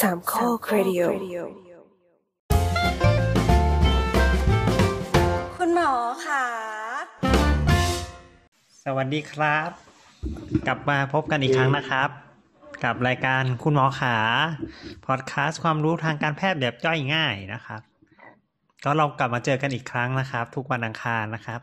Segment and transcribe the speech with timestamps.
[0.00, 1.02] สามข้อครดิโอ
[5.56, 5.92] คุณหมอ
[6.26, 6.44] ขา
[8.84, 9.70] สวัสดีครับ
[10.66, 12.08] กลับมาพบกันอีกครั้งนะครับ
[12.84, 14.16] กับรายการคุณหมอขา
[15.06, 17.80] พอดแคสต์ความรู้ทางการแพทย์แบบย่อยง่ายนะครับ
[18.84, 21.60] ก็เรากลับมาเจอกันอีกครั้งนะครับ ทุกวันอังคารนะครับ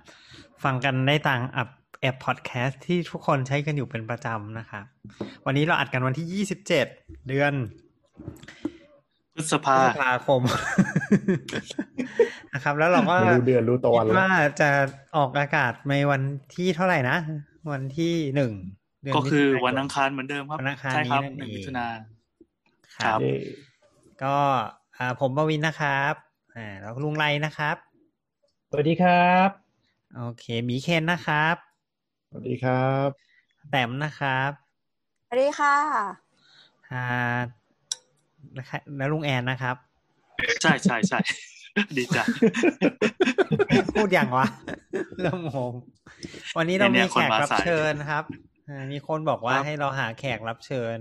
[0.64, 1.70] ฟังกันได้ตาม
[2.02, 4.86] แอปพอดแคสต์ที่ทุกคนใช้กันอยู่เป็นประจำนะครับ
[5.46, 7.54] วันนี้เราอัดกันวันที่ 27 เดือน
[9.36, 10.42] พฤษพภาฤษภาคม
[12.54, 14.70] นะครับ แล้วเราก็ไม่รู้เดือนรู้ตะวันคิดแล้วว่าจะ
[15.16, 16.22] ออกอากาศในวัน
[16.56, 17.18] ที่เท่าไหร่นะ
[17.72, 18.52] วันที่หนึ่ง
[19.04, 21.88] เดือนก็คือมิถุายวันอังคารเหมือนเดิมครับวันอังคารใช่ครับนี้นั่นหนึ่งเองมิถุนา
[22.96, 23.36] คครัรับบเย้
[24.24, 24.36] ก็
[24.98, 26.14] อ่าผมปวินนะครับ
[26.56, 27.76] อ่าแล้วลุงไรนะครับ
[28.70, 29.50] สวัสดีครับ
[30.18, 31.56] โอเคหมีเคนนะครับ
[32.30, 33.10] สวัสดีครับ
[33.72, 34.52] แต้มนะครับ
[35.28, 35.76] สวัสดีค่ะ
[36.92, 37.06] อ่า
[38.98, 39.76] แล้วลุงแอนนะครับ
[40.62, 41.20] ใช่ใช่ใช่
[41.98, 42.24] ดีจ้ะ
[43.96, 44.46] พูดอย่างวะ
[45.22, 45.74] เริ่มงง
[46.58, 48.24] วันนี้เราเนี่มียแขคนกมารับสายเชิญครับ
[48.70, 50.98] อ่ามีคนบอกว่าครับให้เราหาแขกรับเชิญ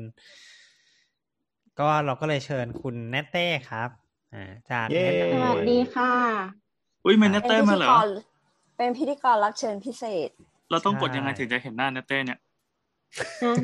[1.80, 3.90] ก็เราก็เลยเชิญคุณแนตเต้ครับ
[4.34, 6.12] อ่าจากเย้แนะนำสตัววัสดีค่ะ
[7.04, 8.08] อุ้ยเมนเนเป็นเต้พิมาธีเหรอกร
[8.76, 10.30] เป็นพิธีกรรับเชิญพิเศษ
[10.70, 12.38] เราต้องกดยังไงถึงจะเห็นหน้าเนเต้เนี่ย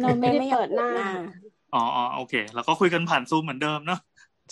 [0.00, 0.90] เราไม่ได้เปิดหน้า
[1.74, 4.00] อ๋ออ๋อโอเค แล้วก็คุยกันผ่านซูมเหมือนเดิมเนาะ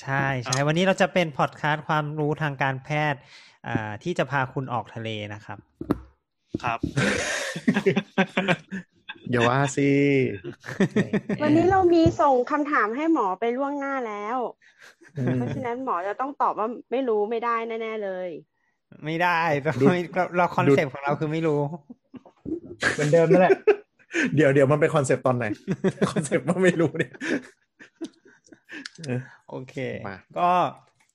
[0.02, 3.20] ใช่ใช่วันนี้เราจะเป็นพอดคาสต์ความรู้ทางการแพทย์
[3.66, 5.58] อ่าที่จะพาคุณออกทะเลนะครับ
[6.62, 6.78] ครับ
[9.30, 9.90] อย่าว่าสิ
[11.42, 14.38] วันนี้เรามีส่งคำถามให้หมอไปล่วงหน้าแล้ว
[15.36, 18.28] เพราะฉะนั้นหมอจะต้องตอบว่าไม่รู้ไม่ได้แน่ ๆ เลย
[19.04, 21.60] ไม่ได้เราไม่เราเรา concept ของเราคือไม่รู้
[22.92, 23.54] เหมือนเดิมนั่นแหละ
[24.34, 25.44] เดี๋ยวเดี๋ยวมันเป็น concept ตอนไหน
[26.12, 27.12] concept ว่าไม่รู้เนี่ย
[29.06, 29.20] เออ
[29.50, 29.74] โอเค
[30.08, 30.50] มาก็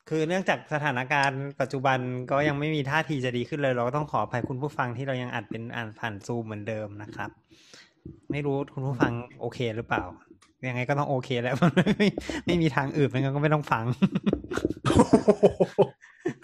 [0.09, 1.99] คือเนื่องจากสถานการณ์ปัจจุบัน
[2.31, 7.29] ก็ยังไม่มีท่าทีจะดีขึ้นเลย เราก็ต้องขออภัยคุณผู้ฟังที่เรายังอัดเป็นอ่านผ่านซูมเหมือนเดิมนะครับ
[8.31, 10.03] ไม่รู้คุณผู้ฟังโอเคหรือเปล่า
[10.67, 12.07] ยังไงก็ต้องโอเคแล้วไม่
[12.45, 13.85] ไม่มีทางอื่นงั้นก็ไม่ต้องฟัง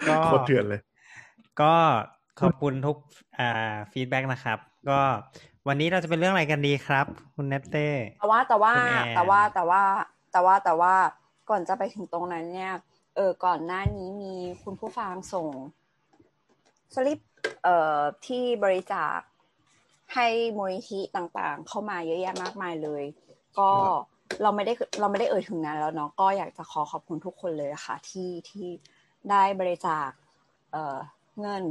[0.08, 0.80] ก็โคตรเถื่อนเลย
[1.60, 1.72] ก็
[2.40, 2.96] ขอบคุณทุก
[3.38, 5.00] อ่าฟีดแบ็กนะครับ ก็
[5.68, 7.88] วันนี้เราจะเป็นเรื่องอะไรกันดีครับ คุณเนตเต้
[8.18, 9.82] แต่ว่าแต่ว่าคุณแอนแต่ว่าแต่ว่า
[10.32, 10.94] แต่ว่าแต่ว่า
[11.50, 12.72] ก่อนจะไปถึงตรงนั้นเนี่ย
[13.16, 15.48] เออก่อนหน้านี้มีคุณผู้ฟังส่ง
[16.94, 17.18] สลิป
[17.64, 19.18] เอ่อที่บริจาค
[20.14, 20.26] ให้
[20.56, 23.04] มูลนิธิต่างๆ เข้ามาเยอะแยะมากมายเลย
[23.58, 23.70] ก็
[24.42, 28.68] เราไม่ได้เราไม่ได้เอ่ยถึงนั้นแล้วเนาะก็อยากจะขอขอบคุณทุกคนเลยค่ะ ที่ที่
[29.30, 30.08] ได้บริจาค
[30.72, 30.96] เอ่อ
[31.40, 31.64] เงิน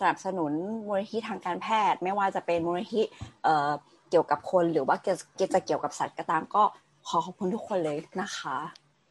[0.00, 0.52] สนับสนุน
[0.86, 3.02] มูลนิธิทางการแพทย์ ไม่ว่าจะเป็นมูลนิธิ
[3.44, 3.70] เอ่อ
[4.10, 5.18] เกี่ยวกับคนหรือว่าเกี่ยว
[5.54, 6.62] จะเกี่ยวกับสัตว์ก็ตามก็
[7.08, 8.56] ขอขอบคุณทุกคนเลยนะคะ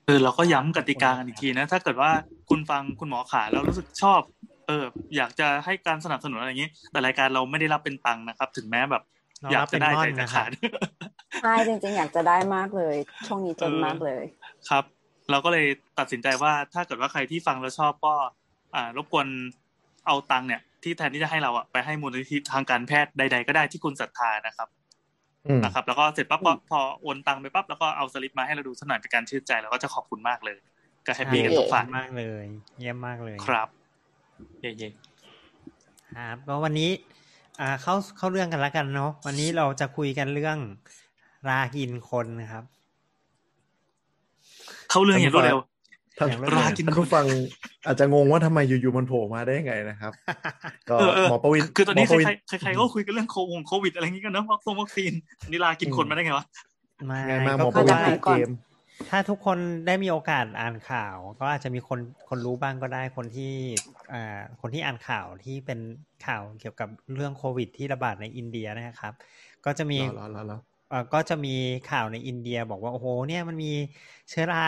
[0.06, 2.12] เออเราก็ย้ำกติกากันอีกทีนะ ถ้าเกิดว่า
[2.50, 4.22] คุณฟังคุณหมอขาแล้วรู้สึกชอบ
[4.68, 4.86] เออ
[5.16, 9.04] อยากจะให้การสนับสนุนอะไรอย่างนี้ แต่รายการเราไม่ได้รับเป็นตังค์นะครับ ถึงแม้แบบ
[9.42, 10.50] เราอยารักบจะได้เป็นม่อใจนจะนะครับขาด
[11.42, 12.96] ใช่จริง ๆ อยากจะได้มากเลย
[13.28, 14.24] ช่วงนี้จนมากเลย
[14.70, 14.84] ครับ
[15.32, 15.66] เราก็เลย
[16.00, 18.14] ตัดสินใจว่าถ้าเกิดว่าใครที่ฟังแล้วชอบก็
[18.76, 19.28] อ่ารบกวน
[20.08, 24.68] เอาตังค์เนี่ย ที่แทนที่จะให้เราอะไปให้มูลนิธิทางการแพทย์ใด ๆ ก็ได้ที่คุณศรัทธานะครับ
[25.48, 30.58] อืมนะครับ แล้วก็เสร็จปั๊บก็พอโอนตังค์ไปปั๊บแล้วก็เอาสลิปมาให้เราดูสักหน่อยเป็นการชื่นใจแล้วก็จะขอบคุณมากเลย
[31.06, 32.44] ก็แฮปปี้กันทุกฝ่ายมากเลย
[32.80, 33.68] เยี่ยมมากเลยครับ
[34.62, 34.90] เย่
[36.16, 36.90] ครับก็วันนี้
[37.62, 40.58] อ่าเข้าเข้าเรื่องกันแล้วกันเนาะวันนี้เราจะคุยกันเรื่อง
[41.50, 42.80] รากินคนนะครับๆ
[44.90, 45.60] เข้าเรื่องอย่างรวดเร็ว
[46.20, 47.26] ท่านอย่างรวดเร็วรากินท่านผู้ฟัง
[47.86, 50.12] อาจจะงงว่าทำไมอยู่ๆมันโผล่มาได้ยังไงนะครับ
[50.90, 55.12] ก็เออเออหมอประวินคือตอนนี้หมประวินใครๆใครๆก็คุยกันเรื่องโควงโควิดอะไรอย่างงี้กันเนอะวัคซีนวัคซีน
[55.50, 56.46] นี่ลากินคนมาได้ไงวะ
[57.06, 58.50] ไม่ไงมาหมก็อปคืระอวินว่ามาติดก่อนเกม
[59.10, 59.58] ถ้าทุกคน
[59.88, 63.54] ได้มีโอกาสอ่านข่าว ก็อาจจะมีคนคนรู้บ้างก็ได้คนที่
[64.14, 65.80] อ่าคนที่อ่านข่าวที่เป็น
[66.26, 69.14] ข่าวเกี่ยวกับเรื่องโควิด ที่ระบาดในอินเดียนะครับ
[69.66, 70.58] ก็จะมีรอรอรอ
[70.90, 71.56] เอ่อก็จะมี
[71.92, 73.72] ข่าวในอินเดียบอกว่าโอ้โหเนี่ยมันมี
[74.30, 74.68] เชื้อรา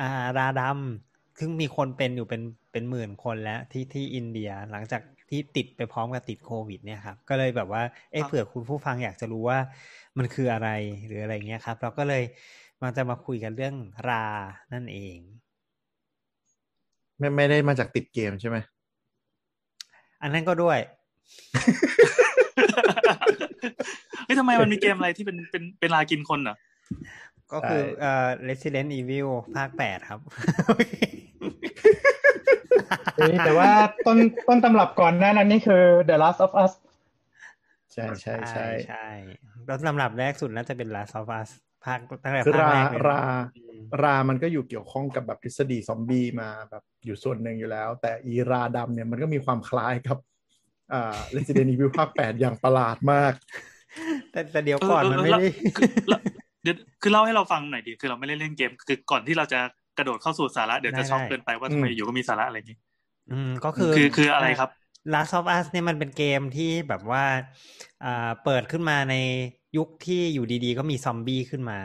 [0.00, 0.08] อ่า
[0.38, 2.42] ราดำซึ่งมีคนเป็นอยู่เป็น
[2.72, 7.82] เป็นหมื่นคนแล้วที่ที่อินเดียหลังจากที่ติดไปพร้อมกับติดโควิดเนี่ยครับ ก็เลยแบบว่า
[8.12, 9.58] เอ๊ะครับเผื่อคุณผู้ฟังอยากจะรู้ว่า
[10.18, 10.68] มันคืออะไร
[11.06, 12.22] หรืออะไรเงี้ยครับ เราก็เลย
[12.82, 13.74] มาจะมาคุยกันเรื่อง
[14.08, 14.24] รา
[14.72, 15.18] นั่นเอง
[17.18, 18.56] ไม่ไม่ได้มาจากติดเกมใช่ไหม
[20.22, 20.78] อันนั้นก็ด้วย
[24.24, 26.56] เฮ้ยทำไมมันมีเกมอะไรที่เป็นเป็นเป็นลากินคนเหรอ
[27.52, 30.20] ก็คือเอ่อ Resident Evil ภาคแปดครับ
[33.16, 33.70] เอ้ยแต่ว่า
[34.06, 34.18] ต้น
[34.48, 36.72] ต้นตำรับก่อนหน้านั้นนี่คือ The Last of Us
[37.92, 39.06] ใช่ใช่ใช่ใช่
[39.66, 41.48] แล้วลำดับแรกสุดน่าจะเป็น Last of Us
[41.84, 43.22] ภภาคตั้งแต่คือภาคราแรกเลยรา
[43.56, 50.18] อืมรา มันก็อยู่เกี่ยวข้องกับแบบทฤษฎีซอมบี้มาแบบอยู่ส่วนหนึ่งอยู่แล้ว แต่อีราดำเนี่ยมันก็มีความคล้ายกับ
[50.92, 53.32] อ่า Resident Evil ภาคแปดอย่างประหลาดมาก
[54.32, 55.48] แต่แต่เดี๋ยวก่อนเออมันเออไม่ได้
[56.62, 59.60] คือแล้วเดี๋ยวคือเล่าให้เราฟังหน่อยดิคือเราไม่ได้เล่นเกม คือก่อนที่เราจะ
[59.98, 62.78] กระโดดเข้าสู่สาระเดี๋ยวจะช็อกเกินไปว่าทำไมอืมอยู่ก็มีสาระอะไรอย่างนี้
[63.30, 64.70] อืมก็คือคือคืออะไรครับ
[65.14, 67.24] Last of Us เนี่ยมันเป็นเกมที่แบบว่า
[68.04, 69.14] อ่าเปิดขึ้นมาใน
[69.76, 71.78] ยุคที่อยู่ดีๆ ก็มีซอมบี้ขึ้นมา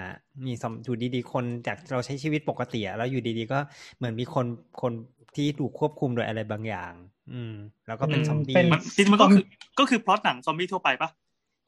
[0.47, 3.59] มีซอมอยู่ดีๆ คนจากเราใช้ชีวิตปกติอะแล้วอยู่ดีๆ ก็
[3.97, 4.45] เหมือนมีคน
[4.81, 4.93] คน
[5.35, 6.93] ที่ถูกควบคุมโดยอะไรบางอย่าง
[7.33, 7.53] อืม
[7.87, 9.43] แล้วก็เป็นอืมซอมบี้เป็นมันจริงๆมันก็คือ
[9.79, 11.09] ก็คือพล็อตหนังซอมบี้ทั่วไปปะ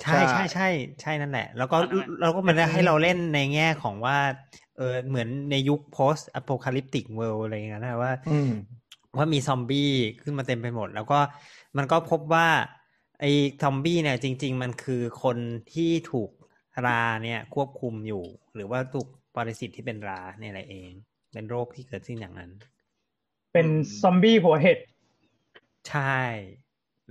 [0.03, 0.67] ใช่ใช่ใช่ใช่
[1.01, 4.17] ใช่นั่นแหละ แล้วก็อ่านั่นแหละเราก็มันได้ให้เราเล่นในแง่ของว่า
[4.77, 8.51] เออเหมือนในยุค post apocalyptic world อะไรอย่างเงี้ยนะว่าอืม
[9.17, 11.19] ว่ามีซอมบี้ขึ้นมาเต็มไปหมด แล้วก็
[11.77, 12.47] มันก็พบว่า
[13.19, 13.31] ไอ้
[13.63, 15.37] ซอมบี้เนี่ยจริง ๆ มันคือคน
[15.73, 16.29] ที่ถูก
[16.87, 18.23] ราเนี่ยควบคุมอยู่
[18.55, 20.91] หรือว่าถูกปรสิตที่เป็นราเนี่ยแหละเอง
[21.33, 22.51] เป็นโรคที่เกิดขึ้นอย่างนั้น
[23.53, 23.67] เป็น
[24.01, 24.79] ซอมบี้หัวเห็ด
[25.89, 26.19] ใช่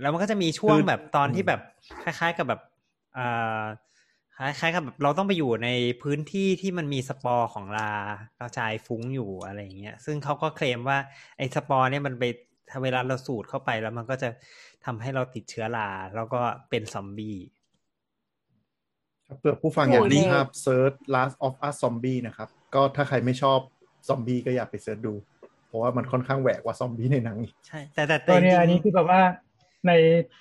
[0.01, 1.61] แล้วมันก็จะมีช่วงคือแบบตอนที่แบบ
[2.03, 2.74] คล้าย ๆ กับแบบอ่า
[4.37, 5.69] คล้ายๆกับแบบเราต้องไปอยู่ใน
[6.01, 7.91] พื้นที่ที่มันมีสปอร์ของรา
[8.39, 10.97] กระจายฟุ้งอยู่อะไรอย่างเงี้ย ซึ่งเขาก็เคลมว่า
[11.37, 12.23] ไอ้สปอร์เนี่ยมันไป
[12.69, 14.29] ถ้าเวลาเราสูดเข้าไปแล้วมันก็จะ
[14.85, 17.37] ทำให้เราติดเชื้อราแล้วก็เป็นซอมบี้
[19.39, 23.59] เผื่อผู้ฟังอยากดูภาพ search Last of Us Zombie นะครับ ก็ถ้าใครไม่ชอบ
[24.07, 25.13] ซอมบี้ก็อย่าไป search ดู
[25.67, 29.21] เพราะว่ามันค่อนข้างแหวกกว่าซอมบี้ในหนังอีกใช่ แต่แต่แต่ตัวเนี้ยจริงๆอันนี้คือแบบว่า
[29.87, 29.91] ใน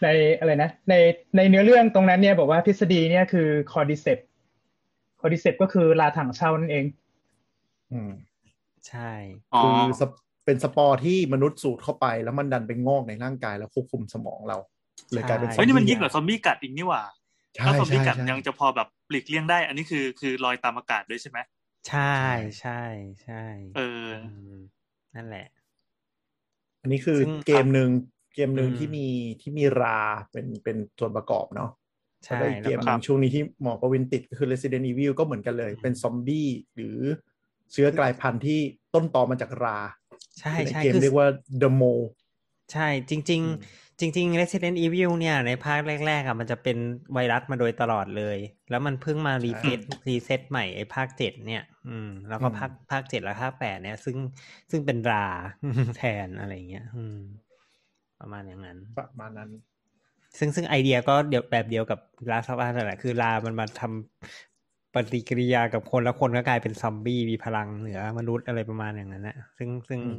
[0.02, 0.08] ใน
[0.38, 0.94] อะไรนะใน
[1.36, 4.18] ในเนื้อเรื่องตรงนั้นเนี่ยบอกว่าทฤษฎีเนี่ยคือ Cordyceps
[5.20, 6.84] Cordyceps ก็คือราถังเช่านั่นเอง
[7.92, 8.10] อืม
[8.88, 9.12] ใช่
[9.54, 10.10] อ๋อคือสป
[10.44, 14.56] เป็นสปอร์ที่มนุษย์สูดเข้าไปแล้วมันดันไปงอกในร่างกายแล้วควบคุมสมองเรา
[15.12, 17.02] เลยกลายเป็นซอมบี้เฮ้ยนี่มันยิ่งกว่าซอมบี้กัดอีกนี่หว่า
[17.54, 21.38] ใช่ถ้าซอมบี้ใช่กัดใช่ยังจะพอแบบหลีกเลี่ยงได้ อันนี้คือคือลอยตามอากาศด้วยใช่ไหม
[21.88, 22.16] ใช่
[22.60, 22.82] ใช่
[23.22, 23.44] ใช่
[23.76, 24.08] เออ
[24.56, 24.58] ม
[25.14, 25.46] นั่นแหละ
[26.82, 27.88] อันนี้คือซึ่งเกมหนึ่ง
[28.34, 29.06] เกมหนึ่งอืมที่มี
[29.40, 29.98] ที่มีรา
[30.30, 31.70] เป็นเป็นส่วนประกอบเนาะ
[32.24, 36.98] ใช่แล้วก็อีกเกมหแล้นึ่วงก็ช่วงนี้ที่หมอประวินติดก็คือ Resident Evil ก็เหมือนกันเลย เป็นซอมบี้หรือ
[37.72, 38.58] เชื้อกลายพันธุ์ที่
[38.94, 39.78] ต้นตอมาจากรา
[40.40, 41.28] ใช่ในใช่เกมคือเรียกว่า
[41.62, 41.92] The Mo
[42.72, 46.76] ใช่จริงอืมๆจริง ๆ Resident Evil เนี่ยในภาคแรกๆอะมันจะเป็น
[47.14, 48.38] ไวรัสมาโดยตลอดเลย
[48.70, 54.16] แล้วมันเพิ่งมารีเซ็ตreset ใหม่ไอ้ภาคเจ็ดเนี่ย อืม แล้วก็ภาคภาคเจ็ดและภาคแปดเนี่ย ซึ่ง
[54.70, 55.26] ซึ่งเป็นรา
[55.98, 57.18] แทนอะไรเงี้ย อืม
[58.24, 59.50] ประมาณอย่างนั้น ประมาณนั้น
[60.38, 61.98] ซึ่งซึ่งไอเดียก็เดียวแบบเดียวกับ
[62.30, 70.18] Last of Us นั่นแหละคือรามันมาทำปฏิกิริยากับคนแล้วคนก็กลายเป็นซอมบี้มีพลังเหนือมนุษย์อะไรประมาณอย่างนั้นนะซึ่งซึ่งอืม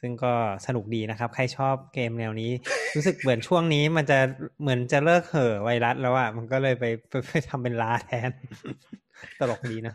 [0.00, 0.32] ซึ่งก็
[0.66, 2.50] สนุกดีนะครับ ใครชอบเกมแนวนี้
[2.96, 4.18] รู้สึกเหมือนช่วงนี้มันจะ
[4.60, 8.30] เหมือนจะเลิกเห่อะไวรัสแล้วอะมันก็เลยไปไปไปทำเป็นลาแทน
[9.38, 9.94] ตลกดีนะ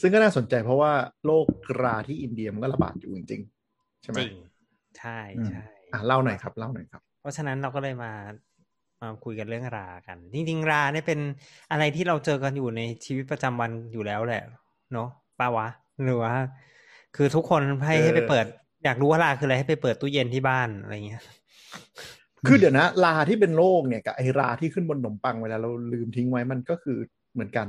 [0.00, 0.92] ซึ่งก็น่าสนใจเพราะว่า
[1.26, 1.46] โรค
[1.82, 4.32] ราที่อินเดียมันก็ระบาดอยู่จริงๆใช่ไหมจริง
[4.98, 5.62] ใช่อืมใช่
[5.92, 8.12] อะเล่าหน่อยครับเล่าหน่อยครับ เพราะฉะนั้นเราก็เลยมา
[9.02, 11.20] มาคุยกันเรื่องรากัน จริง ๆ ราเนี่ยเป็น
[11.70, 14.42] อะไรที่เราเจอกันอยู่ในชีวิตประจำวันอยู่แล้วแหละ
[14.92, 15.08] เนาะ
[15.38, 15.66] ป้าวะ
[16.04, 16.34] หรือว่า
[17.16, 18.46] คือทุกคนให้เออให้ไปเปิด
[18.84, 21.22] อยากรู้ว่าราคืออะไรให้ไปเปิดตู้เย็นที่บ้านอะไรเงี้ย
[22.46, 26.98] คือเดี๋ยวนะราที่เป็นโรคเนี่ยกับไอราที่ขึ้นบนขนมปังเวลาเราลืมทิ้งไว้มันก็คือ
[27.34, 27.66] เหมือนกัน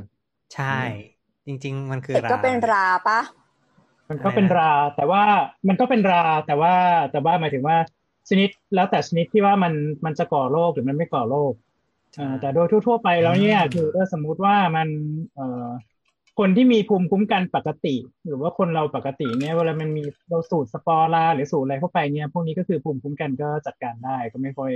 [0.56, 0.80] ใช่
[1.48, 3.20] จริง ๆ มันคือแต่ราก็เป็นราปะ
[4.10, 5.24] มันก็เป็นรา แต่ว่า
[5.68, 6.74] มันก็เป็นราแต่ว่า
[7.12, 7.78] แต่ว่าหมายถึงว่า
[8.30, 9.74] ชนิดแล้วแต่ชนิดที่ว่ามัน
[10.06, 11.54] มันจะก่อโรคหรือมันไม่ก่อโรค
[12.16, 14.88] เอ่อแต่โดยทั่ว ๆ ไปแล้วเนี่ยอืมคือถ้าสมมุติว่ามัน
[15.36, 15.68] เอ่อ
[16.40, 17.96] คนที่มีภูมิคุ้มกันปกติ
[18.28, 24.72] หรือว่าคนเราปกติเนี่ยเวลามันมีเราสูดสปอร์ราหรือสูดอะไรเข้าไปเนี่ยพวกนี้ก็คือภูมิคุ้มกันก็จัดการได้ก็ไม่ค่อย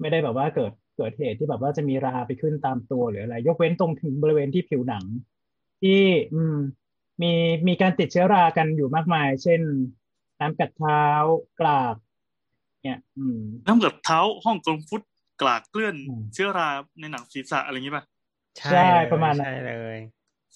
[0.00, 5.04] ไม่ได้แบบว่าเกิดเกิดเหตุที่แบบว่าจะมีราไปขึ้นตามตัวหรืออะไร ยกเว้นตรงถึงบริเวณที่ผิวหนัง
[5.82, 6.00] ที่
[6.34, 6.58] อืม
[7.22, 7.32] มี
[7.68, 9.60] มีการติดเชื้อรากันอยู่มากมาย เช่น
[10.40, 11.02] น้ำกัดเท้า
[11.60, 11.96] กลาก
[12.84, 15.02] เนี่ยอืมน้ำเกือบเท้าห้องกลมฟุต
[15.42, 16.68] กลากเกลื่อนอืมเชื้อรา
[17.00, 18.04] ในหนังศีรษะอะไรอย่างนี้ป่ะ
[18.56, 19.98] ใช่ใช่เลยประมาณนั้นใช่เลย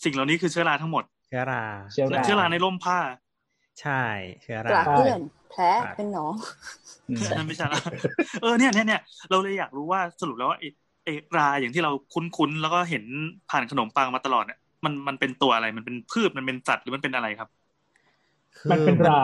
[0.05, 2.99] สิ่งเหล่านี้คือเชื้อราทั้งหมด เชื้อราเชื้อและราเชื้อราในร่มผ้า
[3.81, 4.03] ใช่
[4.43, 5.63] เชื้อกลาราเกลื่อนแผล
[5.97, 6.35] เป็นหนอง
[7.09, 7.81] อืมนั่นไม่ใช่ละ
[8.43, 9.01] เออเนี่ยเนี่ยเนี่ย
[9.31, 10.69] เราเลยอยากรู้ว่าสรุปแล้วว่าไอ้
[11.05, 13.05] ไอ้ราอย่างที่เราคุ้นๆแล้วก็เห็น
[13.51, 17.49] ผ่านขนมปังมาตลอดเนี่ย มันมันเป็นตัวอะไรมันเป็นพืชมันเป็นสัตว์หรือมันเป็นอะไรครับ
[18.59, 19.21] คือมันเป็นรา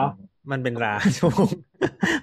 [0.51, 1.49] มันเป็นราถูก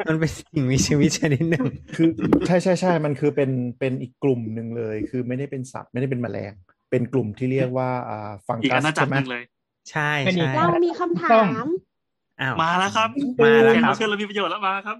[0.08, 1.64] มันเป็นสิ่งมีชีวิตชนิดหนึ่ง
[1.96, 2.08] คือ
[2.46, 6.52] ใช่ใช่ใช่มันคือเป็นเป็นอีกกลุ่มหนึ่งเลย คือไม่ได้เป็นสัตว์ไม่ได้เป็นแมลง
[6.90, 9.42] เป็นกลุ่มที่เรียกว่าอ่าฟังอีกกัอาสณาจักใช่รไหมหนึ่งเลย
[9.90, 11.66] ใช่เป็นอีกใช่เรามีคำถาม
[12.40, 13.10] อ้าวมาแล้วครับ
[13.44, 14.96] มาแล้วแขกครัรับเชิญเรามีประโยชน์แล้วมาครับ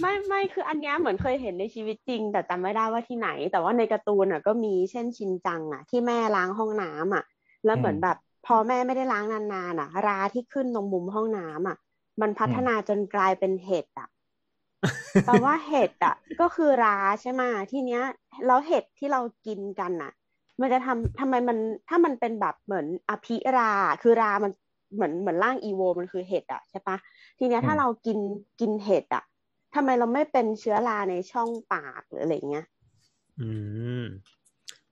[0.00, 7.24] ไม่ไม่คืออันเนี้ยเหมือนเคยเห็นในชีวิตจริง แต่จำไม่ได้ว่าที่ไหน แต่ว่าในการ์ตูนอะก็มีเช่นชินจังอะ ที่แม่ล้างห้องน้ำอะ
[7.64, 11.76] แล้วเหมือนแบบ พอแม่ไม่ได้ล้างนานๆอะ ราที่ขึ้นตรงมุมห้องน้ำอะ
[12.20, 14.08] มันพัฒนาจนกลายเป็นเห็ดอะ
[15.24, 18.02] แปลว่าเห็ดอะ ก็คือราใช่ไหมทีเนี้ย
[18.46, 20.12] แล้วเห็ดที่เรากินกันอะ
[20.60, 24.52] มันจะทำทำไมมันถ้ามันเป็นแบบเหมือนอภิราคือรามัน
[24.94, 26.96] เหมือนเหมือนร่างอีโวมันคือเห็ดอะใช่ปะ
[27.38, 28.18] ทีเนี้ยถ้าเรากิน
[28.60, 29.22] กินเห็ดอะ
[29.74, 32.64] ทำไมเราไม่เป็นเชื้อราในช่องปากหรืออะไรเงี้ย
[33.38, 33.42] อื
[34.00, 34.02] ม
[34.39, 34.39] เพ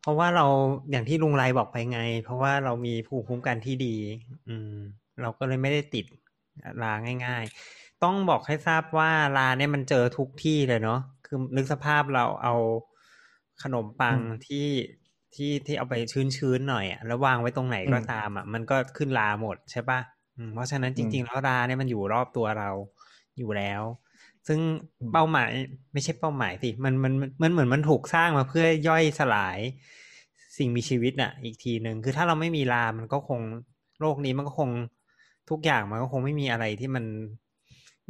[0.08, 0.46] ราะว่าเรา
[0.90, 3.96] อย่างที่ลุงไรบอกไปไง เพราะว่าเรามีภูมิคุ้มกันที่ดี
[4.48, 4.74] อืม
[5.20, 6.06] เราก็เลยไม่ได้ติด
[6.82, 6.92] รา
[7.26, 12.54] ง่าย ๆ ต้องบอกให้ทราบว่าราเนี่ยมันเจอทุกที่เลยเนาะคือนึกสภาพเราเอา
[13.62, 14.68] ขนมปังที่
[15.34, 20.00] ที่ที่เอาไปชื้นๆหน่อยอะแล้ววางไว้ตรงไหนก็ตามอะมันก็ขึ้นราหมดใช่ปะ
[20.36, 22.70] อืมเพราะฉะนั้นจริง ๆ แล้วราเนี่ยมันอยู่รอบตัวเรา
[23.38, 23.82] อยู่แล้ว
[24.48, 24.60] ซึ่ง
[25.12, 25.50] เป้าหมาย
[25.92, 27.12] ไม่ใช่เป้าหมายสิมันมัน
[27.42, 29.58] มันเหมือนมันถูกสร้างมาเพื่อย่อยสลาย
[30.58, 33.40] สิ่งมีชีวิตน่ะ อีกทีหนึ่งคือถ้าเราไม่มีรามันก็คง
[34.00, 34.70] โลกนี้มันก็คง
[35.50, 37.04] ทุกอย่างมันก็คงไม่มีอะไรที่มัน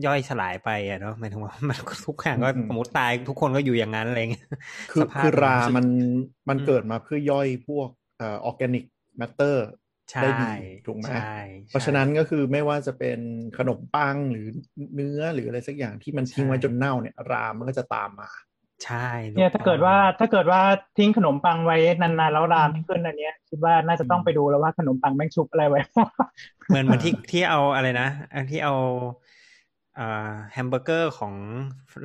[0.07, 4.49] ย่อยสลายไปอะเนาะหมายถึงว่ามันทุกอย่างก็สมมติตายทุกคนก็อยู่อย่างนั้นอะไรเงี้ย
[4.92, 5.87] คือคือรามัน
[6.49, 8.85] มันเกิดมาเพื่อย่อยพวกเอ่อ organic
[9.18, 9.66] matter
[10.23, 10.52] ได้ดี
[10.88, 11.09] ถูกไหม
[11.68, 13.18] เพราะฉะนั้นก็คือไม่ว่าจะเป็น
[13.59, 14.47] ขนมปังหรือ
[14.95, 18.28] เนื้อหรืออะไรสักอย่างที่มันทิ้งไว้จนเน่าเนี่ยรามันก็จะตามมา
[18.85, 20.61] ใช่เนี่ยถ้าเกิดว่าถ้าเกิดว่า
[20.99, 25.80] ทิ้งขนมปังไว้นานๆแล้วราไม่ขึ้นอันเนี้ยคิดว่าน่าจะต้องไปดูแล้วว่าขนมปังแม่งชุบอะไรไว้
[26.68, 28.75] เหมือนเหมือนที่ที่เอาอะไรนะอันที่เอา
[30.52, 31.35] แฮมเบอร์เกอร์ของ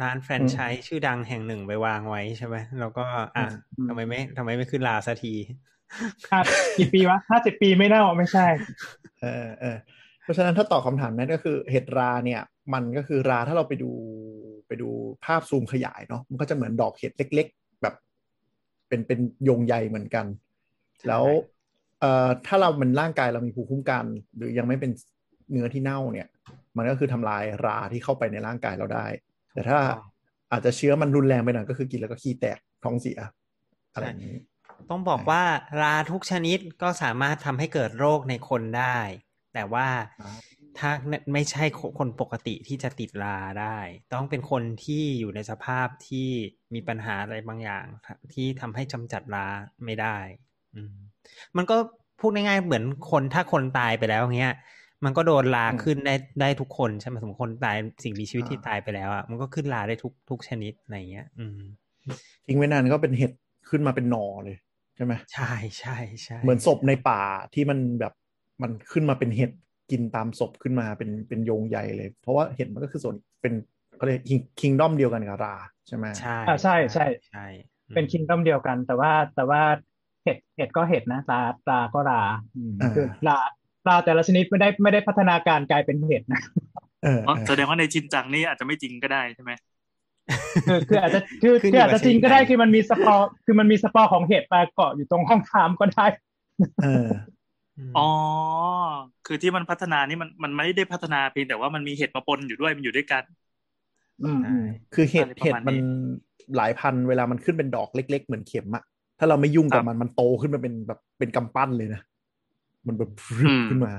[0.02, 3.46] ร้านแฟรนไชส์ชื่อดังแห่งหนึ่งไปวางไว้ใช่ไหมแล้วก็อะ
[3.88, 5.34] ทำไมไม่ทำไมไม่ขึ้นราสักที
[6.78, 8.48] กี่ปีวะห้าสิบปีไม่เน่าไม่ใช่
[9.22, 9.78] เออเออ
[10.24, 12.42] เพราะฉะนั้นถ้าตอบคำถามนั้นก็คือเห็ดราเนี่ย
[12.74, 13.92] มันก็คือราถ้าเราไปดู
[14.68, 14.90] ไปดู
[15.26, 17.96] ภาพซูมขยายเนาะมันก็จะเหมือนดอกเห็ดเล็ก ๆ แบบ
[18.88, 20.26] เป็นเป็นยงใยเหมือนกัน
[21.08, 21.24] แล้ว
[22.00, 24.92] เอ่อถ้าเรามันร่างกายเรามีภูมิคุ้มกัน หรือยังไม่เป็น
[25.52, 26.28] เนื้อที่เน่าเนี่ย
[26.78, 29.06] มันก็คือทำลายราที่เข้าไปในร่างกายเราได้
[29.54, 29.78] แต่ถ้า
[30.52, 33.20] อาจจะเชื้อมันรุนแรงไปหน่อยก็คือกินแล้วก็ขี้แตกท้องเสีย
[33.94, 34.36] อะไรอย่างนี้
[34.90, 35.44] ต้องบอกว่า
[35.82, 38.98] ราทุกชนิดก็สามารถทำให้เกิดโรคในคนได้
[39.54, 39.88] แต่ว่า
[40.78, 40.90] ถ้า
[41.34, 41.64] ไม่ใช่
[42.00, 43.78] คนปกติที่จะติดราได้
[44.14, 46.28] ต้องเป็นคนที่อยู่ในสภาพที่
[46.74, 47.86] มีปัญหาอะไรบางอย่าง
[48.34, 49.48] ที่ทำให้จำจัดรา
[49.86, 50.18] ไม่ได้
[50.76, 50.96] อืม
[51.58, 51.76] มันก็
[52.20, 54.56] พูดง่ายๆเหมือนคนถ้าคนตายไปแล้วเงี้ย
[55.06, 61.60] มันก็โดนลาขึ้นได้ได้ทุกคนใช่ไหมสมมติคนตายสิ่งมีชีวิตที่ตายไปแล้วอะมันก็ขึ้นลาได้ทุกทุกชนิดอะไรเงี้ย อืม
[62.46, 63.32] ทิ้งไว้นานก็เป็นเห็ด
[63.70, 64.58] ขึ้นมาเป็นหนอเลย
[64.96, 67.22] ใช่ไหมใช่ใช่ใช่เหมือนศพในป่า
[67.54, 68.14] ที่มันแบบ
[68.62, 69.52] มันขึ้นมาเป็นเห็ด
[69.92, 73.54] กินตามศพขึ้นมาเป็นเป็นโยงใหญ่เลย เพราะว่าเห็ดมันก็คือส่วนเป็น
[73.98, 74.22] เขาเรียก
[74.60, 75.56] คิงด้อมเดียวกันกับรา
[75.88, 77.46] ใช่ไหมใช่ใช่ใช่ใช่
[77.96, 79.62] เป็นคิงด้อมเดียวกัน แต่ว่าแต่ว่า
[80.24, 82.22] เห็ดเห็ดก็เห็ดนะราราก็รา
[82.96, 83.38] คือรา
[83.88, 86.42] ราแต่ละชนิดไม่ได้ไม่ได้พัฒนาการกลายเป็นเห็ดนะ
[87.04, 89.52] เออแสดงว่าในจินจังนี่อาจจะไม่จริงก็ได้ใช่ไหม
[90.68, 96.06] คือคืออาจจะคือคืออาจจะจริงก็ได้คือมันมีสปอร์คือมันมีสปอร์ของเห็ดราเกาะอยู่ตรงห้องทามก็ได้
[96.84, 97.10] เออ
[97.98, 98.10] อ๋อ
[99.26, 103.24] คือที่มันพัฒนานี่มันมันไม่ได้พัฒนาเพียงแต่ว่ามันมีเห็ดมาปนอยู่ด้วยมันอยู่ด้วยกัน
[104.24, 104.42] อืม
[104.94, 105.76] คือเห็ดเห็ดมัน
[106.58, 108.84] หลายพันธุ์เวลามันขึ้นเป็นดอกเล็ก ๆ เหมือนเข็มอะ
[109.20, 112.02] ถ้าเราไม่ยุ่งกับมันมันโตขึ้นมาเป็นแบบเป็นกำปั้นเลยนะ
[112.88, 113.12] มันแบบ
[113.70, 113.92] ขึ้นมา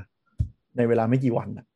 [0.76, 1.66] ในเวลาไม่กี่วันอะ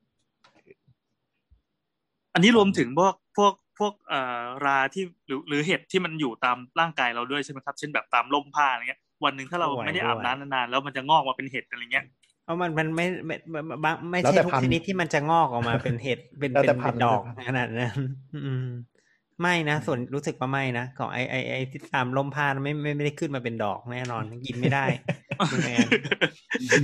[2.34, 12.04] อันนี้รวมถึงพวกพวก พวกเอ่อราที่หรือหรือเห็ดที่มันอยู่ตามร่างกายเราด้วยใช่ไหมครับ เช่นแบบตามล่มผ้าอะไรเงี้ย วันหนึ่งถ้าเราไม่ได้อาบน้ำนานๆแล้วมันจะงอกมาเป็นเห็ดอะไรเงี้ย
[12.44, 17.92] เพราะมันมันไม่ไม่ไม่ไม่ใช่ทุกชนิดที่มันจะงอกออกมาเป็นเห็ดเป็นเป็นดอกขนาดนั้น
[18.46, 18.66] อืม
[19.42, 24.84] ไม่นะ ส่วนรู้สึกว่าไม่นะของไอไอไอที่ตามลมผ้าไม่ไม่ไม่ได้ขึ้นมาเป็นดอกแน่นอน กินไม่ได้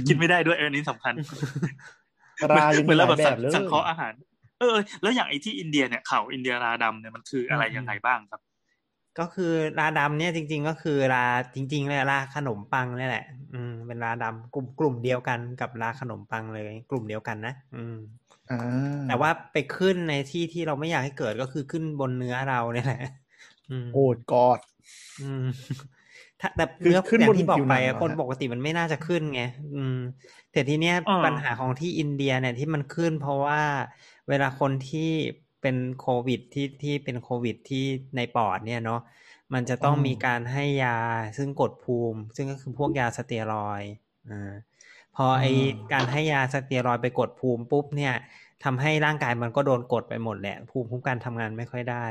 [0.09, 1.15] กินไม่ได้ด้วยเออนี้สำคัญ
[2.51, 3.19] ราเหมือนเราแบบ
[3.55, 4.13] สังเคราะห์อาหาร
[4.61, 8.41] เออ แล้วอย่างไอ้ที่อินเดียเนี่ยเขาอินเดียราดำเนี่ยมันคืออะไรยังไงบ้างครับ
[9.19, 17.97] ก็คือราดำเนี่ยจริง ๆ ก็คือราจริงๆเลยราขนมปังนี่แหละ อืมเป็นราดำกลุ่มกลุ่มเดียวกันกับราขนมปังเลย กลุ่มเดียวกันนะ อืม
[19.09, 23.03] แต่ว่าไปขึ้นในที่ที่เราไม่อยากให้เกิดก็คือขึ้นบนเนื้อเราเนี่ยแหละ
[23.95, 24.61] โอ้กอด
[25.23, 25.45] อืม
[26.57, 29.43] แต่เนื้อขึ้นอย่างที่บอกไปคนปกติมันไม่น่าจะขึ้นไง
[29.75, 29.99] อืม
[30.53, 33.61] แต่ทีเนี้ยปัญหาของที่อินเดียเนี่ยที่มันขึ้นเพราะว่า
[34.29, 35.11] เวลาคนที่
[35.63, 37.85] เป็นโควิดที่ที่เป็นโควิดที่
[38.17, 39.01] ในปอดเนี่ยเนาะ
[39.55, 40.99] มันจะต้องมีการให้ยา
[41.37, 43.83] ซึ่งกดภูมิ ซึ่งก็คือพวกยาสเตียรอย
[44.31, 44.53] อ่า
[45.17, 45.47] พอไอ
[45.93, 48.15] การให้ยาสเตียรอยไปกดภูมิปุ๊บเนี่ย
[48.65, 52.07] ทำให้ร่างกายมันก็โดนกดไปหมดแหละ ภูมิคุ้มกันทำงานไม่ค่อยได้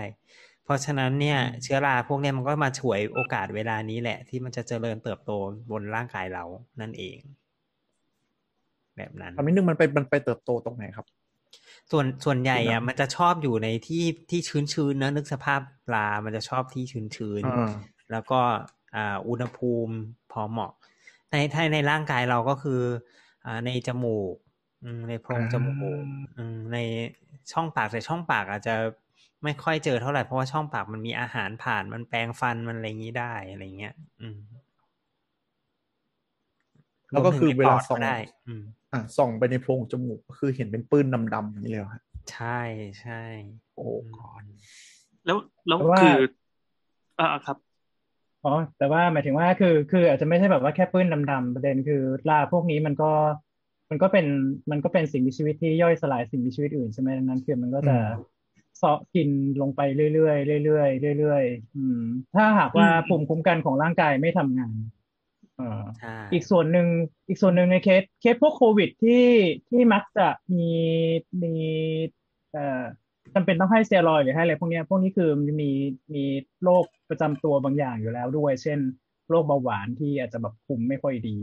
[0.63, 5.32] เพราะฉะนั้นเนี่ยเชื้อราพวกเนี้ยมันก็มาฉวยโอกาสเวลานี้แหละ ที่มันจะเจริญเติบโต
[5.72, 6.46] บนร่างกายเรา
[6.82, 7.17] นั่นเอง
[8.98, 11.05] แบบนั้นคำนี้นึงมันไปมันไปเติบโตตรงไหนครับ
[11.92, 17.72] ส่วนส่วนใหญ่ที่อะน้ำมันจะชอบอยู่ในที่ที่ชื้นชื้นๆนะนึกสภาพปลา มันจะชอบที่ชื้นชื้นๆอ่า
[18.12, 18.40] แล้วก็
[18.96, 19.94] อ่าอุณหภูมิ
[20.32, 20.72] พอเหมาะ
[21.32, 22.82] ในถ้าในร่างกายเราก็คือ
[23.46, 24.34] อ่าในจมูก
[24.84, 26.04] อืมในโพรงจมูก
[26.38, 26.78] อืมใน
[27.52, 28.75] ช่องปากแต่ช่องปากอาจจะ
[29.44, 34.38] ไม่ค่อยเจอเท่าไหร่เพราะว่าช่องปากมันมีอาหารผ่านมันแปรงฟันมันอะไรอย่างนี้ได้อะไรเงี้ย อืม
[37.12, 38.16] แล้วก็คือรมถึงในเวลาปดส่องได้
[38.93, 42.59] อืมอะส่องไปในโพรงจมูกก็คือเห็นเป็นปื้นดำๆอย่างนี้เลยเหรอฮะใช่
[43.01, 43.21] ใช่
[43.75, 43.85] โอ้
[44.17, 44.43] ก่อน
[45.25, 46.15] แล้วแล้วแต่ว่าคือ
[47.19, 47.57] อ่าครับ
[48.43, 53.12] อ๋อแต่ว่าหมายถึงว่าคือคืออาจจะไม่ใช่แบบว่าแค่ปื้นดำๆประเด็นคือลาพวกนี้มันก็
[53.89, 54.25] มันก็เป็น
[54.71, 57.95] มันก็เป็นสิ่งมีชีวิตที่ย่อยสลายสิ่งมีชีวิตอื่นใช่ไหมดังนั้นคือมันก็จะ
[58.77, 59.29] เซาะกิน
[59.62, 59.81] ลงไป
[60.13, 60.83] เรื่อยๆเรื่อ
[61.13, 62.01] ยๆเรื่อยๆอืม
[62.35, 66.88] ถ้าหากว่าอืมภูมิคุ้มกันของร่างกายไม่ทำงานเอ่อใช่อีกส่วนหนึ่ง
[67.27, 69.25] อีกส่วนหนึ่งในเคสเคสพวกโควิดที่
[69.70, 70.27] ที่มักจะ
[70.58, 70.72] มี
[71.43, 71.53] มี
[72.53, 72.84] เอ่อ
[73.36, 75.72] จำเป็นต้องให้สเตียรอยด์หรือให้อะไรพวกเนี้ยพวกนี้คือมันมี
[76.15, 76.24] มี
[76.63, 78.79] โรคประจำตัวบางอย่างอยู่แล้วด้วย เช่น
[79.29, 81.39] โรคเบาหวานที่อาจจะแบบคุมไม่ค่อยดี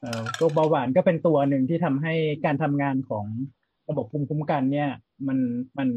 [0.00, 3.26] เอ่อโรคเบาหวานก็เป็นตัวหนึ่งที่ทำให้การทำงานของ
[3.88, 4.90] ระบบภูมิคุ้มกัน เนี่ย
[5.26, 5.38] มัน
[5.78, 5.88] มัน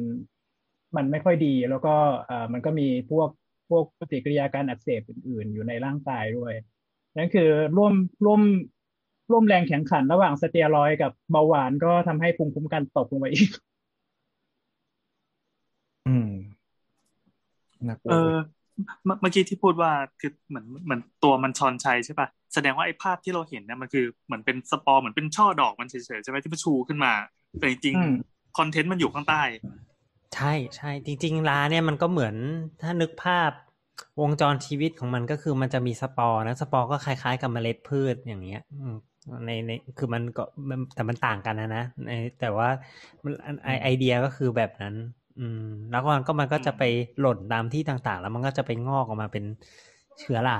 [0.95, 1.95] มันไม่ค่อยดี แล้วก็
[2.27, 3.29] เอ่อมันก็มีพวก
[3.69, 6.53] พวกปฏิกิริยาการอักเสบอื่น ๆ อยู่ในร่างกายด้วย
[7.17, 7.93] นั่นคือร่วม
[8.25, 8.41] ร่วม
[9.31, 13.49] ร่วมแรงแข่งขันระหว่างสเตียรอยด์กับเบาหวานก็ทำให้ภูมิคุ้มกันตกลงไปอีก
[16.05, 16.29] อืม
[17.87, 18.33] น่ากลัวเออ
[19.05, 27.13] เมื่อเมื่อกี้ที่พูดว่าคือเหมือนเหมือนตัวมันชอนชัยใช่ปะแสดงว่าไอ้ภาพที่เราเห็นเนี่ยมันคือเหมือนเป็นสปอร์เหมือนเป็นช่อดอกมันเฉยๆใช่ไหมที่มันชูขึ้นมา
[27.57, 29.43] แต่จริงอืมๆ content มันอยู่ข้างใต้
[30.35, 32.35] ใช่ใช่จริงๆราเนี่ยมันก็เหมือน
[32.81, 33.51] ถ้านึกภาพ
[34.21, 38.95] วงจรชีวิตของมันก็คือมันจะมีสปอร์นะสปอร์ก็คล้ายๆกับเมล็ดพืชอย่างเงี้ยอืม
[39.45, 42.69] ในในคือมันก็มันแต่มันต่างกันนะนะในแต่ว่า
[43.23, 43.33] มัน
[43.63, 44.95] ไอไอเดียก็คือแบบนั้น
[45.39, 46.83] อืม แล้วก็มันก็มันก็จะไป
[47.19, 49.45] หล่นตามที่ต่างๆ แล้วมันก็จะไปงอกออกมาเป็น
[50.19, 50.59] เชื้อรา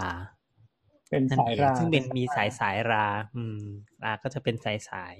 [1.09, 3.59] เป็นนั่นสายเองราซึ่งเป็นมีสายสายรา อืม
[4.03, 5.15] ราก็จะเป็นสายสาย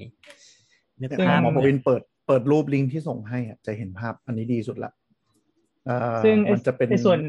[1.02, 4.92] นึกเนี่ยภาพหมอปวินเปิดเปิดรูปลิงก์ที่ส่งให้อะจะเห็นภาพอันนี้ดีสุดละ
[5.86, 7.20] เอ่อซึ่งไอ้มันจะเป็นไอ้ส่วน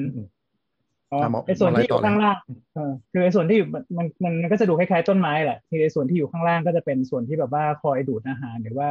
[1.46, 2.38] ไอ้ส่วนที่อหมอไล่ต่อยู่ข้างเลยล่าง
[2.74, 8.90] เออคือไอ้ส่วนที่อยู่มันมันมันมันก็จะดูคล้ายๆต้นไม้แหละคือไอ้ส่วนที่อยู่ข้างล่างก็จะเป็นส่วนที่แบบว่าคอยดูดอาหารหรือว่า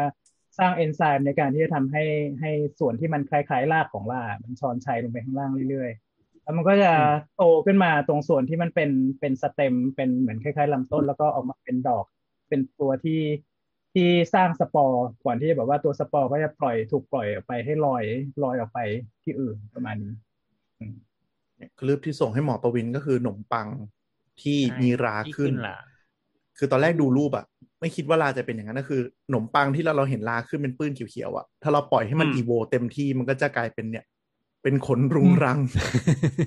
[0.59, 2.03] สร้างเอนไซม์ในการที่จะทำให้
[2.41, 6.91] ให้ส่วนที่มันคล้ายๆรากของรากมันชอนชัยลงไปข้างล่างเรื่อยๆ แล้วมันก็จะ
[7.35, 12.05] โตขึ้นมาตรงส่วนที่มันเป็นเป็น stem เป็นเหมือนคล้ายๆลำต้นแล้วก็ออกมาเป็นดอก
[12.49, 13.21] เป็นตัวที่
[13.93, 18.03] ที่สร้างสปอร์ก่อนที่จะแบบว่าตัวสปอร์ก็จะปล่อยถูกปล่อยออกไปให้ลอย
[18.43, 18.79] ลอยออกไป
[19.23, 20.13] ที่อื่นประมาณนี้
[21.59, 23.67] เนี่ยรูปที่ส่งให้หมอประวินก็คือขนมปัง
[24.41, 25.75] ที่ใช่มีราที่ขึ้นรา
[26.57, 27.45] คือตอนแรกดูรูปอะ
[27.79, 34.05] ไม่คิดว่าราจะเป็นอย่างนั้นก็คือขนมปังที่เราเราเห็นราขึ้นเป็นปื้นเขียวๆอะถ้าเราปล่อยให้มันอืมอีโวเต็มที่มันก็จะกลายเป็นเนี่ย
[34.63, 35.59] เป็นขนรุงรัง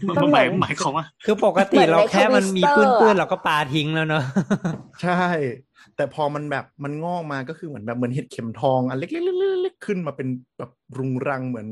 [0.08, 4.24] มันหมายหมายความว่าคือปกติเหมือนในเราแค่มันมี Twister ปื้นๆอะเราก็ปาทิ้งแล้วเนอะ
[5.02, 5.24] ใช่
[5.96, 11.68] แต่พอมันแบบมันงอกมาก็คือเหมือนแบบเหมือนเห็ดเข็มทองอันเล็กๆๆๆขึ้นมาเป็นแบบรุงรังเหมือน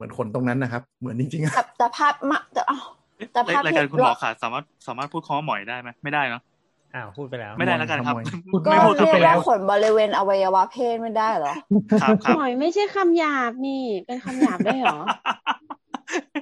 [0.00, 2.84] เหมือนขนตรงนั้นนะครับ เหมือนจริงๆอะแต่แต่ภาพมาแต่อ้าว
[3.32, 6.42] แต่ภาพรายการที่คุณหมอขาสามารถสามารถพูดคำว่าหมอยได้ไหมไม่ได้เนาะ
[6.94, 8.14] อ้าวพูดไปแล้ว ไม่ได้แล้วกันครับ
[8.52, 11.54] พูดก็ไม่พูดเรียกไปแล้ว่าวขนบริเวณอวัยวะเพศไม่ได้เหรอ
[12.02, 14.98] ครับครับหมอยไม่ใช่คำหยาบนี่ เป็นคำหยาบได้เหรอ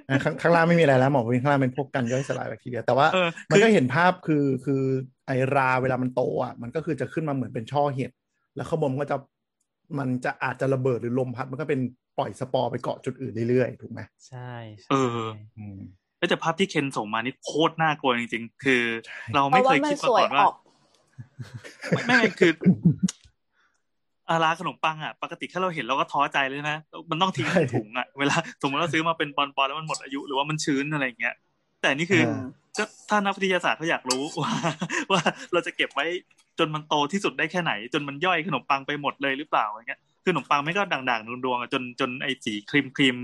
[0.09, 4.83] อะข้างข้างล่างไม่มีอะไรแล้วหมอวินข้างล่างเป็นพวกกันย่อยสลายแบคทีเรียแต่ว่าเออมันคือก็เห็นภาพคือคือ
[5.27, 8.11] ไอราเวลามันโตอะมันก็คือจะขึ้นมาเหมือนเป็นช่อเห็ด
[8.57, 9.18] แล้วข้างบนมันก็จะ
[9.98, 11.81] มันจะอาจจะระเบิดหรือลมพัดมันก็เป็น
[12.18, 15.79] ปล่อยสปอร์ไปเกาะจุดอื่นเรื่อยๆ ถูกไหมใช่ใช่เอออืม
[16.18, 20.55] เอ้ยแต่ภาพที่เคนส่งมานี่โคตรน่ากลัวจริงๆ คือใช่เราเพไม่ราะเคว่ายมันคิดมาสวยก่อนอว่าอก
[21.92, 22.53] ไม่ไม่คือ
[24.31, 26.79] อาราขนมปังอะปกติแค่เราเห็นเราก็ท้อใจเลยนะ
[27.11, 31.35] มันต้องทิ้งในถุงอะเวลาสมมติเราซื้อมาเป็นปอนด์ๆแล้วมันหมดอายุหรือว่ามันชื้นอะไรอย่างเงี้ย
[31.81, 32.44] แต่นี่คืออ่า
[32.79, 34.53] ก็ถ้านักวิทยาศาสตร์เขาอยากรู้ว่า
[35.11, 35.21] ว่า
[35.53, 36.07] เราจะเก็บไว้
[36.59, 43.17] จนมันโตที่สุดได้แค่ไหน จนมันย่อยขนมปังไปหมดเลยหรือเปล่าอย่างเงี้ยคือขนมปังไม่ก็ด่างๆดวงๆอะจนจนไอ้สีครีมครีม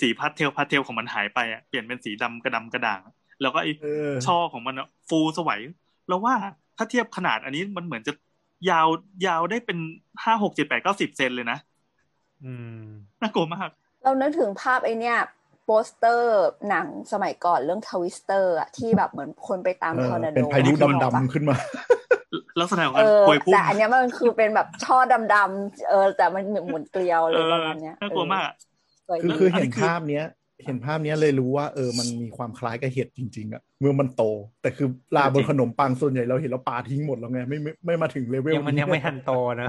[0.00, 3.00] สีพาสเทลพาสเทลของมันหายไปอะเปลี่ยนเป็นสีดำกระดำกระด่าง
[3.40, 5.60] แล้วก็ไอ้เออช่อของมันอะฟูสวย
[6.08, 6.34] แล้วว่า
[6.76, 8.12] ถ้าเทียบขนาดอันนี้มันเหมือนจะ
[8.70, 8.88] ยาว
[9.26, 9.78] ยาวได้เป็น
[10.24, 11.58] ห้าหกเจ็ดแปดเก้าสิบเซนเลยนะ
[12.44, 12.86] อืม
[13.20, 13.70] น่ากลัวมาก
[14.02, 15.16] เรานึกถึงภาพไอเนี้ย
[15.66, 21.56] โปสเตอร์หนังสมัยก่อนเรื่อง Twister อะที่แบบเหมือนคนไปตามเออทอร์นาโดเป็นพายุนึกออกปะดำๆขึ้นมา
[22.60, 24.98] ลักษณะของเออการพวยพุ่งแต่อันเนี้ยมันคือเป็นแบบช่อ
[25.34, 28.54] ดำๆเออ แต่มันหมุนเกลียวเลเออประมาณเนี้ยน่ากลัวมากอะ
[29.08, 30.24] สวยคือดีคืออันนี้เห็นคือภาพเนี้ย
[30.64, 34.22] เห็นภาพเนี้ยเลยรู้ว่าเออมันมีความคล้ายกับเห็ดจริง ๆอะเมื่อมันโต
[34.62, 39.68] แต่คือลาบนขนมปังส่วนใหญ่เราเห็นแล้วปาทิ้งหมดแล้วไงไม่ไม่ไม่มาถึงเลเวลยังมันยังไม่ทันโตนะ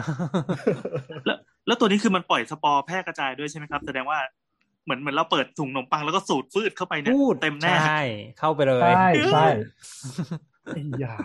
[1.25, 4.17] แล้วแล้วตัวนี้คือมันปล่อยสปอร์แพร่กระจายด้วยใช่ไหมครับ แสดงว่า
[4.85, 8.01] เหมือนเหมือนเราเปิดถุงขนมปังแล้วก็สูดฟืดเข้าไปเนี่ยพูดเต็มแน่ใช่
[8.39, 9.45] เข้าไปเลยใช่ใช่
[10.65, 11.15] ไอ้ยา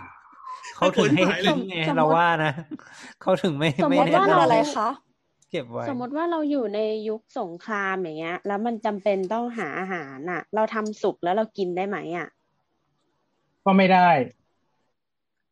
[0.75, 2.53] เขาถึงให้ทิ้งไงเราว่านะ
[3.21, 4.89] เขาถึงไม่สมไม่มติแนะว่าเป็นเราอะไรนำคะ
[5.51, 12.27] เก็บไว้สมมติว่าเราอยู่ในยุคสงครามอย่างเงี้ย แล้วมันจำเป็นต้องหาอาหารน่ะ เราทำสุกแล้วเรากินได้ไหมอะ
[13.65, 14.09] ก็ไม่ได้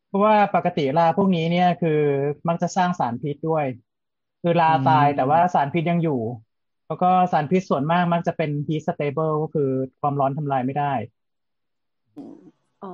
[0.07, 1.99] เพราะว่าปกติลาพวกนี้เนี่ยคือ
[2.47, 3.65] มักจะสร้างสารพิษด้วย
[4.41, 6.19] คือลาตายแต่ว่าสารพิษยังอยู่
[6.89, 9.69] แล้วก็สารพิษส่วนมากมักจะเป็น heat stable ก็คือ
[10.01, 10.93] ความร้อนทำลายไม่ได้
[12.83, 12.93] อ๋อ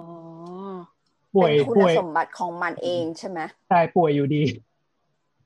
[1.36, 3.39] ป่วยเป็นคุณป่วยสมบัติของมันเองใช่ไหม
[3.71, 4.43] ตายป่วยอยู่ดี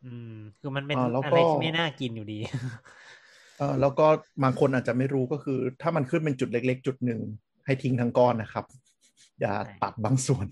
[0.05, 2.39] อืม คือมันเป็นอ่าแล้วก็อะไรที่ไม่น่ากินอยู่ดี
[3.57, 4.07] เออแล้วก็
[4.43, 7.19] บางคนอาจจะไม่รู้ก็คือ ถ้ามันขึ้นเป็นจุดเล็ก ๆ จุดหนึ่ง
[7.65, 8.65] ให้ทิ้งทั้งก้อนนะครับ
[9.39, 10.47] อย่าตัดบางส่วน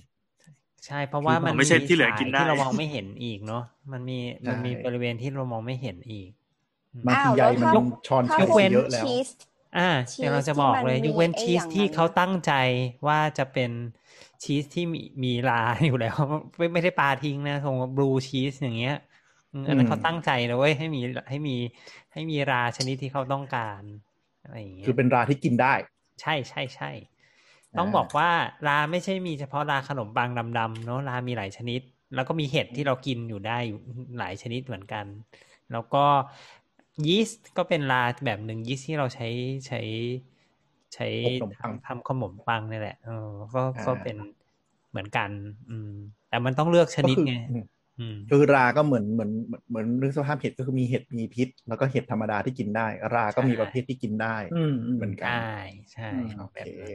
[0.85, 4.17] ใช่เพราะว่ามันไม่ใช่ที่เหลือกินได้ที่เรามองไม่เห็นอีกเนาะมันมี
[4.49, 6.29] มันมีใช่บริเวณที่เรามองไม่เห็นอีก
[7.05, 7.73] บางอ้าทีวใยแล้วมันถ้า
[8.07, 9.27] ช้อนถ้าเชื่อยกเว้นเยอะแล้วชีส
[9.77, 12.51] อ่าชีสเดี๋ยวเราจะบอกเลยที่มันยกเว้นมีไอ้ชีสอย่างที่นั้นเขาตั้งใจ
[13.07, 13.71] ว่าจะเป็น
[14.43, 16.17] ชีสที่มีมีราอยู่แล้ว
[16.57, 18.95] ไม่ไม่ได้ปลาทิ้งนะคงบลูชีสอย่างเงี้ย
[19.53, 21.55] อืมอันนั้นเขาตั้งใจนะเว้ยให้มีให้มี
[22.13, 23.81] ให้มีราชนิดที่เขาต้องการ
[24.43, 25.73] อะไรอย่างเงี้ยคือเป็นราที่กินได้
[26.21, 26.91] ใช่ใช่ใช่
[27.77, 28.29] ต้องอ่าบอกว่า
[28.67, 30.29] ราไม่ใช่มีเฉพาะราขนมปัง
[30.59, 31.81] ดำๆเนาะรามีหลายชนิด
[32.15, 33.79] แล้วก็มีเห็ดที่เรากินอยู่ได้อยู่
[34.19, 35.05] หลายชนิดเหมือนกัน
[35.71, 36.05] แล้วก็
[37.05, 39.27] ยีสต์ก็เป็นราแบบหนึ่งยีสต์ที่เราใช้
[39.67, 39.79] ใช้
[40.93, 44.17] ใช้อบขนมปังทำทำขนมปังนี่แหละเออก็อ่าก็เป็น
[44.89, 45.29] เหมือนกัน
[45.69, 45.89] อืม
[46.27, 47.63] แต่มันต้องเลือกชนิดก็คือไงอืม
[47.99, 55.33] อืมคือราก็เหมือนเหมือนเหมือนเหมือนเรื่องสภาพเห็ดก็คือมีเห็ดมีพิษ แล้วก็เห็ดธรรมดาที่กินได้ ราก็มีใช่ประเภทที่กินได้อืมอืมเหมือนกันใช่
[55.93, 56.93] ใช่อืมโอแบเคบนั้น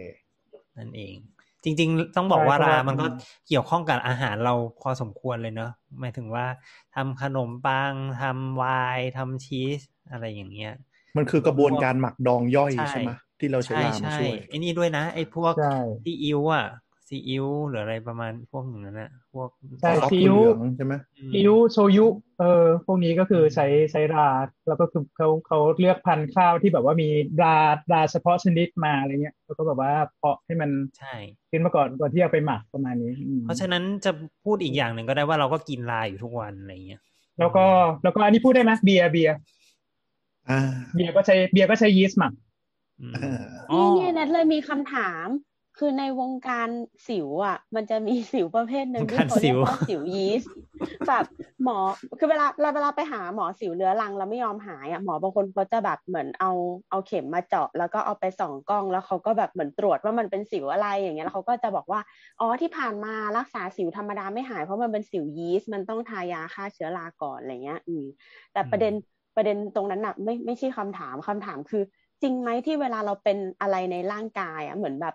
[0.78, 1.16] นั่นเอง
[1.64, 6.46] จริง ๆ ต้องบอกใช่ว่าเพราะราว่ามันก็อืมเกี่ยวข้องกับอาหารเราพอสมควรเลยเนอะหมายถึงว่า
[6.94, 8.64] ทำขนมปังทำไว
[8.98, 9.80] น์ทำชีส
[10.12, 10.70] อะไรอย่างเงี้ย
[11.16, 15.62] มันคือกระบวนการหมักดองย่อยใช่ใช่ไหมที่เราใช้ใช่รามาใช่ช่วยไอ้นี่ด้วยนะ ไอ้พวกใช่
[16.05, 16.64] ซีอิ๊วอะ
[17.09, 19.48] ซีอิ๊วหรืออะไรประมาณพวกอย่างนั้นนะพวก
[19.81, 22.07] ใช่ซอสซีถั่อิ๊ววเหลืองใช่ไหมอืมอิ๊วโชยุ
[22.38, 24.29] เออพวกนี้ก็คือใช้ใช้รา
[24.66, 27.09] แล้วก็คือเขาเขาเลือกพันธุ์ข้าวที่แบบว่ามี
[27.42, 27.57] รา
[27.92, 31.14] ราเฉพาะชนิดมาอะไรเงี้ยแล้วก็แบบว่าเพาะให้มันใช่
[31.51, 34.11] ขึ้นมาก่อนก่อนที่เอาไปหมักประมาณนี้อืมเพราะฉะนั้นจะ
[34.44, 37.01] พูดอีกอย่างหนึ่งก็ได้ว่าเราก็กินราอยู่ทุกวันอะไรเงี้ย
[37.38, 37.66] แล้วก็
[38.03, 39.62] แล้วก็อันนี้พูดได้ไหมเบียร์เบียร์อ่า
[40.94, 42.33] เบียร์ก็ใช้เบียร์ก็ใช้ยีสต์หมัก
[43.00, 45.26] อืมอ่าอ๋อนี่เนี่ยนัดเลยมีคำถาม
[45.78, 46.68] คือในวงการ
[47.09, 50.52] สิวอะ มันจะมีสิวประเภทหนึ่งที่เขาเรียกว่าสิวยีสต์
[51.09, 51.24] แบบ
[51.64, 51.78] หมอ
[52.18, 56.50] คือเวลาเวลาเวลาไปหาหมอสิวเรื้อรังแล้วไม่ยอมหายอะหมอบางคนเขาจะแบบเหมือนเอา
[56.90, 62.00] เอาเข็มมาเจาะ แล้วก็เอาไปส่องกล้องแล้วเขาก็แบบเหมือนตรวจว่ามันเป็นสิวอะไรอย่างเงี้ยแล้วเขาก็จะบอกว่า
[62.40, 68.05] อ๋อที่ผ่านมารักษาสิวธรรมดาไม่หายเพราะมันเป็นสิวยีสต์มันต้องทายาฆ่าเชื้อราก่อนอะไรเงี้ย อืม
[68.52, 68.92] แต่ประเด็น
[69.36, 71.82] ประเด็นตรงนั้นน่ะไม่ไม่ใช่คำถามคำถามคือ
[72.22, 75.14] จริงไหมที่เวลาเราเป็นอะไรในร่างกายอะเหมือนแบบ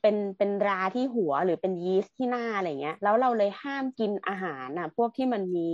[0.00, 5.68] เป็นเป็นราที่หัวหรือเป็นยีสต์ที่หน้าอะไรเงี้ย แล้วเราเลยห้ามกินอาหารน่ะพวกที่มันมี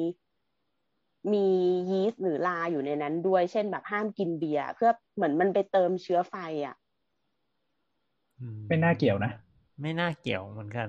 [1.33, 1.47] มี
[1.91, 6.35] ยีสต์หรือราอยู่ในนั้นด้วย เช่นแบบห้ามกินเบียร์เพื่อเหมือนมันไปเติมเชื้อไฟ
[6.67, 6.77] อะ
[8.41, 9.33] อืไม่น่าเกี่ยวนะ
[9.83, 10.89] ไม่น่าเกี่ยวเหมือนกัน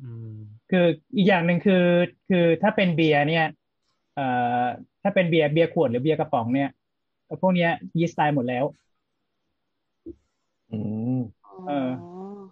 [0.00, 0.28] อืม
[0.70, 1.84] คืออีกอย่างหนึ่งคือ
[2.28, 3.44] คือถ้าเป็นเบียร์เนี่ย
[4.14, 4.26] เอ่
[4.62, 4.64] อ
[5.02, 6.70] ถ้าเป็นเบียร์เบียร์ขวดหรือเบียร์กระป๋องเนี่ย
[7.42, 8.64] พวกเนี้ยยีสต์ตายหมดแล้ว
[10.70, 10.78] อื
[11.16, 11.18] ม
[11.66, 11.90] เออ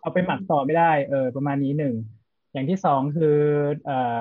[0.01, 1.95] เอาไปหมักต่อไม่ได้ เออ ประมาณนี้หนึ่ง
[2.53, 3.39] อย่างที่สองคือ
[3.85, 4.21] เอ่อ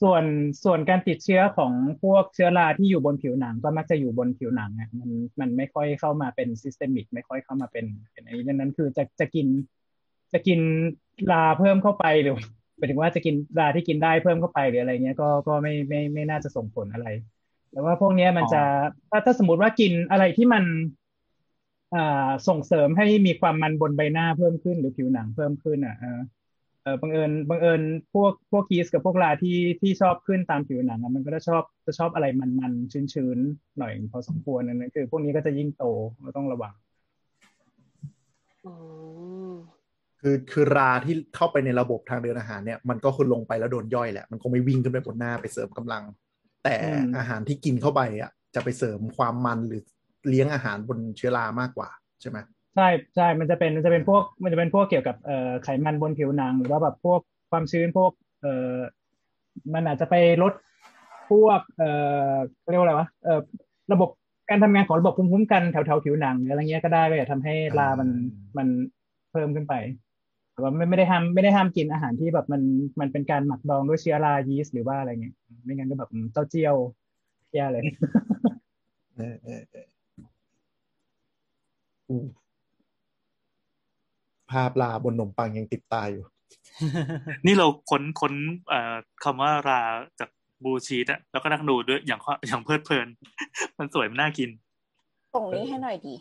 [0.00, 0.24] ส่วน
[0.64, 1.72] ส่วนการติดเชื้อของ
[2.02, 9.46] พวกเชื้อราที่อยู่บนผิวหนัง ก็มักจะอยู่บนผิวหนังอะมันมันไม่ค่อยเข้ามาเป็น systemic ไม่ค่อยเข้ามาเป็นเป็นอันนี้ดังนั้นคือจะจะกิน
[10.32, 10.60] จะกิน
[11.30, 12.36] ราเพิ่มเข้าไปหรือ
[12.78, 17.08] หมายถึงว่าจะกินราที่กินได้เพิ่มเข้าไปหรืออะไรเงี้ยก็ก็ไม่ไม่ไม่น่าจะส่งผลอะไร
[17.72, 18.62] แต่ว่าพวกเนี้ยมันจะ
[19.10, 20.64] ถ้าถ้าสมมติว่ากินอะไรที่มัน
[21.94, 26.20] อ่าส่งเสริมให้มีความมันบนใบหน้าเพิ่มขึ้นหรือผิวหนังเพิ่มขึ้นอะเออ
[26.82, 27.82] เออบังเอิญบังเอิญ
[28.14, 35.84] พวกพวกคีสกับพวกลาที่ที่ชอบขึ้นตามผิวหนังอะมันก็จะชอบจะชอบอะไรมันมันชื้นชื้นๆหน่อยพอสมควรนั่นนะคือ พวกนี้ก็จะยิ่งโต
[36.22, 36.74] เราต้องระวัง
[38.64, 39.77] อ๋อ
[40.20, 46.02] คือคือราที่เข้าไปในระบบทางเดินอาหารเนี่ยมันก็คือลงไปแล้วโดนย่อยแหละ มันคงไม่วิ่งขึ้นไปบนหน้าไปเสริมกำลัง
[46.64, 49.82] แต่อืมอาหารที่กินเข้าไปอะจะไปเสริมความมันหรือ
[50.28, 51.88] เลี้ยงอาหารบนเชื้อรามากกว่า
[52.20, 52.38] ใช่ไหม
[52.74, 58.74] ใช่ใช่มันจะเป็นมันจะเป็นพวกมันจะเป็นพวกเกี่ยวกับเอ่อไขมันบนผิวหนัง หรือว่าแบบพวกความชื้นพวกเออ
[59.74, 60.52] มันอาจจะไปลด
[61.30, 61.84] พวกเอ
[62.30, 62.32] อ
[62.70, 63.40] เรียกว่าอะไรวะเออ
[63.92, 64.10] ระบบ
[64.50, 68.08] การทำงานของระบบภูมิคุ้มกันแถวแถวผิวหนังหรืออะไรเงี้ยก็ได้ไปทำให้รามัน
[68.58, 68.68] มัน
[69.30, 69.74] เพิ่มขึ้นไป
[70.58, 72.62] แต่ว่าไม่ไม่ได้ห้ามไม่ได้ห้ามกินอาหารที่แบบมัน
[73.00, 76.76] มันเป็นการหมักดองด้วยเชื้อรายีสต์หรือว่าอะไรเงี้ยไม่งั้นก็แบบเต้าเจี้ยว
[77.52, 77.82] แย่เลย
[79.16, 79.86] เออเออเออ
[82.08, 82.22] อู้
[84.50, 86.24] ภาพลาบนขนมปังยังติดตาอยู่
[87.46, 88.32] นี่เราค้นค้น
[88.68, 88.94] เอ่อ
[89.24, 89.80] คำว่ารา
[90.20, 90.30] จาก
[90.64, 93.06] บูชีตอะแล้วก็นั่งดูด้วยอย่างข้ออย่างเพลิดเพลิน
[93.78, 94.50] มันสวยมันน่ากิน
[95.34, 96.14] ส่งนี้ให้หน่อยดี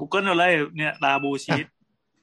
[0.00, 1.66] Google เอาเลยเนี่ยราบูชีต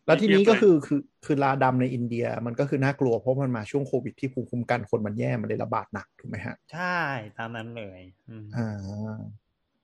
[0.06, 6.98] แล้วทีนี้ก็คือคือคือลาดำในอินเดียมันก็คือน่ากลัวเพราะมันมาช่วงโควิดที่ภูมิคุ้มกันคนมันแย่มันเลยระบาดหนักถูกไหมฮะ ใช่
[7.38, 9.18] ตามนั้นเลยอืมอ่า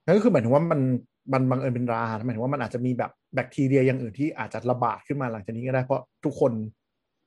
[0.04, 0.80] นั่นก็คือหมายถึงว่ามัน
[1.32, 6.52] มันบังเอิญเป็นราหมายถึงว่ามันอาจจะมีแบบแบคทีเรียอย่างอื่นที่อาจจะระบาดขึ้นมาหลังจากนี้ก็ได้เพราะทุกคน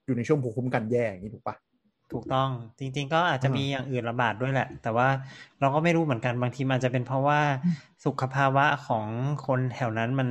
[0.06, 1.56] อยู่ในช่วงภูมิคุ้มกันแย่อย่างนี้ถูกปะ
[2.12, 2.49] ถูกต้อง
[2.80, 5.08] จริง ๆ ก็อาจจะมีอย่างอื่นระบาดด้วยแหละ แต่ว่า
[5.60, 7.39] เราก็ไม่รู้เหมือนกันบางทีมันจะเป็นเพราะว่า
[8.06, 9.06] สุขภาวะของ
[9.45, 10.27] คนแถวนั้นมัน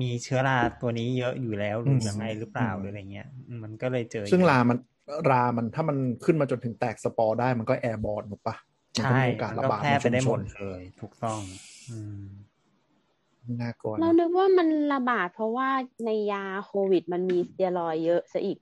[0.00, 4.78] มีเชื้อราตัวนี้เยอะอยู่แล้วหรือยังไงหรือเปล่าหรืออะไรเงี้ยอืมมันก็เลยเจอ ซึ่งเยอะรามัน
[5.30, 8.56] รามันถ้ามันขึ้นมาจนถึงแตกสปอร์ได้มันก็ airborne ถูกปะ
[8.96, 11.40] มันก็ใช่มีโอกาสมันก็ระบาดแพร่ไปได้หมดในชุมชนเลย ถูกต้อง
[11.90, 12.22] อืม
[13.62, 15.68] น่ากลัวเรานะนึกว่ามันระบาดเพราะว่า
[16.04, 18.58] ในยาโควิดมันมีสเตียรอยด์เยอะซะอีก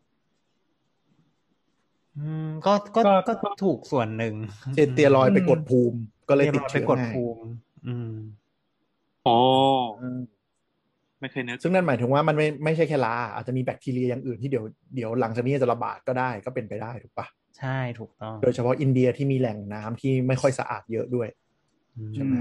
[2.18, 4.34] อืมก็ก็ก็ก็ถูกส่วนหนึ่ง
[4.74, 7.42] สเตียรอยด์ไปกดภูมิ ก็เลยติดร้อยไปเชื้อง่าย สเตียรอยด์ไปกดภูมิ
[7.86, 8.12] อืม
[9.24, 9.36] โอ้
[10.02, 10.20] อืม
[11.20, 17.26] ไม่เคยนึกซึ่งนั่นหมายถึงว่ามันไม่ไม่ใช่แค่ราอาจจะมีแบคทีเรียอย่างอื่นที่เดี๋ยวเดี๋ยวหลังจากนี้จะระบาดก็ได้ก็เป็นไปได้ถูกปะ
[17.58, 21.28] ใช่ถูกต้อง โดยเฉพาะอินเดียที่มีแหล่งน้ำที่ไม่ค่อยสะอาดเยอะด้วย
[21.96, 22.34] อืมใช่ไหม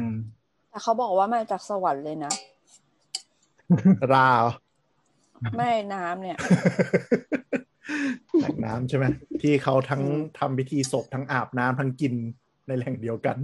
[0.69, 2.33] แต่เขาบอกว่ามาจากสวรรค์เลยนะ
[4.13, 4.51] ราเหรอ
[5.57, 6.37] ไม่น้ำเนี่ย
[8.39, 9.05] แหล่งน้ำใช่ไหม
[9.41, 10.01] ที่เขาทั้ง
[10.39, 12.13] ทำพิธีศพทั้งอาบน้ำทั้งกิน
[12.67, 13.37] ในแหล่งเดียวกัน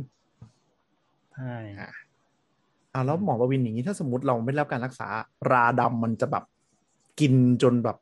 [1.34, 1.56] ใช่
[2.94, 5.08] อ่าแล้วหมอประวินอย่างนี้ถ้าสมมติเราไม่ได้รับการรักษา
[5.52, 6.44] ราดำมันจะแบบ
[7.20, 7.98] กินจนแบบ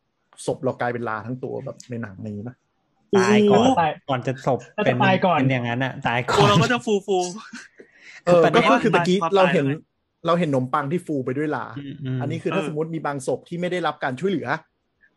[0.46, 2.56] ศพเรากลายเป็นราทั้งตัวแบบในหนังนี้ปะ
[3.18, 7.18] ตายก่อนตายก่อนจะศพน่าจะเป็นตายก่อนเป็นอย่างนั้นอะตายก่ตัอวนเราก็จะฟูฟู
[8.26, 9.80] เออประเด็ก็นคือตะกี้ความเราเห็นตายเลย
[10.26, 14.48] เราเห็นขนมปังที่ฟูไปด้วยลาอืมอืมอันนี้คือถ้าเออสมมติมีบางศพที่ไม่ได้รับการช่วยเหลือ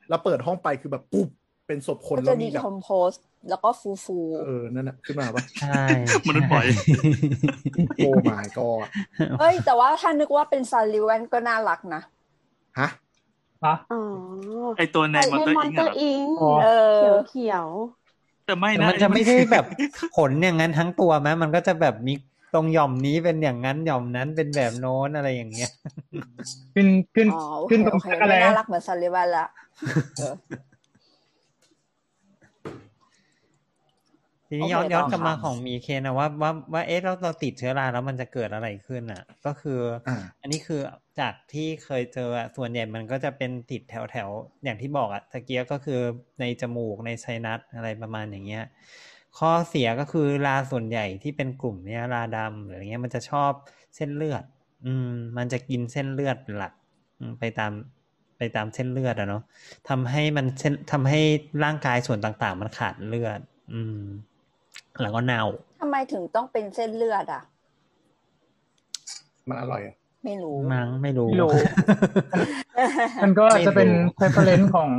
[0.08, 1.28] แล้วเปิดห้องไปคือแบบปุ๊บ
[1.66, 3.10] เป็นศพคนก็แล้จะวดีมีแบบคอมโพส
[3.48, 5.82] แล้วก็ฟูฟูเออนั่นแหะขึ้นมาปะใช่
[6.26, 6.66] มนุษย์ปล่อย
[7.96, 8.86] โอ้ my god
[9.40, 12.02] เอ้ย แต่ว่าถ้านึกว่าเป็นซาลิแวนก็น่ารักนะ
[12.78, 12.88] ฮะ
[13.64, 14.00] ฮะอ๋อ
[14.78, 17.66] ไอตัวในมอนในเตอร์มอนอิงเตออะร์อิงอ๋อเออเขียวเขียว
[18.46, 19.64] แต่ไม่แต่นะมันจะไม่ใช่แบบ
[20.16, 22.14] ขนอย่างนั้นทั้งตัวไหมมันก็จะแบบมี
[22.54, 25.70] ตรงหย่อมนี้เป็นอย่างนั้นหย่อมนั้นเป็นแบบโน้นอะไรอย่างเงี้ย
[26.74, 29.46] ขึ้นขึ้นอ๋อโอเคขึ้นตรงโอเคอะไรไม่น่ารักเหมือนซาลิแวนละ
[30.16, 30.34] เออ
[34.48, 40.80] ทีนี้โอเคย้อนย้อนต่อกลับมาค่ะของมีเคนนะว่าว่าว่าเอ๊ะเราเราติดเชื้อราแล้วมันจะเกิดอะไรขึ้นอะ ก็คือออ่าอันนี้คือ
[41.20, 44.28] จากที่เคยเจออะส่วนใหญ่มันก็จะเป็นติดแถวแถว
[44.64, 46.00] อย่างที่บอกอะตะเกียก็คือ
[46.40, 48.64] ในจมูกในไซนัสอะไรประมาณอย่างเงี้ย
[49.38, 53.52] ข้อเสียก็คือราส่วนใหญ่ที่เป็นกลุ่มเนี้ยราดำหรืออย่างเงี้ยมันจะชอบ
[53.96, 54.44] เส้นเลือด
[54.86, 56.72] อืม มันจะกินเส้นเลือดเป็นหลัก
[57.18, 57.72] อืมไปตาม
[58.38, 59.42] ไปตามเส้นเลือดอะเนาะ
[59.88, 61.20] ทำให้มันเส้นทำให้
[61.64, 63.40] ร่างกายส่วนต่างๆ มันขาดเลือด
[63.72, 64.04] อืม
[65.02, 65.42] แล้วก็เน่า
[65.80, 67.42] ทำไมถึงต้องเป็นเส้นเลือดอะ
[69.48, 71.50] มันอร่อยอะไม่รู้มั้งไม่รู้ไม่รู้
[73.24, 74.90] มันก็จะเป็น preference ของ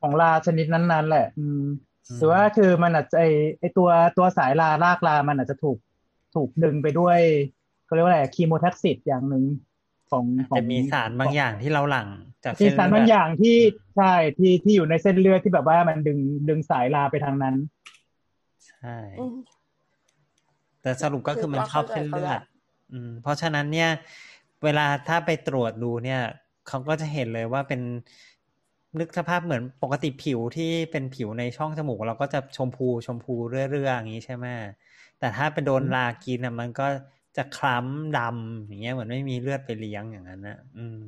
[0.00, 1.62] ของลาชนิดนั้นๆ แหละ อืม
[2.18, 3.24] หรือว่าคือมันอาจจะไอ
[3.60, 5.78] ไอตัวตัวสายลารากลามันอาจจะถูก
[6.34, 7.18] ถูกดึงไปด้วย
[7.84, 9.44] เขาเรียกว่าอะไรคีโมแท็กซิตอย่างหนึ่ง
[10.10, 12.08] ของของจะมีสารบางอย่างที่เราหลั่ง
[12.44, 13.56] จากมีเส้นสารเลืบางอดอย่างที่
[13.96, 19.36] ใช่ที่ที่อยู่ในเส้นเลือดที่แบบว่ามันดึงดึงสายลาไปทางนั้นใช่อืม
[20.82, 22.40] แต่สรุปก็คือมันคือชอบเข้าใจเส้นเลือเขาดละ
[22.92, 23.90] อืม เพราะฉะนั้นเนี่ย
[24.64, 26.20] เวลาถ้าไปตรวจดูเนี่ย
[26.68, 27.80] เขาก็จะเห็นเลยว่าเป็น
[29.00, 33.34] นึกสภาพเหมือนปกติผิวที่เป็นผิวในช่องจมูก เราก็จะชมพูชมพู
[33.70, 34.46] เรื่อยๆอย่างนี้ใช่ไหม
[35.18, 36.86] แต่ถ้าไปโดนลากินอะมันก็
[37.36, 41.02] จะคล้ำดำอย่างเงี้ยเหมือนไม่มีเลือดไปเลี้ยงอย่างนั้นนะอืม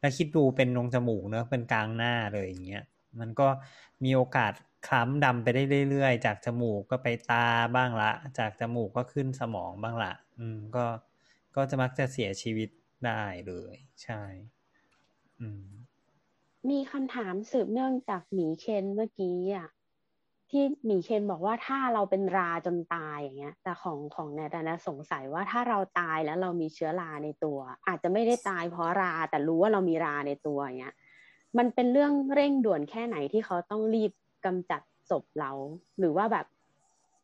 [0.00, 2.82] แล้วคิดดูเป็นนงจมูกเนอะเป็นกลางหน้าเลยอย่างเงี้ย
[3.20, 3.48] มันก็
[4.04, 4.52] มีโอกาส
[4.86, 10.86] คล้ำดำไปได้เรื่อยๆ จากจมูกก็ไปตาบ้างละ จากจมูกก็ขึ้นสมองบ้างละ อืม ก็
[11.56, 12.68] ก็จะมักจะเสียชีวิต
[13.06, 14.22] ได้เลย ใช่
[15.40, 15.66] อืม
[16.70, 19.68] มีคำถามสืบเนื่องจากหมีเคนเมื่อกี้อะ
[20.50, 30.94] ที่หมีเคนบอกว่าถ้าเราเป็นราจนตายอย่างเงี้ย แต่ของของแนทอะนะสงสัยว่าถ้าเราตายแล้วเรามีเชื้อราในตัว อาจจะไม่ได้ตายเพราะราแต่รู้ว่าเรามีราในตัวอย่างเงี้ย
[31.58, 34.12] มันเป็นเรื่องเร่งด่วนแค่ไหนที่เขาต้องรีบ
[34.44, 35.52] กำจัดศพเรา
[35.98, 36.46] หรือว่าแบบ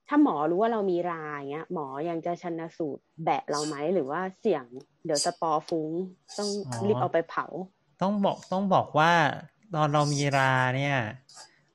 [0.09, 4.64] ถ้าหมอรู้ว่าเรามีราอย่างเงี้ย หมอยังจะชันสูตรแบะเราไหมหรือว่าเสี่ยง
[5.04, 5.90] เดี๋ยวสปอร์ฟุ้ง
[6.38, 6.48] ต้อง
[6.85, 7.46] รีบเอาไปเผา
[8.02, 9.12] ต้องบอกต้องบอกว่า
[9.74, 10.96] ตอนเรามีราเนี่ย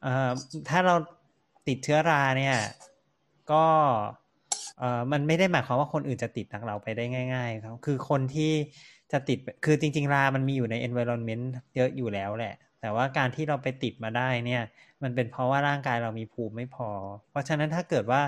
[0.03, 0.31] เอ่อ
[0.69, 0.95] ถ้าเรา
[1.67, 2.57] ติดเชื้อราเนี่ย
[3.51, 3.65] ก็
[4.79, 8.51] เอ่อมันไม่ได้หมายความว่าคนอื่นจะติดจากเราไปได้ง่ายๆครับคือคนที่
[9.11, 14.63] จะติดคือจริง ๆ รา มันมีอยู่ใน environment เยอะอยู่แล้วแหละ แต่ว่าการที่เราไปติดมาได้เนี่ย
[15.03, 16.89] มันเป็นเพราะว่าร่างกายเรามีภูมิไม่พอ
[17.29, 18.21] เพราะฉะนั้นถ้าเกิดว่า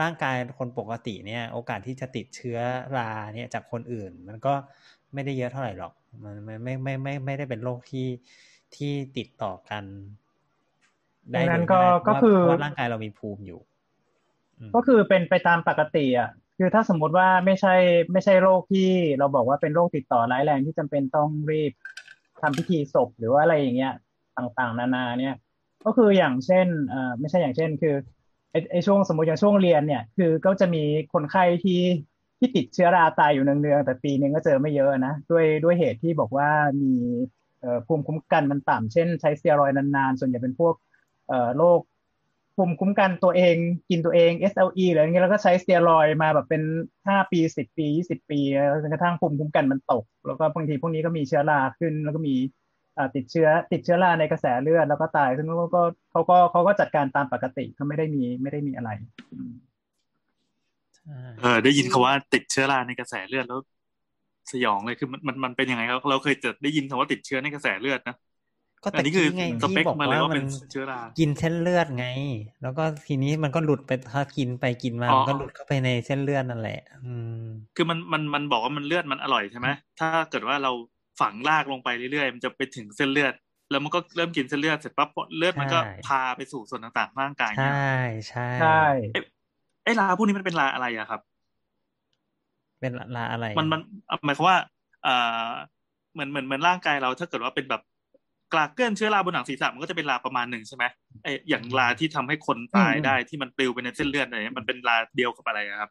[0.00, 2.58] ร่างกายคนปกติเนี่ย โอกาสที่จะติดเชื้อ
[2.96, 4.54] ราเนี่ยจากคนอื่น มันก็
[5.14, 5.92] ไม่ได้เยอะเท่าไหร่หรอก
[6.24, 8.08] มันไม่ไม่ไม่ไม่ไม่ได้เป็นโรคที่
[8.76, 9.84] ที่ติดต่อกัน
[11.34, 13.60] ดังนั้นก็ก็คือเพราะร่างกายเรามีภูมิอยู่
[14.74, 17.74] ก็คือเป็นไปตามปกติอะคือถ้าสมมติว่าไม่ใช่
[18.12, 21.72] ไม่ใช่โรคที่เราบอกว่าเป็นโรคติดต่อร้ายแรงที่จำเป็นต้องรีบ
[22.40, 23.94] ทำพิธีศพหรือว่าอะไรอย่างเงี้ย
[24.36, 25.34] ต่างๆ นานาเนี่ย
[25.84, 27.94] ก็คืออย่างเช่นเอ่อไม่ใช่อย่างเช่น คือ
[28.50, 31.80] ไอไอช่วงสมมติอย่างช่วงเรียนเนี่ย คือก็จะมีคนไข้ที่
[32.38, 36.48] ที่ติดเชื้อราตายอยู่เนืองๆแต่ปีนึงก็เจอไม่เยอะนะด้วยด้วยเหตุที่บอกว่า
[36.80, 36.92] มี
[37.60, 40.74] เอ่อภูมิคุ้มกันมันต่ำเช่นใช้สเตียรอยนานๆ ส่วนใหญ่เป็นพวก
[41.28, 41.80] เอ่อโรค
[42.56, 43.56] ภูมิคุ้มกันตัวเอง
[43.90, 46.62] กินตัวเอง SLE หรืออะไรเงี้ยแล้วก็ใช้สเตียรอยมาแบบเป็น
[47.08, 48.40] ห้าปีสิบปียี่สิบปี
[48.82, 52.34] จนกระทั่งภูมิคุ้มกันมันตก แล้วก็บางทีพวกนี้ก็มีเชื้อราขึ้น แล้วก็มี
[53.16, 58.90] ติดเชื้อติดเชื้อราในกระแสเลือดแล้วก็ตายซึ่งก็ก็เขาก็เขาก็จัดการตามปกติก็ไม่ได้มีไม่ได้มีอะไร
[61.38, 63.58] เออได้ยินคาว่าติดเชื้อราในกระแสเลือดแล้ว
[64.52, 68.14] สยองเลยคือมันมันมันเป็นยังไงครับเราเคยเจอได้ยินคำว่าติดเชื้อในกระแสเลือดนะ
[68.84, 72.04] ก็อัแต่นนี้คือไงสเปคที่บอกมาเลยว่าว่ามัเป็นนเชื้อรากินเส้นเลือดไง
[72.60, 77.34] แล้วก็ทีนี้มันก็หลุดไปถ้ากินไปกินมาอ๋อมันก็หลุดเข้าไปในเส้นเลือดนั่นแหละ อืม
[77.74, 80.70] คือมันมันมันบอกว่ามันเลือดมันอร่อยใช่ไหมถ้าเกิดว่าเรา
[81.20, 83.34] ฝังลากลงไปเรื่อยๆ มันจะไปถึงเส้นเลือด
[83.70, 87.92] แล้วมันก็เริ่มกินเส้นเลือดเสร็จปั๊บเลือดมันก็ใช่พาไปสู่ส่วนต่างๆร่างกายใชเนี่ย่
[88.28, 88.78] ใช่ใช่
[89.84, 91.20] ไอ้ราพวกนี้มันเป็นราอะไรอะครับ
[92.80, 93.80] เป็นลาอะไร มันมัน
[94.24, 94.58] หมายความว่า
[95.04, 95.14] เอ่
[95.46, 95.48] อ
[96.12, 97.82] เหมือนเหมือนเหมือนร่างกายเราถ้าเกิดว่าเป็นแบบ
[98.52, 100.84] กลากเกิลเชื้อราบนหนังศีรษะมันก็จะเป็นราประมาณหนึ่งใช่ไหม
[101.22, 105.90] ไออย่างราที่ทำให้คนตายได้ที่มันปลิวไปในเส้นเลือดอะไรเงี้ยมันเป็นราเดียวกับอะไรอะครับ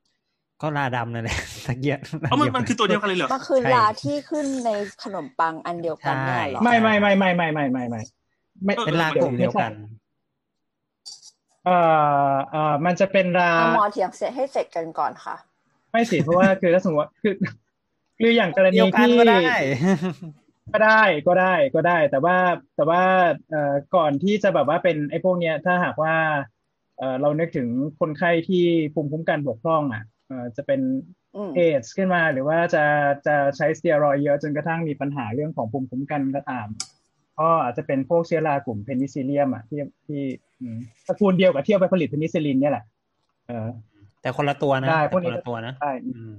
[0.61, 4.69] ก็ลาดำนั่นแหละตะเกียบเอ้ามันมันคือตัวเดียวกันเลยเหรอมันคือใช่ลาที่ขึ้นใน
[5.03, 8.01] ขนมปังอันเดียวกันเนี่ยเหรอไม่ไม่ไม่ไม่ไม่ไม่ไม่ไม่
[8.65, 9.71] ไม่เป็นลากลุ่มเดียวกัน
[11.65, 11.77] เอ่
[12.31, 15.35] อเอ่อมันจะเป็นราเอาหมอเถียงเสร็จให้เสร็จกันก่อนค่ะ
[15.91, 17.33] ไม่สิเพราะว่าคือถ้าสมมติว่าคือ
[18.19, 19.41] คืออย่างกรเดีณียวกันที่ก็ได้
[20.73, 22.37] ก็ได้ก็ได้ก็ได้ แต่ว่า
[22.75, 23.01] แต่ว่า
[23.49, 26.15] เอ่อก่อนที่จะแบบว่าเป็นไอ้พวกเนี้ย ถ้าหากว่า
[26.97, 27.67] เอ่อเรานึกถึง
[27.99, 30.18] คนไข้ที่ภูมิคุ้มกันบกพร่องอะเอ่อ
[30.57, 30.81] จะเป็น
[31.35, 32.85] อืมเอดส์ขึ้นมาหรือว่าจะ
[33.27, 36.67] จะใช้สเตียรอยด์เยอะจนกระทั่งมีปัญหาเรื่องของภูมิคุ้มกันก็ตาม
[37.39, 40.21] ก็อาจจะเป็นพวกเชื้อรากลุ่ม Penicillium อะที่ที่
[40.61, 42.83] อืมตระกูลเดียวกับที่เอาไปผลิตเพนิซิลินเนี่ยแหละ
[43.47, 43.69] เออ
[44.21, 46.33] แต่คนละตัวนะได้แต่พวกนี้คนละตัวนะใช่อืม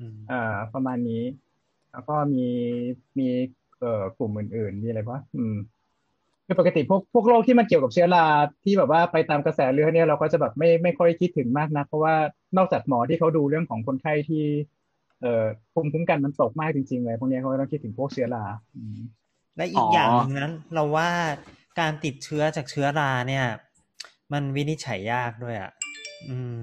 [0.00, 0.34] อืมอ่า
[0.72, 1.22] ประมาณนี้
[1.92, 2.46] แล้วก็มี
[3.18, 3.28] มี
[3.78, 5.54] เอ่อกลุ่มอื่น ๆ มีอะไรวะอืม
[6.46, 8.26] คือปกติพวกพวกโรคที่มันเกี่ยวกับเชื้อรา
[8.64, 12.14] ที่แบบว่าไปตามกระแสเลือดเนี่ยเราก็จะแบบไม่ไม่ค่อยคิดถึงมากนะ เพราะว่า
[12.56, 14.44] นอกจากหมอที่เขาดูเรื่องของคนไข้ที่
[15.20, 18.44] เอ่อภูมิคุ้มกันมันตกมากจริงๆเลยพวกนี้เขาต้องคิดถึงพวกเชื้อรา
[19.56, 21.10] และอีกอย่างหนึงนั้น เราว่า
[21.80, 23.44] การติดเชื้อจากเชื้อราเนี่ย
[24.32, 25.70] มันวินิจฉัยยากด้วยอะ
[26.28, 26.56] อืม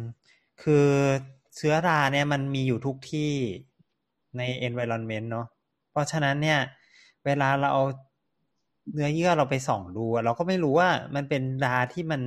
[0.63, 0.88] คือ
[1.58, 3.32] เชื้อราเนี่ยมันมีอยู่ทุกที่
[4.38, 5.48] ใน environment เนาะ
[5.91, 6.60] เพราะฉะนั้นเนี่ย
[7.26, 7.84] เวลาเราเอา
[8.94, 12.22] เนื้อเยื่อเราไปส่องดูอะเราก็ไม่รู้ว่ามันเป็นราที่มัน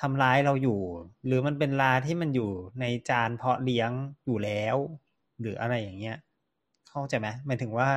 [0.00, 0.80] ทำร้ายเราอยู่
[1.26, 3.90] หรือมันเป็นราที่มันอยู่ในจานเพาะเลี้ยง
[4.26, 4.76] อยู่แล้ว
[5.40, 6.16] หรืออะไรอย่างเงี้ย
[6.88, 7.88] เข้าใจไหมหมายถึงว่า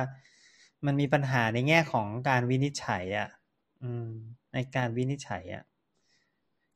[0.86, 3.28] มันมีปัญหาในแง่ของการวินิจฉัยอะ
[3.82, 4.08] อืม
[4.52, 5.64] ในการวินิจฉัยอะ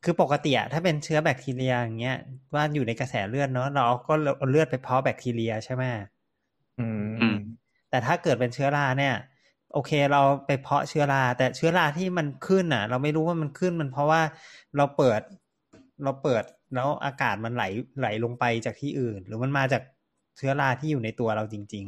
[0.05, 2.19] คือปกติอะถ้าเป็นเชื้อแบคทีเรียอย่างเงี้ย
[2.55, 5.85] ว่าอยู่ในกระแสเลือดเนาะเราก็เอาเลือดไปเพาะแบคทีเรียใช่ไหม
[6.79, 7.37] อืมอืม
[7.91, 9.15] แต่ถ้าเกิดเป็นเชื้อราเนี่ย
[9.73, 14.21] โอเค เราไปเพาะเชื้อรา แต่เชื้อราที่มันขึ้นอะ เราไม่รู้ว่ามันขึ้นมันเพราะว่า
[14.77, 15.21] เราเปิด
[16.05, 16.43] เราเปิด
[16.75, 17.65] แล้วอากาศมันไหล
[18.01, 19.83] ไหลลงไปจากที่อื่น หรือมันมาจาก
[20.37, 21.87] เชื้อราที่อยู่ในตัวเราจริง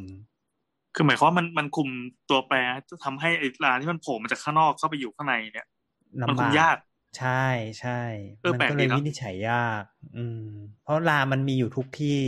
[0.95, 1.89] คือหมายความว่ามันมันคุม
[2.29, 2.57] ตัวแปร
[2.89, 6.77] จะทำให้ไอ้ราที่มันโผล่มาจากข้างนอกเข้าไปอยู่ข้างในเนี่ยๆมันลำคุบามกยาก
[7.17, 7.45] ใช่
[7.79, 8.01] ใช่
[8.41, 9.83] เออมันแปลกก็ดีเลยเนอะวินิจฉัยยาก
[10.15, 10.41] อืม
[10.83, 12.19] เพราะรามันมีอยู่ทุกที่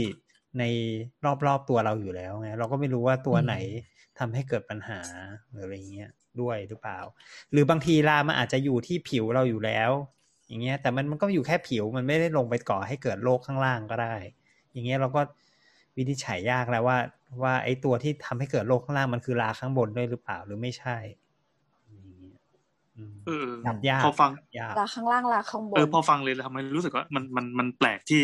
[0.60, 0.64] ใน
[1.48, 3.56] รอบๆตัวเราอยู่แล้วไงเราก็ไม่รู้ว่าตัวไหน
[4.20, 5.00] ทำให้เกิดปัญหา
[5.50, 6.10] หรืออะไรเงี้ย
[6.42, 7.00] ด้วยหรือเปล่า
[7.52, 9.92] หรือบางทีรามันอาจจะอยู่ที่ผิวเราอยู่แล้ว
[10.48, 14.16] อย่างเงี้ย แต่มันมันก็อยู่แค่ผิวมันไม่ได้ลงไปก่อให้เกิดโรคข้างล่างก็ได้
[14.72, 15.22] อย่างเงี้ยเราก็
[15.96, 16.98] วินิจฉัยยากแล้วว่า
[17.44, 20.98] ว่าไอ้ตัวที่ทำให้เกิดโรคข้างล่างมันคือราข้างบนด้วยหรือเปล่าหรือไม่ใช่
[21.88, 22.38] อย่างเงี้ย
[22.98, 28.24] อืมเออจับยากพอฟังยากลาข้างล่างลาข้างบนเออพอฟังเลยทำให้รู้สึกว่ามันมันมันแปลกที่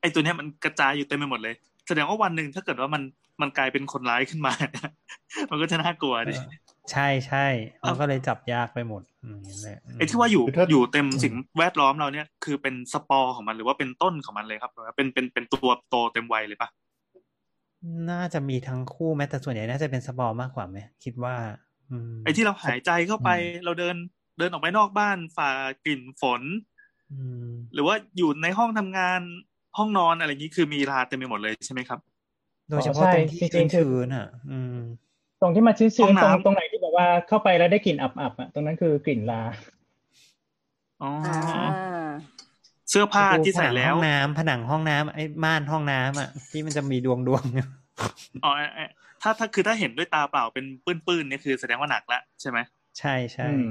[0.00, 1.54] ไอ้ตัวเนี้ยมันกระจายอยู่เต็มไปหมดเลย
[1.86, 3.02] แสดงว่าวันหนึ่งถ้าเกิดว่ามัน
[3.42, 4.52] มันกลายเป็นคนร้ายขึ้นมา
[5.50, 6.44] มันก็จะน่ากลัวดิเออ
[6.92, 7.46] ใช่ใช่
[7.86, 16.68] มันก็เลยจับยากไปหมดอืมนั่นแหละมไอ้ที่ว่าอยู่คือถ้าอยู่เต็มสิ่งแวดล้อมเราเนี่ย คือเป็นสปอร์ของมันหรือว่าเป็นต้นของมันเลยครับหรือว่าเป็นเป็นเป็นตัวโตเต็มวัยเลยปะ
[18.10, 21.34] น่าจะมีทั้งคู่แม้แต่ส่วนใหญ่น่าจะเป็นสปอร์มากกว่าไหมคิดว่า
[21.90, 23.96] อืมไอ้ที่เราหายใจเข้าไปอืมเราเดิน
[24.38, 25.50] เดินออกไปนอกบ้านฝ่า
[25.84, 26.42] กลิ่นฝน
[27.12, 29.20] อืมหรือว่าอยู่ในห้องทำงาน
[29.78, 32.00] ห้องนอนอะไรอย่างนี้คือมีราเต็มไปหมดเลยใช่ไหมครับ
[32.72, 34.78] โดยเฉพาะใช่ตรงที่จริงๆคือชื้นๆอะอืม
[35.40, 39.42] ตรงที่มันชื้ห้อนงๆตรงน้ำตรงไหนที่แบบว่าเข้าไปแล้วได้กลิ่นอับๆอะตรงนั้นคือกลิ่นลา
[41.02, 42.10] อ๋อออ่า
[42.90, 47.42] เสื้อผ้าที่ใส่ผนังแล้ห้วองน้ำผนังห้องน้ำไอ้ม่านห้องน้ำอะที่มันจะมีดวงดวง
[48.44, 48.84] อ๋อไอ้ไอ้
[49.22, 52.58] ถ้าถ้าคือถ้าเห็นด้วยตาเปล่าเป็นปื้นๆเนี่ยคือแสดงว่าหนักละใช่ไหม
[52.98, 53.68] ใช่ใช่อืม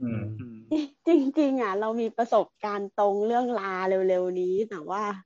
[0.00, 0.58] อืมอืม
[1.06, 3.74] จริงๆอะ เรามีประสบการณ์ตรงเรื่องลา
[4.08, 5.02] เร็วๆนี้แต่ว่า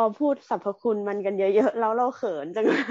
[0.00, 2.82] อพูดสรรพคุณมันกันเยอะๆแล้วเราเขินจังเลย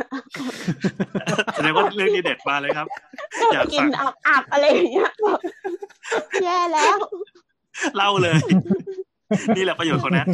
[1.55, 2.87] แสดงว่าเรื่องนี้เด็ดมาเลยครับ
[3.53, 3.89] อยากกิฟันง
[4.27, 5.39] อับๆอะไรอย่างเงี้ยแบบ
[6.43, 6.97] แย่แล้ว
[7.95, 8.37] เล่าเลย
[9.55, 10.27] นี่แหละประโยชน์ของแนท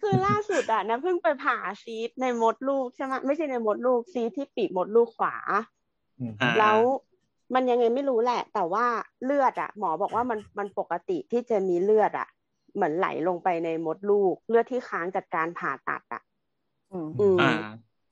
[0.00, 5.36] คือล่าสุดอะนะเพิ่งไปผ่าซีสในมดลูกใช่ไหมไม่ใช่ในมดลูกซีสที่ปีกมดลูกขวา
[6.40, 6.78] อ่าแล้ว
[7.54, 8.86] มันยังไงไม่รู้แหละ แต่ว่า
[9.24, 12.28] เลือดอะ หมอบอกว่ามันมันปกติที่จะมีเลือดอะ
[12.74, 16.22] เหมือนไหลลงไปในมดลูก เลือดที่ค้างจากการผ่าตัดอะ
[16.92, 17.52] อืมอืมอ่า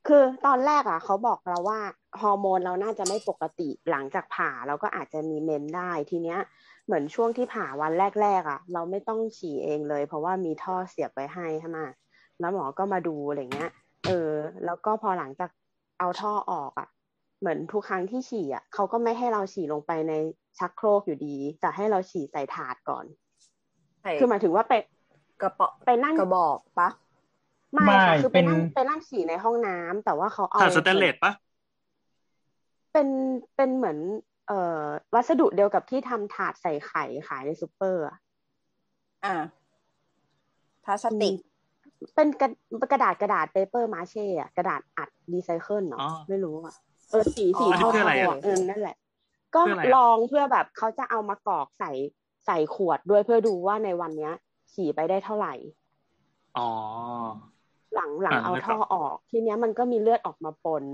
[0.07, 1.81] คือตอนแรกอะเขาบอกเราว่า
[2.21, 6.39] ฮอร์โมนเราน่าจะไม่ปกติหลังจากผ่าเราก็อาจจะมีเมนได้ทีเนี้ย
[6.87, 7.93] เหมือนช่วงที่ผ่าวัน
[8.23, 11.79] แรกๆอะ เราไม่ต้องฉี่เองเลย เพราะว่ามีท่อเสียบไว้ให้ใช่ไหม
[12.41, 13.71] แล้วหมอก็มาดูอะไรเงี้ย
[14.07, 14.31] เออ
[14.65, 15.51] แล้วก็พอหลังจาก
[15.99, 16.89] เอาท่อออกอะ
[17.41, 20.13] เหมือนทุกครั้งที่ฉี่อะเขาก็ไม่ให้เราฉี่ลงไปใน
[20.59, 23.26] ชักโครกอยู่ดีแต่ให้เราฉี่ใส่ถาดก่อนใส่
[24.19, 24.75] คือหมายถึงว่าไป
[25.43, 26.89] กระเป๋าไปนั่งกระบอกปะ
[27.73, 31.33] ไม่ไม่ค่ะคือไปเป็นนั่งไปนั่งฉี่ในห้องน้ำแต่ว่าเขาเอาถ่านสแตนเลสปะ
[32.93, 33.09] เป็น
[33.57, 33.99] เป็นเหมือน
[34.47, 34.85] เอ่อ
[35.15, 38.17] วัสดุเดียวกับที่ทำถาดใส่ไข่ขายในซูเปอร์อะ
[39.25, 39.35] อ่า
[40.85, 41.35] พลาสติก
[42.15, 42.49] เป็นกระ
[42.93, 46.75] กระดาษกระดาษ papier-mâché อะกระดาษอัดรีไซเคิลเนาะอ๋อไม่รู้อะ
[47.11, 48.97] เออสีสีอ๋อเท่าอันนี้คืออะไรๆอะอะเออนั่นแหละ
[49.55, 51.91] ก็คืออะไรอะลองเพื่อแบบเขาจะเอามากรอกใส่
[52.47, 54.33] ใส่ขวดด้วยเพื่อดูว่าในวันเนี้ย
[54.73, 55.53] ฉี่ไปได้เท่าไหร่
[56.55, 56.63] อ๋อ
[57.95, 60.85] หลังหลังอ่าเอานึกท่อออกออก ทีเนี้ยมันก็มีเลือดออกมาปน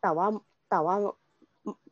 [0.00, 0.26] แต่ว่า
[0.70, 0.94] แต่ว่า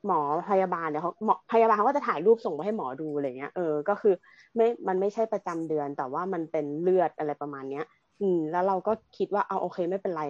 [0.06, 4.14] หมอพยาบาลเนี่ยเขาหมอพยาบาลเขาก็จะถ่ายรูปส่งไปให้หมอดูอะไรเงี้ยเออก็คือ
[4.56, 7.84] ไม่มันไม่ใช่ประจำเดือน แต่ว่ามันเป็นเลือดอะไรประมาณเนี้ย
[8.20, 10.22] อืม แล้วเราก็คิดว่าเอาโอเคไม่เป็นไร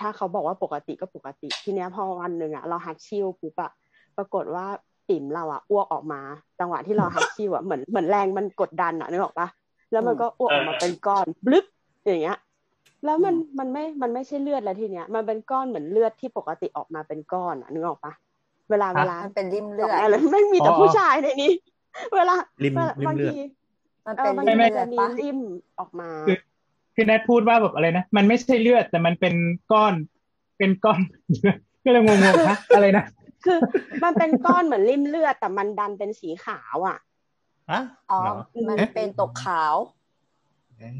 [0.00, 3.70] ถ้าเขาบอกว่าปกติก็ปกติ ทีเนี้ยพอวันหนึ่งอะเราฮัดชิลปุ๊บอะ
[4.16, 4.66] ปรากฏว่า
[5.08, 6.20] ปิ่มเราอะอ้วกออกมา
[6.60, 9.48] จังหวะที่เราฮัดชิลอะเหมือนเหมือนแรงมันกดดันอะนึกออกปะ
[9.92, 11.64] แล้วมันก็อ้วกออกมาเป็นก้อนบลึบ
[12.04, 12.38] อย่างเงี้ย
[13.04, 18.12] แล้วมันมันไม่มันไม่ใช่เลือดแล้วทีเนี้ย มันเป็นก้อนเหมือนเลือดที่ปกติออกมาเป็นก้อนอะนึกออกปะ
[18.70, 21.52] เวลาเวลามันเป็นริมเลืเลืออดดอะไรไม่มีแต่อ๋อผู้ชายในนี้
[22.14, 23.36] เวลาริมเวลาริมบางเลือดที
[24.06, 25.38] มันเอเป็อนมันริมไม่เลือดจะมีปะริม
[25.78, 26.36] ออกมาคือ
[26.94, 29.34] คือแนทพูดว่าแบบอะไรนะ มันไม่ใช่เลือดแต่มันเป็น
[29.72, 29.94] ก้อน
[30.58, 31.00] เป็นก้อน
[31.84, 33.04] ก็เลยงงๆฮะอะไรนะ
[33.44, 33.58] คือ
[34.04, 36.98] มันเป็นก้อนเหมือนริมเลือด แต่มันดันเป็นสีขาวอะ
[37.70, 37.80] อะ
[38.10, 38.36] อ๋อเหรอ
[38.68, 39.74] มันเป็นตกขาว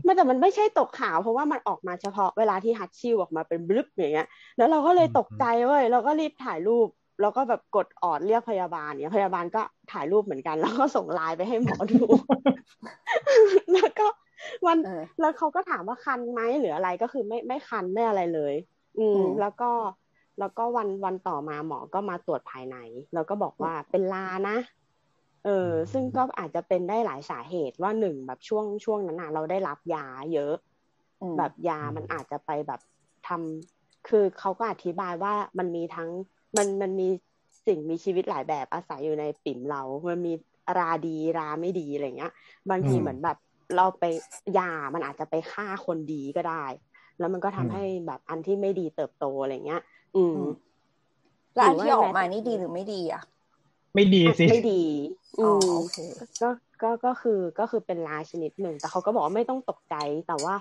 [0.07, 6.89] มันแต่มันไม่ใช่ตกขาว เพราะว่ามันออกมาเฉพาะเวลาที่ฮัตชิวออกมาเป็นบลึบอย่างเงี้ย แล้วเราก็เลยตกใจเว้ยเราก็รีบถ่ายรูป
[7.21, 12.05] แล้วก็แบบกดออดเรียกพยาบาลเนี่ยพยาบาลก็ถ่ายรูปเหมือนกัน แล้วก็ส่งไลน์ไปให้หมอดู
[13.73, 14.07] แล้วก็
[14.67, 18.55] วันเออแล้วเขาก็ถามว่าคันไหมหรืออะไรก็คือไม่ไม่คันไม่อะไรเลย
[18.99, 19.71] อืมอืมแล้วก็
[20.39, 22.77] แล้วก็วันวันต่อมาหมอก็มาตรวจภายใน
[23.15, 24.57] แล้วก็บอกว่าเป็นลานะ
[25.45, 30.55] เออซึ่งก็อาจจะเป็นได้หลายสาเหตุว่าหนึ่งแบบช่วงช่วงนั้นน่ะเราได้รับยาเยอะ
[31.21, 32.81] อืมแบบยามันอาจจะไปแบบ
[33.27, 36.11] ทำคือเขาก็อธิบายว่ามันมีทั้ง
[36.57, 37.09] มันมันมี
[37.67, 40.33] สิ่งมีชีวิตหลายแบบอาศัยอยู่ในปิ่มเรา มันมี
[40.79, 42.33] ราดีราไม่ดีอะไรเงี้ย
[42.71, 43.37] บางทีอืมเหมือนแบบ
[43.77, 44.05] เราไป
[44.59, 46.65] ยา มันอาจจะไปฆ่าคนดีก็ได้
[47.19, 49.83] แล้วมันก็ทำอืมให้แบบอันที่ไม่ดีเติบโตอะไรเงี้ย
[50.17, 50.51] อืมอืม
[51.55, 53.23] แล้วอันที่หรืออว่าอกมานี่ดีหรือไม่ดีอะ
[53.95, 54.83] ไม่ดีสิไม่ดี
[55.39, 55.97] อ๋อือมโอเค
[56.43, 56.49] ก็
[56.83, 59.95] ก็ก็คือก็คือเป็นลาชนิดหนึ่งแต่เขาก็บอกว่าไม่ต้องตกใจ
[60.29, 60.55] แต่ว่า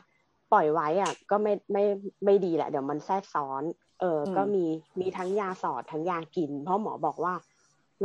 [0.52, 1.84] ปล่อยไว้อะ ก็ไม่ไม่
[2.26, 3.64] ไม่ดีแหละ เดี๋ยวมันแทรกซ้อน
[4.00, 4.66] เอออมก็มี
[5.00, 7.34] มีทั้งยาสอดทั้งยากิน เพราะหมอบอกว่า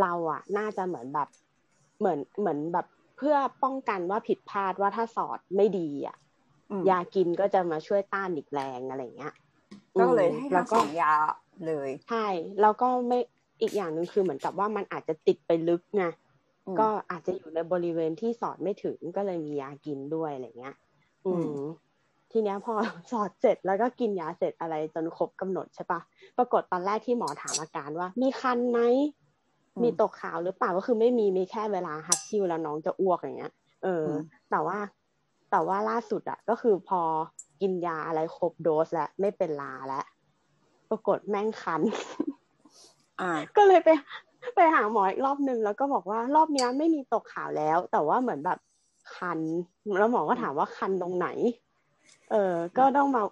[0.01, 1.28] เราอะ น่าจะเหมือนแบบ
[1.99, 2.86] เหมือนเหมือนแบบ
[3.16, 6.16] เพื่อป้องกันว่าผิดพลาดว่าถ้าสอดไม่ดีอะ
[6.70, 9.34] อืมยากินก็จะมาช่วยต้านอีกแรงอะไรเงี้ย
[9.99, 11.12] ก็เลยอืมให้แล้ทั้วงก็สองยา
[11.66, 12.26] เลยใช่
[12.61, 13.18] แล้วก็ไม่
[13.61, 16.05] อีกอย่างหนึ่งคือเหมือนกับว่ามันอาจจะติดไปลึกไง
[16.66, 20.76] อืมก็อาจจะอยู่ในบริเวณที่สอดไม่ถึงก็เลยมียากินด้วยอะไรเงี้ย
[21.24, 21.88] อือืมม
[22.32, 22.74] ทีเนี้ยพอ
[23.12, 26.01] สอดเสร็จแล้วก็กินยาเสร็จอะไรจนครบกำหนดใช่ปะ
[26.38, 28.80] ปรากฏตอนแรกที่หมอถามอาการว่า มีคันไหม
[29.76, 34.20] อืมมีตกขาวหรือเปล่าก็คือไม่มีมีแค่เวลาฮัตชิวแล้วน้องจะอ้วกอย่างเงี้ย เอออม
[34.51, 34.78] แต่ว่า
[35.51, 37.01] แต่ว่าล่าสุดอะก็คือพอ
[37.61, 40.04] กินยาอะไรครบโดสแล้วไม่เป็นลาแล้ว
[40.90, 41.80] ปรากฏแม่งคัน
[43.20, 43.88] อ่าก็เลยไป
[44.54, 48.59] ไปหาหมออีกรอบนึงแล้วก็บอกว่ารอบเนี้ยไม่มีตกขาวแล้ว แต่ว่าเหมือนแบบ
[49.16, 49.40] คัน
[49.98, 51.28] แล้วหมอก็ถามว่าคันตรงไหน
[52.30, 53.22] เออ ก็ต้องมา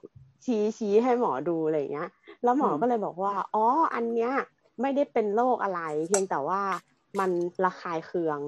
[0.45, 2.09] ชี้ชี้ให้หมอดูอะไรอย่างเงี้ย
[2.45, 3.65] แล้วหมออืมก็เลยบอกว่า อ๋อ
[3.95, 4.33] อันเนี้ย
[4.81, 6.61] ไม่ได้เป็นโรคอะไร เพียงแต่ว่า
[7.19, 7.31] มัน
[7.65, 8.41] ระคายเคือง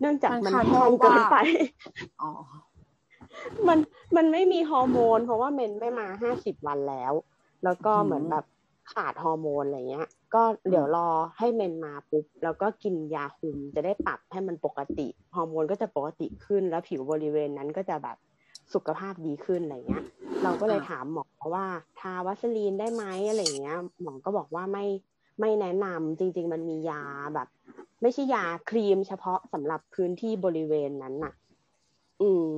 [0.00, 1.36] เนื่องจากมันมันคันแห้งเพราะเกินว่าไป
[2.22, 2.30] อ๋อ
[3.68, 3.78] มัน
[4.16, 7.12] มันไม่มีฮอร์โมน เพราะว่าเมนไม่มาห้าสิบวันแล้ว
[7.64, 8.44] แล้วก็อืมเหมือนแบบ
[8.92, 11.08] ขาดฮอร์โมนอะไรเงี้ย ก็เดี๋ยวรอ
[11.38, 18.16] ให้เมนมาปุ๊บ แล้วก็กินยาคุมจะได้ปรับให้มันปกติฮอร์โมนก็จะปกติขึ้นแล้วผิวบริเวณนั้นก็จะแบบ
[18.74, 20.04] สุขภาพดีขึ้นอะไรเงี้ย
[20.42, 21.24] เราก็เลยอ่าถามหมอ
[21.54, 21.66] ว่า
[22.00, 24.86] ทาวัสลีนได้ไหมอะไรเงี้ย หมอก็บอกว่าไม่
[25.40, 27.02] ไม่แนะนำจริง ๆ มันมียา
[27.34, 27.48] แบบ
[28.02, 31.32] ไม่ใช่ยาครีมเฉพาะสำหรับพื้นที่บริเวณนั้นน่ะ
[32.22, 32.48] อืม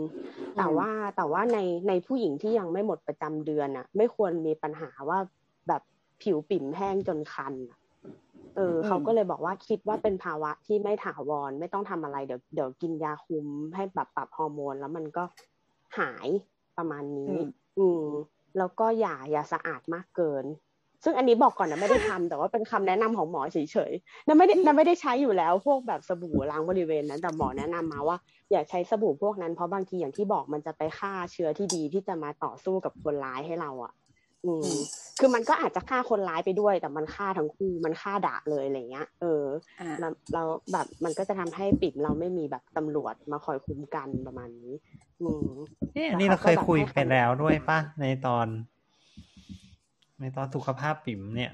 [0.57, 5.19] แต่ว่าแต่ว่าในในผู้หญิงที่ยังไม่หมดประจำเดือนอะ ไม่ควรมีปัญหาว่า
[5.69, 5.83] แบบ
[6.23, 7.79] ผิวปิ่มแห้งจนคันอะ
[8.57, 15.25] เอออืมเขาก็เลยบอกว่าคิดว่าเป็นภาวะที่ไม่ถาวรไม่ต้องทำอะไรเดี๋ยวเดี๋ยวกินยาคุมให้แบบปรับฮอร์โมน แล้วมันก็
[15.99, 16.29] หาย
[16.77, 17.49] ประมาณนี้ อืม
[17.79, 18.05] อืม
[18.59, 20.45] แล้วก็อย่าอย่าสะอาดมากเกิน
[21.05, 23.59] ซึ่งอันนี้บอกก่อนนะไม่ได้ทำแต่ว่าเป็นคำแนะนำของหมอเฉ
[23.91, 28.17] ยๆนะไม่ได้นะไม่ได้ใช้อยู่แล้ว พวกแบบสบู่ล้างบริเวณนั้นแต่หมอแนะนำมาว่า
[28.51, 33.93] อย่าใช้สบู่พวกนั้นเพราะบางทีอย่างที่บอกมันจะไปฆ่าเชื้อที่ดีที่จะมาต่อสู้กับคนร้ายให้เราอะ
[34.45, 34.81] อืมอืม
[35.21, 39.45] คือมันก็อาจจะฆ่าคนร้ายไปด้วย แต่มันฆ่าทั้งคู่มันฆ่าดะเลยอะไรเงี้ย เออ
[39.81, 40.43] อ่าแล้วเรา
[40.73, 44.73] แบบมันก็จะทำให้ปิ่มเราไม่มีแบบตำรวจมาคอยคุ้มกันประมาณนี้
[45.23, 45.49] อืม
[45.95, 48.47] เอ๊ะอันนี้เราเคยคุยไปแล้วด้วยปะในตอน
[50.21, 51.53] ในตอนสุขภาพปิ่มเนี่ย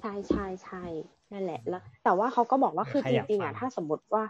[0.00, 0.84] ใช่ใช่ใช่
[1.32, 4.24] นั่นแหละแล้ว แต่ว่าเขาก็บอกว่าคือใครจอยากริงๆฟัอะงถ้าสมมติว่า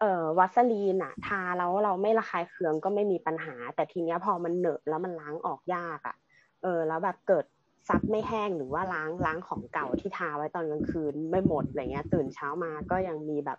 [0.00, 6.16] เอ่อวัสลีนอะ ทาแล้วเราไม่ระคายเคืองก็ไม่มีปัญหา แต่ทีเนี้ยพอมันเหนอะแล้วมันล้างออกยากอะ
[6.62, 7.44] เออ แล้วแบบเกิด
[7.88, 13.58] ซับไม่แห้งหรือว่าล้างล้างของเก่าที่ทาไว้ตอนกลางคืนไม่หมดอะไรเงี้ย ตื่นเช้ามาก็ยังมีแบบ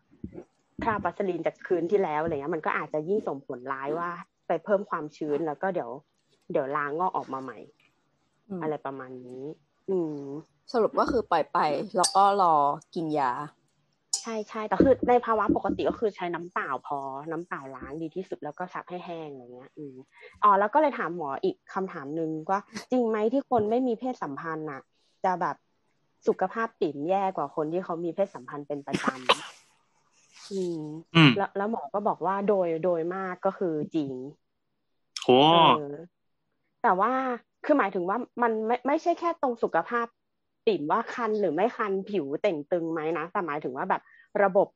[0.83, 4.09] คราบวัสลีนจากคืนที่แล้วอะไรเงี้ยมันก็อาจจะยิ่งส่งผลร้ายว่า
[4.47, 5.91] ไปเพิ่มความชื้นแล้วก็เดี๋ยว
[6.51, 7.57] เดี๋ยวล้างงอกออกมาใหม่
[8.49, 9.43] อืมอะไรประมาณนี้
[9.89, 10.17] อืม
[10.73, 11.59] สรุปก็คือปล่อยไป
[11.97, 12.55] แล้วก็รอ
[12.95, 13.31] กินยา
[14.21, 16.99] ใช่ใช่แต่คือในภาวะปกติก็คือใช้น้ำเปล่าพอ
[17.31, 19.95] น้ำเปล่าล้างดีที่สุดแล้วก็ซับให้แห้งอะไรเงี้ย อืม
[20.43, 24.81] อ๋อแล้วก็เลยถามหมออีกคำถามหนึ่งว่า จริงไหมที่คนไม่มีเพศสัมพันธ์น่ะ
[25.25, 25.55] จะแบบ
[26.27, 30.79] สุขภาพปิ่มแย่กว่าคนที่เขามีเพศสัมพันธ์เป็นประจำอืม
[31.15, 34.11] อืมแล้วแล้วหมอก็บอกว่าโดยโดยมากก็คือจริง
[35.21, 35.87] โหเออ
[36.83, 37.11] แต่ว่า
[37.63, 40.07] คือหมายถึงว่ามันไม่ไม่ใช่แค่ตรงสุขภาพ
[40.65, 44.01] ปิ่มว่าคันหรือไม่คันผิวเต่งตึงไหมนะแต่หมายถึงว่าแบบ
[44.43, 44.67] ระบบ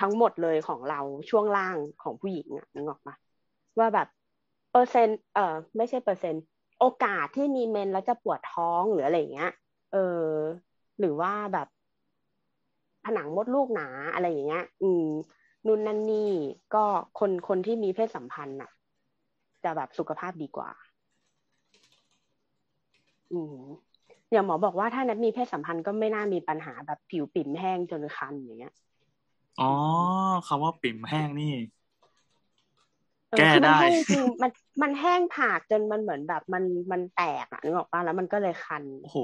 [0.00, 3.14] ทั้งหมดเลยของเราช่วงล่างของผู้หญิงอะนึกออกปะ
[3.78, 4.08] ว่าแบบ
[4.72, 6.42] เปอร์เซ็นต์เออไม่ใช่เปอร์เซ็นต์
[6.78, 9.50] โอกาสที่มีเมนแล้วจะปวดท้องหรืออะไรอย่างเงี้ย
[9.92, 9.98] เออ
[10.98, 11.66] หรือว่าแบบ
[13.04, 15.04] ผนังมดลูกหนาอะไรอย่างเงี้ย อืม
[15.66, 16.30] นู่นนั่นนี่
[16.74, 16.84] ก็
[17.18, 18.70] คนคนที่มีเพศสัมพันธ์น่ะ
[19.64, 20.70] จะแบบสุขภาพดีกว่า
[23.30, 23.54] อืม
[24.32, 28.72] อย่างหมอบอกว่าถ้านัดมีเพศสัมพันธ์ก็ไม่น่ามีปัญหาแบบผิวปิ่มแห้งจนคันอย่างเงี้ย
[29.58, 29.64] อ๋อ
[30.46, 31.46] คำว่าปิ่มแห้งนี่
[33.30, 34.50] เออแก้คือมันได้แห้งจริงๆมัน
[34.82, 39.18] มันแห้งผากจนมันเหมือนแบบมันมันแตกอะนึกออกปะแล้วมันก็เลยคันโอ้โห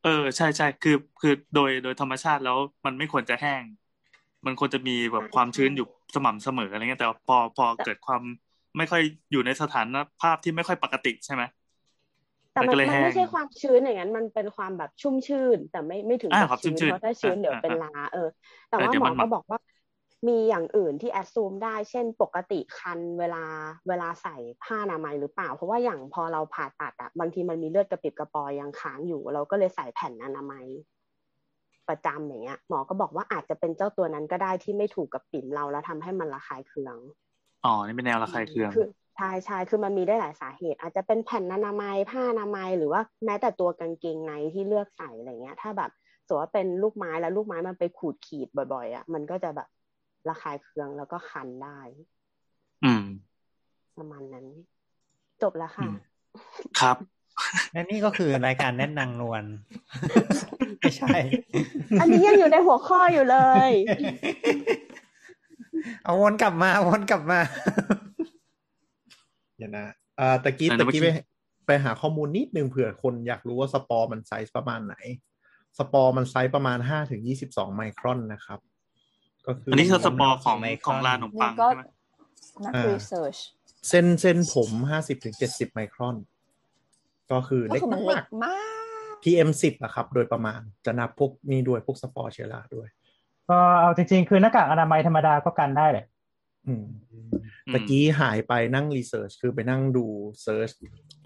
[0.00, 3.64] เออ ใช่ใช่คือคือโดยโดยธรรมชาติแล้วมันไม่ควรจะแห้ง
[4.46, 5.84] มันควรจะมีแบบใช่ความชื้นใช่อยู่
[6.14, 8.22] สม่ำเสมออะไรเงี้ยแต่ว่าพอพอเกิดความ
[8.76, 11.42] ไม่ค่อยอยู่ในสถานภาพที่ไม่ค่อยปกติใช่ไหม
[12.56, 18.28] แต่มันมันก็เลยมันแห้งไม่ใช่ความชื้นอย่างนั้น มันเป็นความแบบชุ่มชื่น แต่ไม่ไม่ถึงอ่ากับครับชื้นชื้นๆเพราะถ้าชื้นอ่าเดี๋ยวเป็นอ่าลาเออ
[18.70, 19.58] แต่เออว่าเดี๋ยวหมอมันหมัก็กบอกว่า
[20.28, 23.44] มีอย่างอื่นที่แอดซูมได้ เช่นปกติคันเวลา
[23.88, 30.66] เวลาใส่ผ้าอนามัยหรือเปล่า เพราะว่าอย่างพอเราผ่าตัดอะบางทีมันมีเลือดกระปิดกระปอยยังค้างอยู่ เราก็เลยใส่แผ่นอนามัย
[31.88, 36.96] ประจำอย่างเงี้ยหมอก็บอกว่าอาจจะเป็นเจ้าตัวนั้นก็ได้ที่ไม่ถูกกับปิ่มเราแล้วทำให้มันระคายเคือง
[37.64, 38.86] อ๋อนี่เป็นแนวระคายเคืองคือ
[39.16, 45.90] ใช่ใช่คือมันมีได้หลายสาเหตุ อาจจะเป็นแผ่นอนามัยผ้าอนามัยหรือว่าแม้แต่ตัวกางเกงในที่เลือกใส่อะไรเงี้ย ถ้าแบบ
[46.26, 49.68] สมมติว่าเป็นลูกไม้แล้วลูกไม้มันไปขูดขีดบ่อยๆอะมันก็จะแบบ
[50.28, 51.80] ระคายเคืองแล้วก็คันได้
[52.84, 53.04] อืม
[53.98, 54.46] ประมาณนั้น
[55.42, 55.96] จบแล้วค่ะอืม
[56.80, 56.96] ครับ
[57.72, 59.44] และนี่ก็คือรายการแนะนางนวล
[60.80, 61.16] ไม่ใช่
[62.00, 63.38] อันนี้ยังอยู่ในหัวข้ออยู่เล
[63.68, 63.70] ย
[66.04, 67.38] เอาวนกลับมาวนกลับมา
[69.56, 69.86] เดี๋ยวนะ
[70.20, 71.24] อ่าตะกี้อ่าตะกี้เมื่ไปอกี้
[71.66, 74.96] ไปหาข้อมูลนิดนึงเผื่อคนอยากรู้ว่าสปอร์มันไซส์ประมาณไหน
[75.78, 78.58] สปอร์มันไซส์ประมาณห้าถึงยี่สิบสองไมครอนนะครับ
[79.46, 81.82] ก็คืออัอันนี้คือสปอร์ของไมครอนของราขนมปันี่งก็ใช่ไหม
[82.64, 83.36] นักอ่า research
[83.88, 86.16] เส้นเส้นผมห้าสิบถึงเจ็ดสิบไมครอน
[87.32, 88.58] ก็คือก็เล็กคือมันเล็มากกมา
[89.12, 92.88] กๆ PM สิบอะครับ โดยประมาณจะนับพวกนี้ด้วยพวกสปอร์เชื้อราด้วย
[93.48, 96.06] ก็เอาจริงๆ คือหน้ากากอนามัยธรรมดาก็กันได้แหละ
[96.66, 96.84] อืม
[97.74, 100.06] ตะกี้หายไปนั่ง research คือไปนั่งดู
[100.42, 100.70] search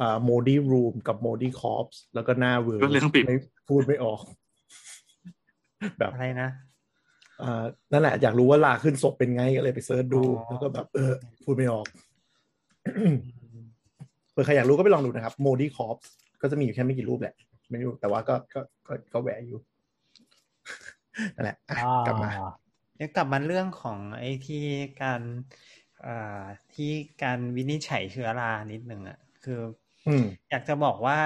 [0.01, 3.37] อ่า moldy room กับ moldy corpse แล้วก็หน้าเวอร์ก็เรื่องปิดไม่
[3.69, 4.21] พูดไม่ออก
[5.99, 6.49] แบบอะไรนะ
[7.43, 11.13] อ่านั่นแหละ อยากรู้ว่าราขึ้นศพเป็นไงก็เลยไป search ดูอ๋อแล้วก็แบบ เออ
[11.45, 11.87] พูดไม่ออก
[14.33, 15.97] เผื่อใครอยากรู้ก็ไปลองดูนะครับ moldy corpse
[16.43, 17.35] ก็จะมีอยู่แค่ไม่กี่รูปแหละ
[17.71, 19.59] ไม่รู้แต่ว่าก็ก็ก็ก็แหวะอยู่
[21.35, 21.77] นั่นแหละอะ
[22.07, 22.31] กลับมา
[22.97, 24.65] เดี๋ยวกลับมาเรื่องของไอ้ที่
[25.03, 25.80] การอ่า
[26.75, 26.91] ที่
[27.23, 29.61] การวินิจฉัยเชื้อรานิดหนึ่งอะ คือ
[30.07, 31.21] อืมอยากจะบอกว่า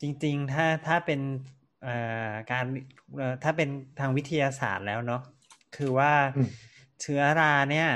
[0.00, 1.20] จริง ๆ ถ้าถ้าเป็น
[1.82, 1.94] เอ่
[2.30, 2.64] อการ
[3.16, 3.68] เอ่อถ้าเป็น
[4.00, 5.22] ทางวิทยาศาสตร์แล้วเนาะ
[5.76, 6.48] คือว่าอืม
[7.00, 7.88] เชื้อราเนี่ย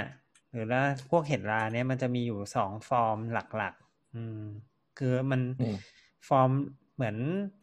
[0.52, 4.42] หรือว่าพวกเห็ดราเนี่ยมันจะมีอยู่สองฟอร์มหลักๆ อืม
[4.98, 5.76] คือมันอืม
[6.28, 6.50] ฟอร์ม
[6.94, 7.16] เหมือน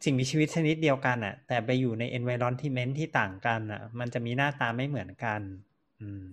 [0.04, 5.40] สิ่งมีชีวิตชนิดเดียวกันอะ แต่ไปอยู่ใน environment ที่ต่างกันอะ มันจะมีหน้าตาไม่เหมือนกัน
[6.00, 6.24] อืม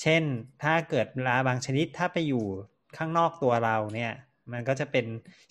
[0.00, 0.22] เช่น
[0.62, 2.44] ถ้าเกิดราบางชนิดถ้าไปอยู่
[2.96, 4.12] ข้างนอกตัวเราเนี่ย
[4.52, 5.06] มันก็จะเป็น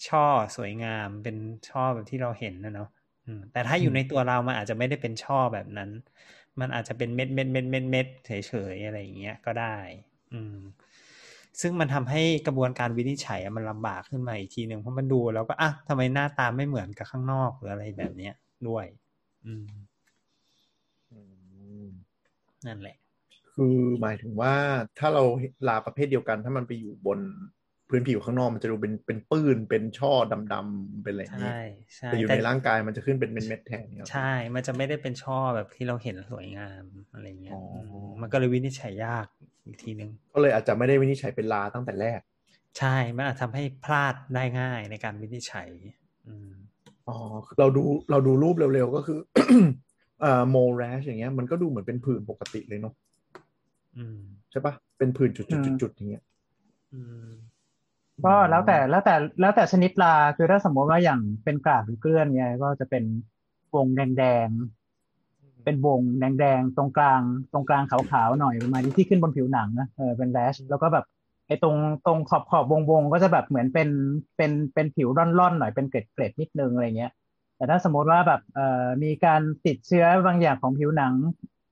[0.07, 0.25] ช่อ
[0.55, 1.37] สวยงามเป็น
[1.69, 2.89] ช่อแบบที่เราเห็นนะเนาะ
[3.25, 5.89] อืมแต่ถ้าอยู่ในตัวเรามันอาจจะไม่ได้เป็นช่อแบบนั้น
[6.59, 9.75] มันอาจจะเป็นเม็ดเม็ดเม็ดเม็ดเม็ดเฉยเฉยๆอะไรอย่างเงี้ยก็ได้
[10.33, 10.57] อืม
[11.61, 18.33] ซึ่งมันทำให้กระบวนการวินิจฉัยอะมันลำบากขึ้นมาอีกทีหนึ่งเพราะมันดูแล้วก็อะทำไมหน้าตาไม่เหมือนกับข้างนอกหรืออะไรแบบเนี้ย
[18.67, 18.85] ด้วย
[19.45, 19.65] อืม
[21.11, 21.19] อื
[21.85, 21.87] ม
[22.65, 22.97] นั่นแหละ
[23.57, 24.53] คือหมายถึงว่า
[24.99, 25.23] ถ้าเรา
[25.67, 27.19] ลาประเภทเดียวกัน ถ้ามันไปอยู่บน
[27.89, 30.13] พื้นผิวข้างนอกมันจะดูเป็นเป็นปื้นเป็นช่อ
[30.53, 31.55] ดำๆเป็นอะไรอย่างนี้ใช่
[31.97, 36.83] ใช่แต่อยู่แต่ในร่างกายมันจะขึ้นเป็นเม็ดๆแทนเนี่ยใช่ มันจะไม่ได้เป็นช่อแบบที่เราเห็นสวยงาม
[37.13, 39.27] อะไรเงี้ยอ๋ออืมมันก็เลยวินิจฉัยยาก
[39.65, 42.19] อีกทีหนึ่งก็เลยอาจจะไม่ได้วินิจฉัยเป็นลาตั้งแต่แรก
[42.77, 45.69] ใช่มันอาจทำให้พลาดได้ง่ายในการวินิจฉัย
[46.27, 46.51] อืม
[47.07, 47.15] อ๋อ
[47.59, 49.19] เราดูเราดูรูปเร็วๆก็คือ
[50.21, 53.06] เอ่อโมแรชอย่างเงี้ยมันก็ดูเหมือนเป็นผื่นปกติเลยเนาะอืม
[54.51, 56.23] ใช่ปะเป็นผื่นจุอืมดๆๆๆอย่างเงี้ย
[56.91, 57.25] อืม
[58.23, 63.03] ก็แล้วแต่แล้วแต่แล้วแต่ชนิดลาคือถ้าสมมติว่าอย่างเป็นกราบหรือเกลื่อนเนี่ยก็จะเป็น
[63.75, 67.21] วงแดงๆ เป็นวงแดงๆ ตรงกลาง
[67.51, 71.05] ตรงกลางขาวๆหน่อยประมาณนี้ที่ขึ้นบนผิวหนังนะเออเป็นแรชแล้วก็แบบ
[71.47, 71.75] ไอ้ตรง
[72.05, 73.89] ตรงขอบขอบวงวงๆก็จะแบบเหมือนเป็น
[74.37, 77.11] เป็นเป็นผิวร่อนๆหน่อยเป็นเกล็ดเกล็ดนิดนึงอะไรเงี้ย
[77.55, 81.13] แต่ถ้าสมมติว่าแบบเอ่อมีการติดเชื้อบางอย่างของผิวหนัง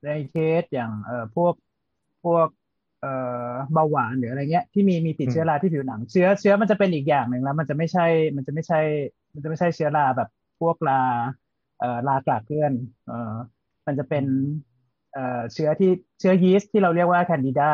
[0.05, 1.53] ในเคสอย่างเอ่อพวก
[2.25, 2.47] พวก
[3.01, 3.13] เอ่
[3.49, 8.05] อเบาหวานหรืออะไรเงี้ยที่มีมีติดเชื้อราที่ผิวหนังเชื้อเชื้อมันจะเป็นอีกอย่างหนึ่งแล้ว มันจะไม่ใช่
[8.35, 8.79] มันจะไม่ใช่
[9.33, 11.01] มันจะไม่ใช่เชื้อราแบบพวกรา
[11.79, 12.73] เอ่อรากลากเกลื่อน
[13.07, 13.33] เอ่อ
[13.85, 14.25] มันจะเป็น
[15.13, 17.71] เอ่อเชื้อที่เชื้อยีสต์ที่เราเรียกว่าแคนดิดา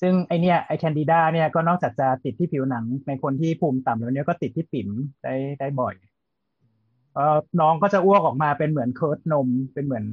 [0.00, 4.88] ซึ่งไอเนี้ยไอแคนดิดาเนี่ยก็นอกจากจะติดที่ผิวหนังในคนที่ภูมิต่ำแล้วเนี่ยก็ติดที่ปิ่ม
[5.22, 5.94] ได้ได้บ่อย
[7.14, 10.04] เออน้องก็จะอ้วกออกมาเป็นเหมือนเคิร์ดนมเป็นเหมือน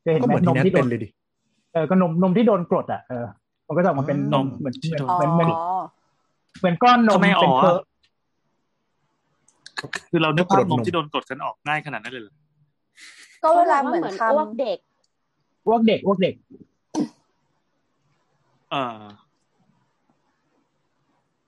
[0.00, 3.26] เคยเห็นก็ไหเหมมือนนที่มแนทที่โดเป็นนเลยดิเออก็นมนมที่โดนกรดอะเออ
[3.66, 5.66] มันก็จะออกมาเป็นอ๋อนมเหมือนที่เหมือนโดนเหมือนอ๋อ
[6.58, 7.82] เหมือนก้อนนมทำไมอ๋อเป็นเคิร์ด
[10.10, 12.34] คือเรานึกภาพกรดนนมมที่โดนกดกันออกง่ายขนาดนั้นเลยเหรอ
[13.42, 14.78] ก็เวลาเหมือนทอ้วกเด็ก
[15.66, 16.34] อ้วกเด็กอ้วกเด็ก
[18.70, 19.02] เออ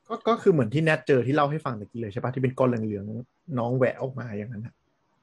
[0.09, 4.75] ก็ก็คือเหมือนที่แนทเจอที่เล่าให้ฟังตะกี้เลยใช่ปะที่เป็นก้อนเหลืองๆน้องแหวะออกมาอย่างนั้นนะ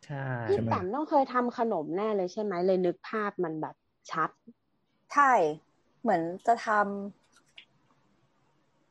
[0.05, 3.75] ใช่พี่ใช่ไหมแต้มต้องเคยทำขนมแน่เลยใช่ไหมเลยนึกภาพมันแบบ
[4.11, 4.66] ชัดำ
[5.13, 5.31] ใช่
[6.01, 6.87] เหมือนจะทำ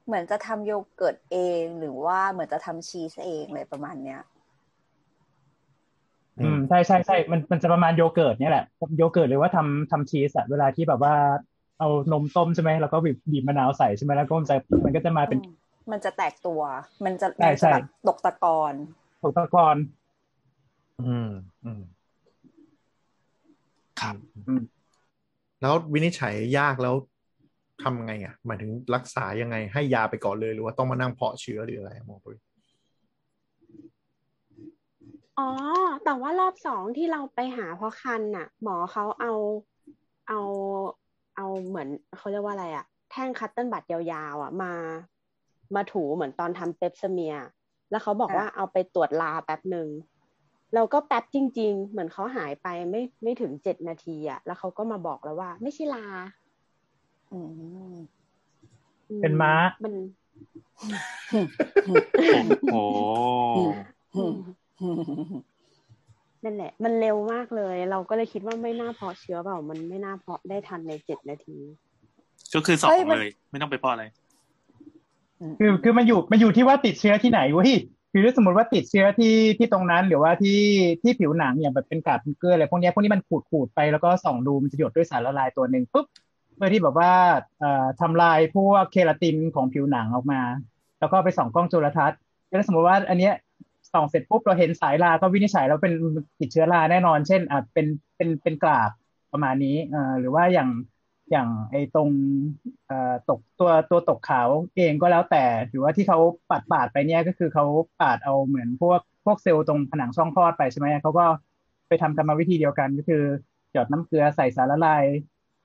[0.07, 4.21] เหมือนจะทำโยเกิร์ตเองหรือว่าเหมือนจะทำชีสเองเลยประมาณเนี้ย
[6.39, 8.65] อืมใช่ใช่ใช่มันมันจะประมาณโยเกิร์ตเนี่ยแหละ
[8.97, 11.15] โยเกิร์ตหรือว่าทำทำชีสอะเวลาที่แบบว่า
[11.79, 15.47] เอานมต้มใช่ไหมแล้วก็บีบบีบมะนาวใส่ใช่ไหมแล้วก็มันจะมันก็จะมาเป็นอืม
[15.91, 16.63] มันจะแตกตัว
[17.05, 18.75] มันจะใช่มันใช่จะแบบตกตะกอน
[19.23, 19.85] อุปกรณ์
[20.99, 21.27] อืม
[21.63, 21.81] อืม
[24.01, 24.61] ครับอืม
[25.61, 26.95] แล้ววินิจฉัยยากแล้ว
[27.83, 32.37] ทำไงอะหมายถึงรักษายังไงให้ยาไปก่อนเลยหรือว่าต้องมานั่งเพาะเชื้อหรืออะไรหมอปุ้ย
[35.39, 35.49] อ๋อ
[36.05, 39.33] แต่ว่ารอบสองที่เราไปหาเพราะคันน่ะ หมอเขาเอา
[40.29, 40.41] เอา
[41.37, 44.01] เอาเหมือนเขาเรียกว่าอะไรอะแท่งคัตเติ้ลบัตยา
[44.33, 44.73] วๆอะมา
[45.75, 47.47] มาถูเหมือนตอนทำเปปสเมียร์
[47.91, 49.89] แล้วเขาบอกอะว่าเอาไปตรวจลาแป๊บหนึ่ง
[50.75, 56.07] เราก็แป๊บจริง ๆ เหมือนเขาหายไปไม่ไม่ถึงเจ็ดนาทีอะแล้วเขาก็มาบอกแล้วว่า ไม่ใช่ลา
[57.33, 57.39] อื
[57.93, 57.95] ม
[59.11, 59.53] อืเป็นม้า
[59.85, 59.95] มัน
[61.87, 61.95] โอ้
[62.73, 62.77] โห
[64.17, 64.35] อืม
[66.45, 71.59] นั่นแหละ มันเร็วมากเลย เราก็เลยคิดว่าไม่น่าเพาะเชื้อเปล่า มันไม่น่าเพาะได้ทันในเจ็ดนาที
[72.55, 74.05] ก็คือสอเฮ้งยมันเลย ไม่ต้องไปป้ออะไร
[75.59, 77.73] คือคือมันอยู่มันอยู่ที่ว่าติดเชื้อที่ไหนเว้ย
[78.19, 80.61] คือถ้าสมมติว่าติดเชื้อที่ที่ตรงนั้น หรือว่าที่
[81.03, 86.07] ที่ผิวหนังอย่างแบบเป็นกากเป็นเกลืออะไรพวกนี้พวกนี้มันขูดขูดไปแล้วก็ส่องดูมันจะหยดด้วยสารละลายตัวหนึ่งปุ๊บ
[86.57, 87.13] เพื่อที่แบบว่า
[88.01, 90.41] ทำลายพวกเคลาตินของผิวหนังออกมา
[91.01, 93.35] แล้วก็ไปส่องกล้องจุลทรรศน์แล้วสมมติว่าอันเนี้ย
[93.93, 95.93] ส่องเสร็จปุ๊บเราเห็นสายราก็วินิจฉัยแล้วเป็น
[96.41, 97.87] ติดเชื้อราแน่นอน เช่นอะเป็น
[98.17, 98.91] เป็นเป็นกลาก
[99.33, 100.69] ประมาณนี้อ่อหรือว่าอย่าง
[101.31, 102.11] อย่างไอ้ตรง
[102.87, 106.19] เอ่อตกตัวตัวตกขาวเองก็แล้วแต่หรือว่าที่เขา
[106.51, 107.65] ปาดปาดไปเนี่ยก็คือเขา
[108.01, 111.27] ปาดเอาเหมือนพวกพวกเซลล์ตรงผนังช่องคลอดไปใช่ไหมเขาก็
[111.89, 113.23] ไปทำกรรมวิธีเดียวกันก็คือ
[113.73, 115.05] หยอดน้ำเกลือใส่สารละลาย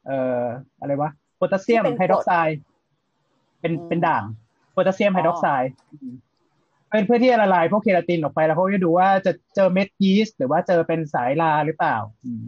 [0.05, 0.43] เอ่อ
[0.80, 2.59] อะไรวะโพแทสเซียมที่เป็นไฮดรอกไซด์
[3.62, 4.24] เป็นอืมเป็นด่าง
[4.72, 5.72] โพแทสเซียมไฮดรอกไซด์
[6.88, 12.41] เพื่อเพื่อที่จะละลายพวกเคลาตินออกไปแล้วเขาจะดูว่าจะเจอเม็ดยีสต์หรือว่าเจอเป็นสายลาหรือเปล่าอืม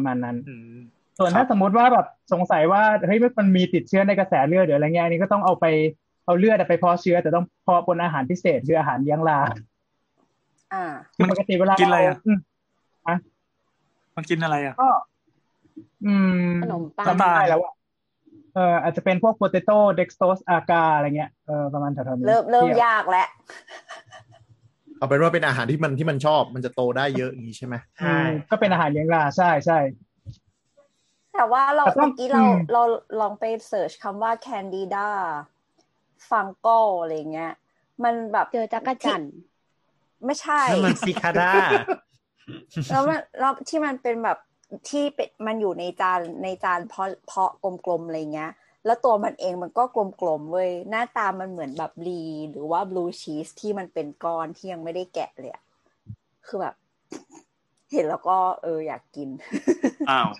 [0.00, 0.78] ประมาณนั้นอืม
[1.18, 5.66] ส่วนครัถ้าบสมมติว่าแบบสงสัยว่าเฮ้ยมันมีติดเชื้อในกระแสเลือดหรืออะไรเงี้ยอันนี้ก็ต้องเอาไป
[6.26, 9.38] เอาเลือดไปเพาะเชื้อ แต่ต้องเพาะบนอาหารพิเศษคืออาหารเลี้ยงลา
[10.72, 10.84] อ่า
[11.16, 12.38] คือปกติเวลากินอะไรอะอืม
[14.16, 14.88] มันกินอะไรอะก็
[16.06, 16.14] อื
[16.50, 17.72] มขนมปังจำไม่ได้แล้วอะ
[18.54, 23.28] เอออาจจะเป็นพวกโปเตโต้เด็กสโตสอากาอะไรเงี้ยเออประมาณแถวๆนี้เริ่มเริ่มที่ยากแล้ว
[25.00, 29.78] เอาเป็นว่าเป็นอาหารที่มันที่มันชอบ มันจะโตได้เยอะอย่างนี้ใช่ไหมอืมก็เป็นอาหารเลี้ยงลาใช่ใช่
[31.34, 32.82] แต่ว่าเราแต่ต้องเมื่อกี้เราอืมเรา
[33.20, 35.08] ลองไปเสิร์ชคำว่า candida
[36.28, 37.52] fungal อะไรเงี้ย
[38.04, 39.34] มันแบบเจอจักรจันทร์
[40.24, 41.52] ไม่ใช่นั่นมันซิคาด้า
[42.90, 44.38] แล้วมันแล้วที่มันเป็นแบบ
[44.88, 47.50] ที่เป็นมันอยู่ในจานในจานเพาะเพาะ
[47.86, 48.52] กลมๆอะไรเงี้ย
[48.86, 49.84] แล้วตัวมันเองมันก็
[50.20, 55.62] กลมๆเว้ยหน้าตามันเหมือนแบบบลีหรือว่าบลูชีสที่มันเป็นก้อนที่ยังไม่ได้แกะเลยอะ
[56.46, 56.74] คือแบบ
[57.92, 59.28] เห็นแล้วก็เอออยากกิน
[60.10, 60.30] อ้าว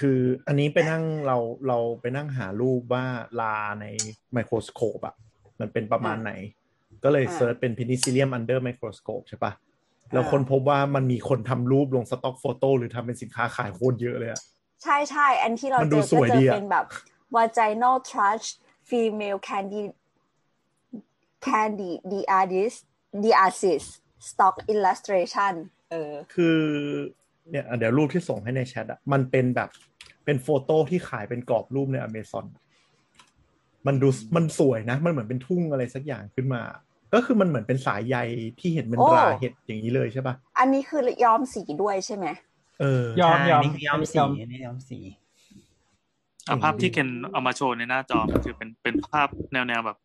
[0.00, 1.38] คืออันนี้ไปนั่งเรา
[1.68, 3.04] เราไปนั่งหารูปว่า
[3.40, 3.86] ราใน
[4.32, 5.14] microscope อะ
[5.60, 6.32] มันเป็นประมาณไหน
[7.04, 9.52] ก็เลยอ่าเซิร์ชเป็น penicillium under microscope ใช่ปะ
[10.12, 14.42] แล้วอ่าคนพบว่ามันมีคนทำรูปลง stock photo หรือทำเป็นสินค้าขายโคตรเยอะเลยอะ
[14.86, 16.86] ใช่ใช่อันที่เรามันเจดูอสก็วยเจดีออะเป็นแบบ
[17.34, 18.46] vaginal thrush
[18.88, 19.82] female candi
[21.46, 23.84] candidiasis diasis
[24.28, 25.54] stock illustration
[25.90, 26.58] เออ คือ
[27.50, 29.68] เนี่ยอะเดี๋ยวรูปที่ส่งให้ในแชทอะมันเป็นแบบ
[30.24, 32.46] เป็นโฟโต้ที่ขายเป็นกรอบรูปในอเมซอน
[33.86, 36.62] มันดูมันสวยนะ มันเหมือนเป็นทุ่งอะไรสักอย่างขึ้นมา
[37.14, 38.16] ก็คือมันเหมือนเป็นสายใย
[38.60, 42.26] ที่เห็นเป็นโอ้ราเห็ดอย่างนี้เลยใช่ปะอันนี้คือย้อมสีด้วยใช่ไหม
[42.80, 44.98] เออยอมยอมนี่คือยอมสีอันนี่ยอมสี
[46.48, 49.98] อะภาพที่เคนเอามาโชว์ในหน้าจอมันคือเป็นเป็นภาพแนวแนวแบบ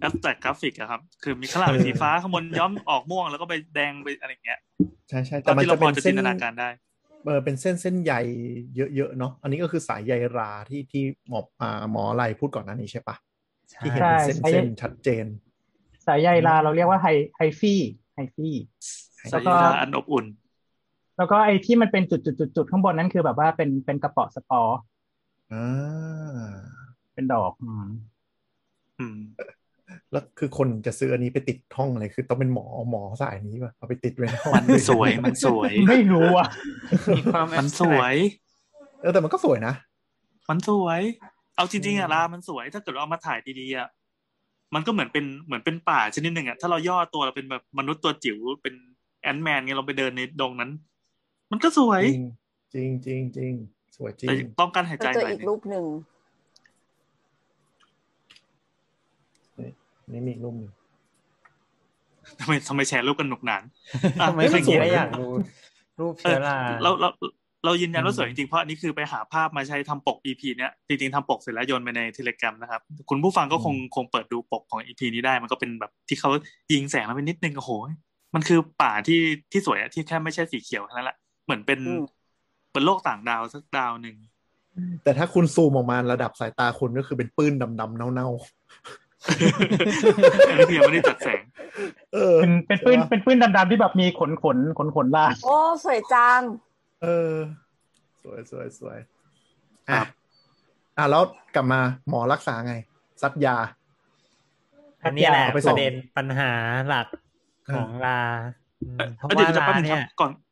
[0.00, 4.60] แอปแตกกราฟิกอะครับ คือมีข้างหลังเป็นสีฟ้าข้างบนย้อมออกม่วงแล้วก็ไปแดงไปอะไรอย่างเงี้ย
[5.08, 6.68] ใช่ใช่ตอแต่นมันที่จะเราพเป็อนจะเส้จินนตนาการได้
[7.24, 8.12] เออเป็นเส้นเส้นใย
[8.96, 13.16] เยอะๆเนาะอันนี้ก็คือสายใยราที่ที่หมออ่าหมออะไรพูดก่อนหน้านี้ใช่ปะ
[13.80, 15.26] ที่เห็นเป็นเส้นใช่เส้นชัดเจน
[16.06, 18.54] สายใยราเราเรียกว่า hy- hyphae hyphae
[19.30, 20.24] แล้วก็สายตาอันอบอุ่น
[21.16, 24.78] แล้วก็ไอ้ที่มันเป็นจุดจุดจุดจุดข้างบนนั้นคือแบบว่าเป็นเป็นกระเปาะสปอร์
[25.52, 26.46] อ่า
[27.14, 27.86] เป็นดอกอืม
[28.98, 29.18] อืม
[30.12, 36.48] แล้วคือคนจะซื้ออันนี้ไปติดห้องอะไรคือต้องเป็นหมอหมอสายนี้ป่ะเอาไปติดไว้ในห้องมันสวยมันสวย ไม่รู้อะ
[37.16, 38.14] มีความมันสวย
[39.00, 39.74] เออแต่มันก็สวยนะ
[40.50, 41.00] มันสวย
[41.56, 43.88] เอาจริงๆอะลามันสวย ถ้าเกิดเราเอามาถ่ายดีๆอะ
[44.74, 48.74] มันก็เหมือนเป็นเหมือนเป็นป่าชนิดหนึ่งอะถ้าเราย่อตัวเราเป็นแบบมนุษย์ตัวจิ๋วเป็น
[49.22, 50.70] แอนด์แมนเงี้ยเราไปเดินในดงนั้น
[51.50, 52.24] มันก็สวย จริง
[52.74, 53.52] จริงจริงจริง
[53.96, 55.84] สวยจริแต่งต้องการหายใจแล้วหเจอน่อยอีกหนึ่งรูปหนึ่ง
[60.12, 60.70] นี่มีอีกรูปหนึ่ง
[62.40, 63.62] ทำไมทำไมแชร์รูปกันหนุกหนาน
[64.20, 65.32] อะทำไมเฮ้ยมัคนนสวยนี้อยากรู้
[66.00, 67.08] รูปเอเชื้ออราเราเรา
[67.64, 72.80] เรายืนยันว่าสวยจริงๆ เพราะอันนี้คือไปหาภาพมาใช้ทำปก EP เนี้ยจริงๆทำปกเสร็จแล้วโยนไปในเทเลกร m นะครับ
[73.10, 76.30] คุณผู้ฟังก็คงคงเปิดดูปกของ EP นี้ได้ มันก็เป็นแบบที่เขา
[76.72, 77.70] ยิงแสงมาเป็นนิดนึงโอ้โห
[78.34, 79.20] มันคือป่าที่
[79.52, 81.16] ที่สวยอะที่แค่ไม่ใช่สีเขียวเท่านั้นแหละ
[81.46, 81.80] เหมือนเป็น
[82.72, 84.16] เป็นโลกต่างดาวสักดาวหนึ่ง
[85.02, 88.28] แต่ถ้าคุณซูมออกมาระดับสายตาคุณก็คือเป็นปื้นดำๆเน่า
[90.48, 96.40] อันนี้คือยังไม่ได้จัดแสงๆเออ เป็นเป็นปื้นเป็นปื้นดำๆที่แบบมีขนขนขนขนลากโอ้ สวยจัง
[97.02, 97.34] เออ
[98.22, 98.98] สวยสวยสวย
[99.92, 100.06] ครัอะบ
[100.96, 101.22] อะแล้ว
[101.54, 102.74] กลับมาหมอรักษาไง
[103.22, 103.56] ซัดยา
[105.04, 106.52] อันนี้แหละเอาไปปส่งระเด็นปัญหา
[106.86, 107.06] หลัก
[107.72, 108.20] ของลา
[108.82, 110.45] อืมเพราะเดี๋ว่ายวจะลาแป๊บนึงคเนี่รัยบก่อนอืมอ่า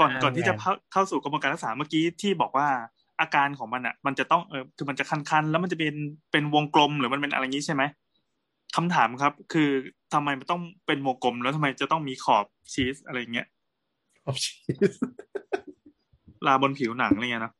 [0.00, 2.68] ก่อนอ่าก่อนที่จะแอนเข้าเข้าสู่กระบวนการรักษาเมื่อกี้ที่บอกว่า
[3.20, 5.96] อาการของมันอะ มันจะต้องเออคือมันจะคันๆแล้วมันจะเป็น
[6.32, 7.82] เป็นวงกลมหรือมันเป็นอะไรงี้ใช่ไหม
[8.76, 9.68] คำถามครับ คือ
[10.14, 13.46] ทำไมมันต้องเป็นวงกลม แล้วทำไมจะต้องมีขอบชีสอะไรเงี้ย
[14.26, 14.54] ออฟชี
[14.90, 14.92] ส
[16.46, 17.54] ลาบนผิวหนังอะไรเงี้ยเนอะ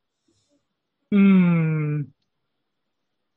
[1.12, 1.22] อื
[1.86, 1.88] ม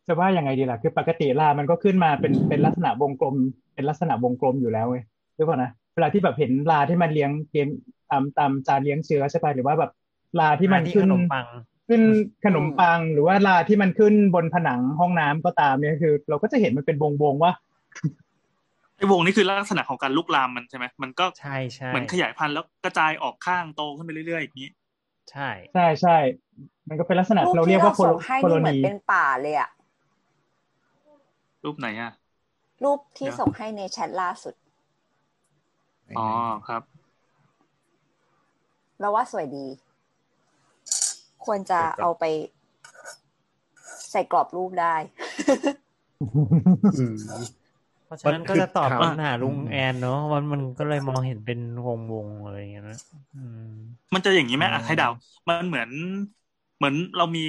[0.07, 3.36] จะว่ายังไงดีล่ะ คือปกติลามันก็ขึ้นมาเป็นเป็นลักษณะวงกลม
[3.74, 4.99] เป็นลักษณะวงกลมอยู่แล้วไง
[5.36, 7.68] หรือเปล่านะเวลาที่แบบเห็นลาที่มันเลี้ยงเกม
[8.12, 9.91] ตามตามจานเลี้ยงเชื้อใช่ป่ะหรือว่าแบบ
[10.39, 11.47] ลาที่มันลาที่ขึ้นขนมปัง
[11.89, 12.01] ขึ้น
[12.45, 17.51] ขนมปัง หรือว่าลาที่มันขึ้นบนผนังห้องน้ำก็ตามเนี่ยคือ เราก็จะเห็นมันเป็นวงวงๆว่า
[18.97, 24.70] ไอ้วงนี้คือลักษณะของการลุกลามมันใช่ไหมมันก็ใช่ใช่เหมือนขยายพันธุ์แล้วกระจายออกข้างโตขึ้นไปเรื่อยๆอย่างนี้
[25.32, 26.18] ใช่ ใช่ใช่
[26.89, 29.70] มันก็เป็นลักษณะรูปเราเรียที่กเราว่าโคโลส่งให้โคโลนี่เหมือนนีเป็นป่าเลยอะ
[31.64, 32.09] รูปไหนอะ
[32.84, 34.55] รูปที่เดี๋ยวส่งให้ในแชทล่าสุด
[36.16, 36.22] อ๋อ
[36.66, 36.82] ครับ
[39.02, 39.66] เราว่าสวยดี
[41.45, 42.24] ควรจะเอาไป
[44.12, 44.95] ใส่กรอบรูปได้
[46.91, 47.18] อืม
[48.06, 52.97] เพราะฉะนั้นก็จะตอบมันคือปัญหาลุงอืมแอนเนาะมันมันก็เลยมองเห็นเป็นวงวงๆอะไรอย่างเงี้ยนะ
[53.34, 53.68] อืม
[54.14, 55.10] มันจะอย่างนี้ไหมอ๋อะอให้เดา
[55.49, 55.89] มันเหมือน
[56.78, 57.41] เหมือนเรามี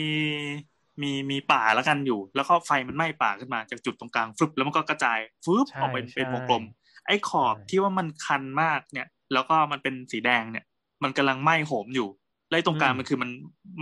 [1.03, 6.64] มีมีป่าแล้วกันอยู่ แล้วก็ไฟมันไหม้ป่าขึ้นมาจากจุดตรงกลางฟึบแล้วมันก็กระจายฟึบใช่ออกไปเป็นใช่วงกลม
[7.07, 10.64] ไอ้ขอบใช่ที่ว่ามันคันมากเนี่ย แล้วก็มันเป็นสีแดงเนี่ย
[11.03, 12.09] มันกำลังไหม้โหมอยู่
[12.48, 13.30] แล้วไอ้ตรงกลางมันคือมัน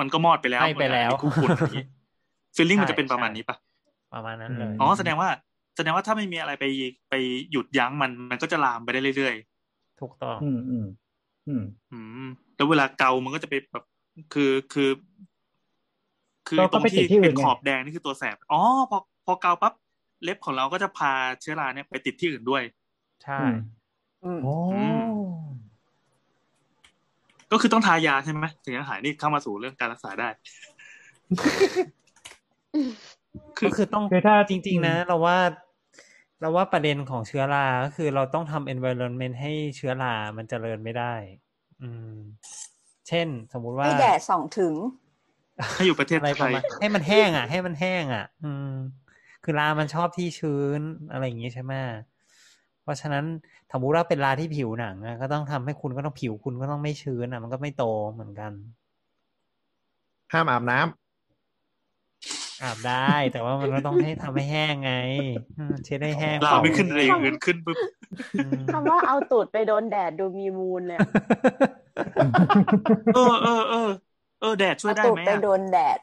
[0.00, 1.84] มันก็มอดไปแล้วไหม้ไปแล้วมันคู่คุณอย่างนี้
[2.56, 3.56] ฟีลลิ่งมันจะเป็นประมาณนี้ปะ
[4.14, 5.28] ประมาณนั้นเลยอ๋อแสดงว่า
[5.76, 6.64] แสดงว่าถ้าไม่มีอะไรไป
[7.10, 7.14] ไป
[7.50, 10.86] หยุดยั้งมันมันก็จะลามไปได้เรื่อยๆถูกต้อง อืมอืม
[11.48, 13.84] อืมอืมแล้วเวลาเกามันก็จะไปแบบ
[14.34, 14.88] คือคือ
[16.48, 18.60] คือก็ตรงไปติที่ดที่อื่นเป็นไงขอบแดงนี่คือตัวแสบอ๋อ
[18.90, 19.72] พอพอเกาปั๊บ
[20.24, 22.62] เล็บของเราก็จะพาเชื้อราเนี่ยไปติดที่อื่นด้วย
[23.24, 23.54] ใช่อืม
[24.24, 24.54] อืมโอ้
[27.52, 30.28] ก็คือต้องทายาใช่ไหมถึงจะหายนี่เข้ามาสู่เรื่องการรักษาได้
[33.58, 35.38] คือก็คือต้องคือถ้าจริง ๆ นะ เราว่า
[36.40, 41.14] เราว่าประเด็นของเชื้อรา ก็คือเราต้องทำ environment ให้เชื้อรา มันเจริญไม่ได้
[41.82, 42.14] อืม
[43.08, 44.74] เช่น สมมุติว่าให้แดดส่องถึง
[45.74, 48.72] ให้อยู่ประเทศอะไรไทประยมาณให้มันแห้งอะ ให้มันแห้งอะ อืม
[49.44, 50.80] คือรา มันชอบที่ชื้น
[51.12, 51.72] อะไรอย่างงี้ใช่ไหม
[52.82, 53.24] เพราะฉะนั้น
[53.72, 58.52] สมมติว่าเป็นราที่ผิวหนังอะก็ต้องทำให้คุณก็ต้องผิวคุณก็ต้องไม่ชื้นอะ มันก็ไม่โตเหมือนกัน
[60.32, 61.00] ห้ามอาบน้ำ
[62.62, 64.92] อาบได้ แต่ว่ามันก็ต้องให้ทำให้แห้งไง
[65.58, 67.78] อืมเช็ดให้แห้งเราไม่ก่อขึ้นอะไรอย่างอื่นขึ้นปุ๊บ
[68.36, 71.08] อืมคำว่าเอาตูดไปโดนแดดดูมีมูลเลยอะ
[73.14, 73.88] เออเออเออ
[74.40, 75.98] เออแดดช่วยได้ตูดไหมไปอะโดนแดด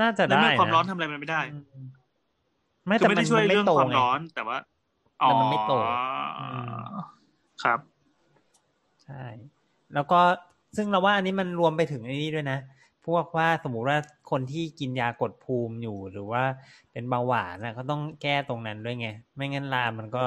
[0.00, 1.86] น่าจะในได้เมื่อความนะร้อนทำอะไรมันไม่ได้อืม
[2.86, 4.56] ไม่คือแต่ไม่มันได้ช่วยมันไม่เรื่องโตความไงร้อนแต่ว่า
[5.18, 5.72] แต่มันไม่โต
[6.38, 6.82] อ๋ออม
[7.62, 7.80] ครับ
[9.04, 9.24] ใช่
[9.94, 10.20] แล้วก็
[10.76, 12.58] ซึ่งเราว่าอันนี้มันรวมไปถึงไอ้นี่ด้วยนะ
[13.06, 13.98] พวกว่าสมมุติว่า
[14.30, 16.42] คนที่กินยากดภูมิอยู่หรือว่า
[16.92, 20.24] เป็นเบาหวานนะก็ต้องแก้ตรงนั้นด้วยไง ไม่งั้นลามมันก็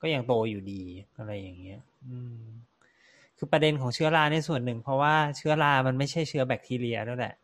[0.00, 0.82] ก็ยังโตอยู่ดี
[1.18, 2.40] อะไรอย่างเงี้ย อืม
[3.36, 7.34] คือประเด็นของเชื้อราในส่วนหนึ่ง เพราะว่าเชื้อรา มันไม่ใช่เชื้อแบคทีเรียด้วยแหละ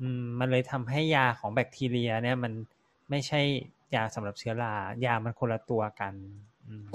[0.00, 2.52] อืม มันเลยทำให้ยาของแบคทีเรีย เนี่ย มัน
[3.10, 3.40] ไม่ใช่
[3.94, 4.74] ยาสำหรับเชื้อรา
[5.04, 6.14] ยามันคนละตัวกัน
[6.66, 6.86] อืม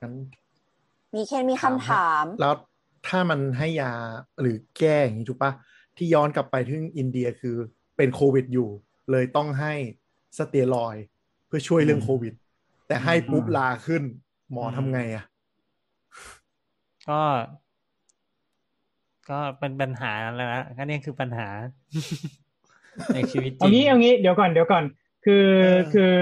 [0.00, 0.14] งั้น
[1.14, 2.54] มีแค่มีคำถาม แล้ว
[3.08, 3.92] ถ้ามันให้ยา
[4.40, 5.52] หรือแก้อย่างนี้ถูกปะ
[5.96, 7.56] ที่ย้อนกลับไปที่อินเดียคือ
[7.96, 8.68] เป็นโควิดอยู่
[9.10, 9.72] เลยต้องให้
[10.38, 11.04] สเตียรอยด์
[11.46, 12.32] เพื่อช่วยเรื่องโควิด
[12.86, 14.02] แต่ให้ปุ๊บลาขึ้น
[14.52, 15.24] หมอทำไงอะ
[17.08, 17.22] ก็
[19.30, 21.48] ก็เป็นปัญหาแล้วนะก็เนี่ยคือปัญหา
[23.14, 24.84] ในชีวิตจริเอางงี้เอางี้เดี๋ยวก่อนเดี๋ยวก่อน
[25.24, 26.12] คือเออคือ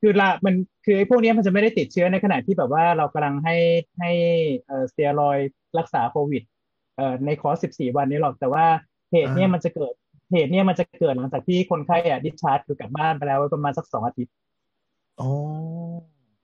[0.00, 3.56] คือละมันคือไอ้พวกเนี้ยมันจะไม่ได้ติดเชื้อในขณะที่แบบว่าเรากำลังให้
[3.98, 4.10] ให้
[4.66, 6.42] เอ่อสเตียรอยด์รักษาโควิด
[6.96, 8.64] เอ่อในคอร์ส14 วันนี้หรอกแต่ว่า
[9.12, 9.92] เหตุเนี่ยอ่ามัมันจะเกิด
[10.32, 14.32] เหตุเนี่ยมันจะเกิดหลังจากที่คนไข้อะดิชาร์จคือกลับบ้านไปแล้วประมาณสักสองอาทิตย์
[15.20, 15.28] อ๋อ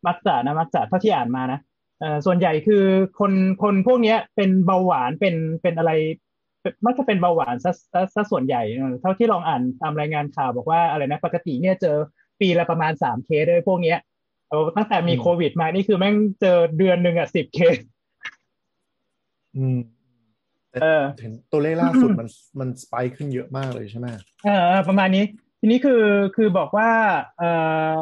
[0.07, 1.59] มักจะนะมักจะเท่าที่อ่านมานะ
[2.01, 2.85] เอ่อส่วนใหญ่คือ
[3.19, 3.33] คน
[3.63, 6.28] คนพวกเนี้ยเป็นเบาหวานเป็นเป็นอะไรเป็น
[6.87, 11.97] มักจะเป็นเบาหวานซะซะซะส่วนใหญ่เออเท่าที่ลองอ่านตามรายงานข่าวบอกว่าอะไรนะปกติเนี่ยเจอ
[12.41, 13.99] ปีละประมาณสามเคสด้วยพวกเนี้ย
[14.49, 17.77] เออตั้งแต่มีอืมโควิดมานี่คือแม่งเจอเดือนหนึ่งอะสิบเคส
[19.57, 19.79] อืม
[20.71, 22.29] แต่เออเห็นตัวเลขล่าสุดมัน
[22.61, 24.07] มันสไปค์ขึ้นเยอะมากเลยใช่ไหม
[24.45, 25.25] เออประมาณนี้
[25.61, 26.03] ทีนี้คือ
[26.37, 26.91] คือบอกว่า
[27.39, 27.43] เอ
[27.93, 27.95] อ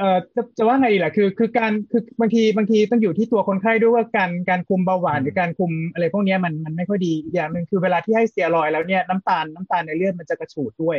[0.00, 10.98] เออจะจะว่าไงดีล่ะคือคือการคือบางทีบางทีต้องอยู่ที่ตัวคนไข้ด้วยว่าการการคุมเบาหวานหรือการคุมอะไรพวกเนี้ยมันมันไม่ค่อยดีอีกอย่างหนึ่งคือเวลาที่ให้สเตียรอยด์แล้วเนี่ยน้ำตาลน้ำตาลในเลือดมันจะกระฉูดด้วย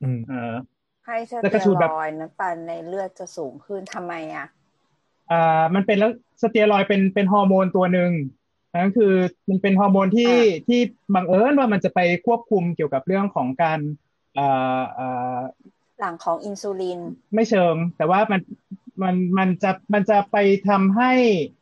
[0.00, 0.34] อืมเออ
[1.06, 4.46] ให้สแล้วเตีก็ยสูตรแบบรอยด์น้ำตาลในเลือดจะสูงขึ้นทำไมอะ
[5.30, 6.10] อ่ามันเป็นแล้ว
[6.42, 8.12] สเตียรอยด์เป็นเป็นฮอร์โมนตัวหนึ่ง
[8.72, 9.12] นั่นคือ
[9.48, 10.80] มันเป็นฮอร์โมนที่อ่าที่
[11.14, 13.80] บังเอิญว่ามันจะไปควบคุมเกี่ยวกับเรื่องของการ
[14.38, 15.40] อ่าอ่า
[16.00, 17.00] หลังของอินซูลิน
[17.34, 18.40] ไม่เชิง แต่ว่ามัน
[19.02, 20.36] มันมันจะมันจะไป
[20.68, 21.12] ทำให้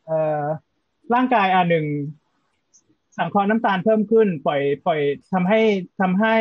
[0.07, 0.43] เอ่อ
[1.14, 1.87] ร่างกายอันหนึ่ง
[3.16, 5.01] สังเคราะห์น้ำตาลเพิ่มขึ้น ปล่อย ปล่อย
[5.32, 5.61] ทำให้
[6.01, 6.37] ทำให้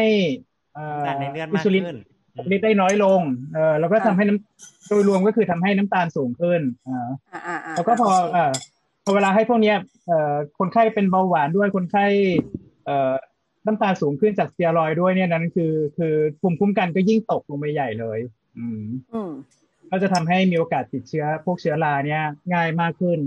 [0.74, 1.98] เอ่อน้ำตาลในเลือดอิมากซูลินขึ้น
[2.56, 3.22] ฤทธิ์ได้น้อยลง
[3.54, 8.54] เออแล้วก็อ่าทำให้น้ำโดยรวมก็คือทำให้น้ำตาลสูงขึ้นอ่าอ่าอ่าอ่าแล้วก็พอโเคเอ่อ
[9.04, 9.78] พอเวลาให้พวกเนี้ย
[10.08, 12.06] เอ่อคนไข้เป็นเบาหวานด้วยคนไข้
[12.86, 13.14] เอ่อ
[13.66, 18.20] น้ำตาลสูงขึ้นจากสเตียรอยด์ด้วยเนี่ยนั้นคือ คือภูมิคุ้มกันก็ยิ่งตกลงไปใหญ่เลย
[18.58, 18.82] อืม
[19.14, 19.32] อืม
[19.92, 22.22] ก็จะทำให้มีโอกาสติดเชื้อ พวกเชื้อราเนี่ย
[22.54, 23.20] ง่ายมากขึ้น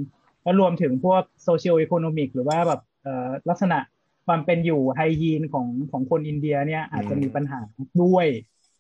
[0.43, 3.79] แล้วรวมถึงพวก social economic หรือว่าแบบเอ่อลักษณะ
[4.27, 7.61] ความเป็นอยู่ hygiene ของของคนอินเดียเนี่ย อาจจะมีปัญหา
[8.03, 8.27] ด้วย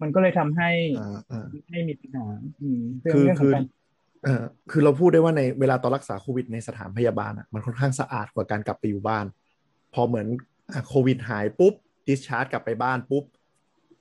[0.00, 2.26] มันก็เลยทำให้อ่าอ่าให้มีปัญหา
[2.60, 3.64] อืมเรื่องคือเรื่องขคือองการ
[4.24, 9.26] เอ่อคือเราพูดได้ว่าในเวลาตอนรักษาโควิดในสถานพยาบาลอะมันค่อนข้างสะอาดกว่าการกลับไปอยู่บ้าน
[9.94, 10.38] พอเหมือนอะ
[10.86, 11.74] โควิดหายปุ๊บ
[12.06, 13.24] ดิสชาร์จกลับไปบ้านปุ๊บ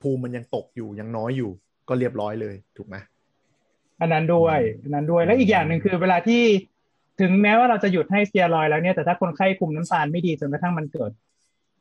[0.02, 1.50] ภูมิมันยังตกอยู่ยังน้อยอยู่
[1.88, 2.96] ก็เรียบร้อยเลยถูกไหม
[4.00, 6.42] อันนั้นด้วยอันนั้นด้วยและอีกอย่างหนึ่งคือเวลาที่
[7.20, 11.10] ถึงแม้ว่าเราจะหยุดให้สเตียรอยด์แล้วเนี่ยแต่ถ้าคนไข้คุมน้ำตาลไม่ดีจนกระทั่งมันเกิด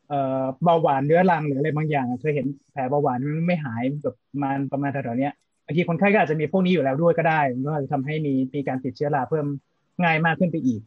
[0.09, 5.33] เอ่อเบาหวานเรื้อรังหรืออะไรบางอย่างอะเคยเห็นแผลเบาหวานมันไม่หายแบบประมาณประมาณแถวๆเนี้ย
[5.65, 9.45] บางทีคนไข้ก็อาจจะมีพวกนี้อยู่แล้วด้วยก็ได้มันก็อาจจะทำให้มีมีการติดเชื้อราเพิ่ม
[10.03, 10.81] ง่ายมากขึ้นไปอีก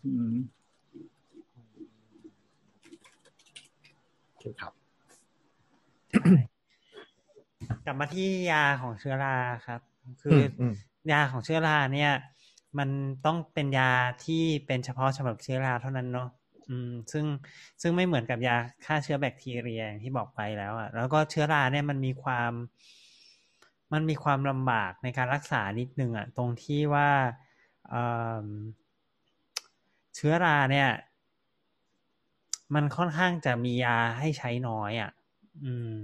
[4.43, 4.73] อืมโอเคครับ
[7.87, 9.37] กลับมาที่ยาของเชื้อรา
[9.67, 9.81] ครับ
[10.23, 10.75] คือออืม
[11.13, 12.13] ยาของเชื้อราเนี่ย
[12.79, 12.89] มัน
[13.27, 13.91] ต้องเป็นยา
[14.25, 16.29] ที่เป็นเฉพาะสำหรับเชื้อราเท่านั้นเนาะ
[16.69, 17.25] อืม ซึ่ง
[17.83, 22.53] ซึ่งไม่เหมือนกับยาฆ่าเชื้อแบคทีเรียอย่างที่บอกไปแล้วอะแล้วก็เชื้อราเนี่ยมันมีความ
[23.93, 27.11] มันมีความลำบากในการรักษานิดนึงอะตรงที่ว่า
[27.89, 28.07] เอิ่
[28.45, 28.47] ม
[30.17, 30.89] เชื้อราเนี่ย
[32.75, 35.11] มันค่อนข้างจะมียาให้ใช้น้อยอะ่ะ
[35.65, 35.97] อืม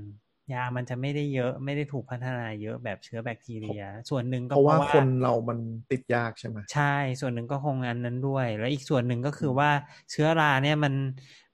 [0.52, 5.58] ยามันจะไม่ได้เยอะ ไม่ได้ถูกพัฒนาเยอะแบบเชื้อแบคทีเรีย ส่วนหนึ่งก็เพราะว่าคนเรามัน
[5.90, 9.70] ติดยากใช่ไหมใช่ ส่วนหนึ่งก็คงอันนั้นด้วย แล้วอีกส่วนหนึ่งก็คือว่า
[10.10, 10.94] เชื้อราเนี่ยมัน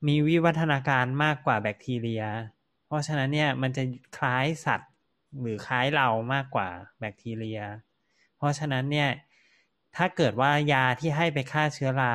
[0.09, 2.23] มีวิวัฒนาการมากกว่าแบคทีเรีย
[2.87, 3.83] เพราะฉะนั้นเนี่ยมันจะ
[4.17, 4.91] คล้ายสัตว์
[5.41, 6.69] หรือคล้ายเรามากกว่า
[7.01, 7.61] แบคทีเรีย
[8.37, 9.09] เพราะฉะนั้นเนี่ย
[9.97, 12.15] ถ้าเกิดว่ายาที่ให้ไปฆ่าเชื้อรา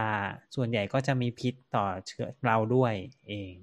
[0.55, 2.93] ส่วนใหญ่ก็จะมีพิษต่อเชื้อเราด้วย
[3.29, 3.55] เอง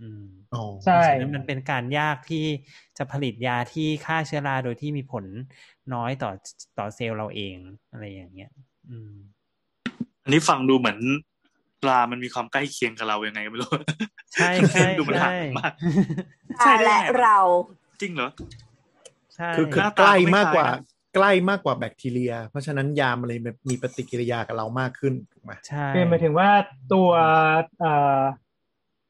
[0.00, 2.46] อืมอ๋อใช่เพราะฉะนั้นมันเป็นการยากที่
[2.98, 5.24] จะผลิตยาที่ฆ่าเชื้อราโดยที่มีผล
[5.94, 6.30] น้อยต่อ
[6.78, 7.56] ต่อเซลล์เราเอง
[7.90, 8.50] อะไรอย่างเงี้ย
[8.90, 9.12] อืม
[10.24, 10.98] อันนี้ฟังดูเหมือน
[11.88, 13.70] รามันมีความใกล้เคียงกับเรายังไงไม่รู้
[14.34, 15.72] ใช่ใช่ดูมันห่าใช่งมาก
[16.58, 17.36] ใช่และเรา
[18.00, 18.28] จริงเหรอ
[19.36, 23.40] ใช่คือคือหน้าใกตาล้ก็ไม่มากกว่าคล้ายนะ ใกล้มากกว่าแบคทีเรีย เพราะฉะนั้นยามันเลย
[23.70, 26.50] มีปฏิกิริยากับเรามากขึ้นถูกไหมใช่คือหมายถึงว่า
[26.92, 27.10] ตัว
[27.80, 28.22] เอ่อ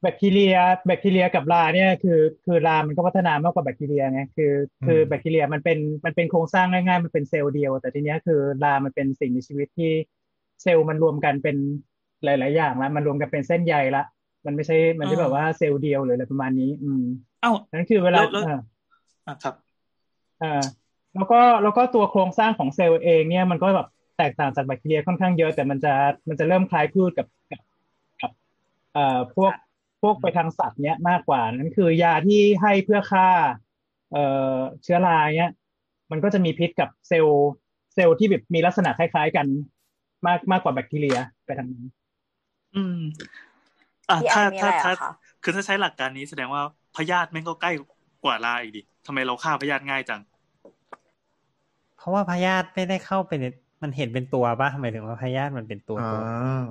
[0.03, 4.53] แบคทีเรีย แบคทีเรียกับราเนี่ยคือคือรามันก็พัฒนามากกว่าแบคทีเรียไงคือ
[4.86, 9.92] คือแบคทีเรียมันเป็นมันเป็นโครงสร้างง่ายๆมันเป็นเซลล์เดียว แต่ทีเนี้ยคือรามันเป็นสิ่งมีชีวิตที่
[10.62, 11.57] เซลล์มันรวมกันเป็น
[12.24, 14.05] หลาย ๆ อย่างแล้วมันรวมกันเป็นเส้นใยละ
[14.46, 17.03] มันไม่ใช่มันไม่แบบว่าเซลล์เดียวหรืออะไรประมาณนี้ อืม
[17.40, 18.59] เอ้านั่นคือเวลาแล้วแล้วเอ่อ
[19.26, 19.55] อะครับ
[20.42, 20.62] อ่า
[21.18, 23.86] แล้วก็แล้วก็ตัวโครงสร้างของเซลล์เองเนี่ยมันก็แบบ
[24.18, 25.92] แตกต่างจากแบคทีเรียค่อนข้างเยอะแต่มันจะ
[26.28, 27.60] มันจะเริ่มคล้ายคลึงกับกับ
[28.20, 28.32] กับ
[28.92, 29.52] เอ่อพวก
[30.02, 33.28] พวกไปทางสัตว์เนี้ยมากกว่านั่นคือยาที่ให้เพื่อฆ่า
[34.10, 35.50] เอ่อเชื้อราเนี้ย
[36.10, 37.48] มันก็จะมีพิษกับเซลล์
[37.94, 39.46] เซลล์ที่แบบมีลักษณะคล้าย ๆกัน
[40.26, 41.86] มากมากกว่าแบคทีเรียไปทางนั้น
[42.74, 42.94] อืม
[44.08, 45.10] อะพี่แอถ้านมีถ้าอะไรถ้าอะคะ
[45.42, 46.62] คือถ้าใช้หลักการนี้แสดงว่า
[46.94, 47.70] พยาธิแม่งก็ใกล้
[48.22, 50.20] กว่าราอีกดิทำไมเราฆ่าพยาธิง่ายจัง
[51.99, 53.44] เพราะว่าพยาธิไม่ได้เข้าไปใน
[53.82, 56.64] มันเห็นเป็นตัวป่ะหมายถึงว่าพยาธิมันเป็นตัวอ่ตัวา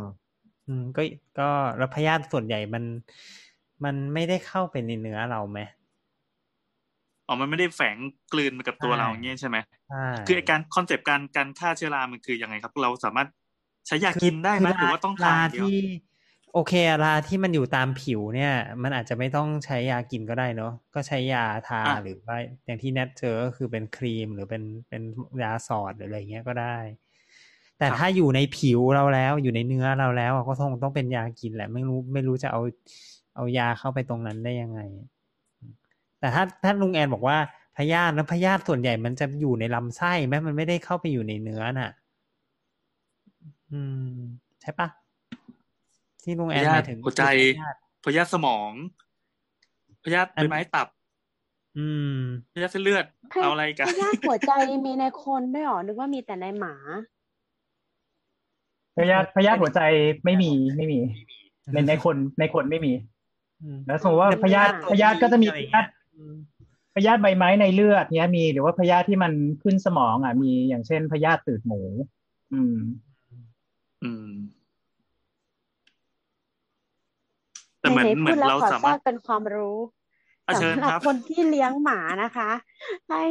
[0.68, 1.02] อืมก็
[1.40, 2.84] ก็แล้วพยาธิส่วนใหญ่มัน
[3.84, 5.60] มันไม่ได้เข้าไปในเนื้อเราไหม
[7.28, 7.98] อ๋อ มันไม่ได้แฝง
[8.34, 9.58] กลืนไปกับตัวใช่เราอย่างเงี้ยใช่ไหม
[9.90, 13.28] ใช่คือไอการ concept การการฆ่าเชื้อรา มันคือยังไงครับ เราสามารถ
[13.88, 15.80] ใช้ยากินได้ไหมหรือว่าต้องทาลานอย่างเดียวที่
[16.58, 18.54] โอเคอะราที่มันอยู่ตามผิวเนี่ย
[18.84, 25.02] มันอาจจะไม่ต้องใช้ยากินก็ได้เนาะก็ใช้ยาทาอะหรือว่าอย่างที่แนทเจอก็คือเป็นครีมหรือเป็นเป็น
[25.44, 26.78] ยาสอดหรืออะไรเงี้ยก็ได้
[27.80, 32.62] แต่ถ้าอยู่ในผิวเราแล้วอยู่ในเนื้อเราแล้วอะก็คงต้องเป็นยากินแหละไม่รู้ไม่รู้จะเอา
[33.36, 34.80] เอายาเข้าไปตรงนั้นได้ยังไง
[36.20, 37.38] แต่ถ้าถ้าลุงแอนบอกว่า
[37.78, 41.92] พยาธิแล้วพยาธิส่วนใหญ่มันจะอยู่ในลำไส้ไหมมันไม่ได้เข้าไปอยู่ในเนื้อน่ะ
[43.72, 44.20] อืม
[44.62, 44.88] ใช่ปะ
[46.28, 48.72] ที่ลุงพแอนหยามาธิยถึงหัวใจพยาธิพยาธิสมอง
[50.04, 50.92] พยาธิอันใบไม้ตับอ
[51.78, 52.18] อืม
[52.54, 53.06] พยาธิเส้นเลือด
[53.42, 54.52] เอาอะไรกันพยาธิหัวใจ
[54.86, 56.76] มีในคนด้วยเหรอนึกว่ามีแต่ในหมา
[58.98, 59.82] พยาธิพยาธิหัวใจ
[60.26, 61.00] ไม่มีไม่มี
[61.74, 62.94] ในในคนในคนไม่มี
[63.62, 66.36] อืมแล้วสมมติว่าพยาธิพยาธิก็จะมีพยาธิอืม
[66.96, 71.82] พยาธิใบไม้ในเลือดเนี้ยมีหรือว่าพยาธิที่มันขึ้นสมองอะมีอย่างเช่นพยาธิตืดหมู
[72.54, 72.76] อืม
[74.04, 74.28] อืม
[77.80, 79.78] แต่เหมือนไหๆเหมือนพูดแล้วเราขอสาแทรมารถกเป็นความรู้
[80.48, 82.50] อะเชิญสำหรับครับคนที่เลี้ยงหมานะคะ
[83.10, 83.24] ให้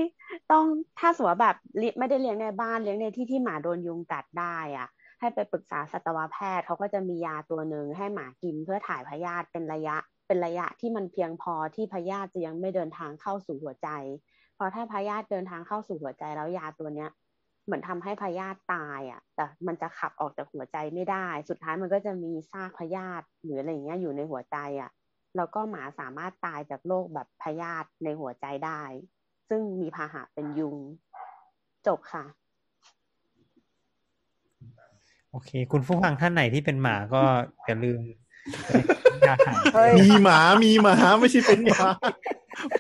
[0.51, 0.65] ต้อง
[0.99, 4.89] ถ้าสมมติว่าแบบเลี้ยไม่ได้เลี้ยงในบ้านเลี้ยงในที่ที่หมาโดนยุงกัดได้อะ
[5.21, 13.89] ให้ไปปรึกษาสัตวแพทย์เขาก็จะมียาตัวหนึ่งให้หมากินเพื่อถ่ายพยาธิเป็นระยะ เป็นระยะที่มันเพียงพอที่พยาธิจะยังไม่เดินทางเข้าสู่หัวใจ
[14.55, 17.11] เพราะถ้าพยาธิเดินทางเข้าสู่หัวใจแล้วยาตัวเนี้ย
[17.67, 24.91] เหมือนทำให้พยาธิตายอะ แต่มันจะขับออกจากหัวใจไม่ได้ สุดท้ายมันก็จะมีซากพยาธิหรืออะไรอย่างเงี้ยอยู่ในหัวใจอะ
[25.37, 28.83] แล้วก็หมาสามารถตายจากโรคแบบพยาธิในหัวใจได้
[29.49, 30.77] ซึ่งมีพาหะเป็นยุง
[31.87, 32.25] จบค่ะ
[35.31, 37.23] โอเค คุณผู้ฟังท่านไหนที่เป็นหมาก็
[37.67, 38.01] อย่าลืม
[39.27, 41.87] ยาหายเฮ้ยมีหมามีหมาไม่ใช่เป็นหมา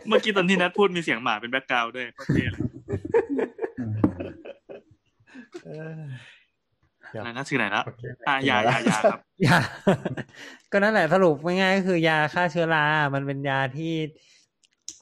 [0.08, 2.62] เมื่อกี้ตอนที่นัทพูดมีเสียงหมาเป็น background ด้วยโคตรเท่เลย
[3.76, 4.15] เออครับอะ
[7.22, 9.58] ไรนะสื่อไหนละโอเคอะยายายาครับยา
[10.72, 13.94] ก็นั่นแหละสรุปง่ายๆก็คือยาฆ่าเชื้อรา มันเป็นยาที่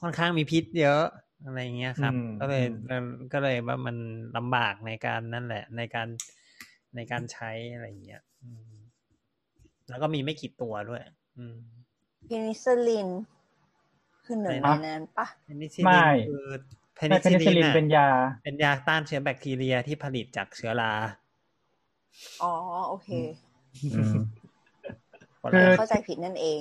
[0.01, 1.05] ค่อนข้างมีพิษเยอะ
[1.47, 3.97] อะไรเงี้ยครับอืมก็เลยอืมก็เลยว่ามัน
[4.37, 6.09] ลำบากในการนั่นแหละ ในการ
[6.97, 8.75] ในการใช้อะไรเงี้ยอืม
[9.89, 11.03] แล้วก็มีไม่กี่ตัวด้วย
[11.39, 11.57] อืม
[12.29, 13.09] พินิซิลิน
[14.25, 16.47] คือหนึ่งในอะไรนะนั้นปะเพนิซิไม่ลินคือ
[16.95, 18.07] เพเพนินิซิซิลิลินนน่ะเป็นยา
[18.43, 20.93] เป็นยาต้านเชื้อแบคทีเรียที่ผลิตจากเชื้อรา
[22.43, 22.53] อ๋อ
[22.89, 23.09] โอเค
[23.93, 24.45] อืม
[25.41, 26.61] คนคืละอเข้าใจผิดนั่นเอง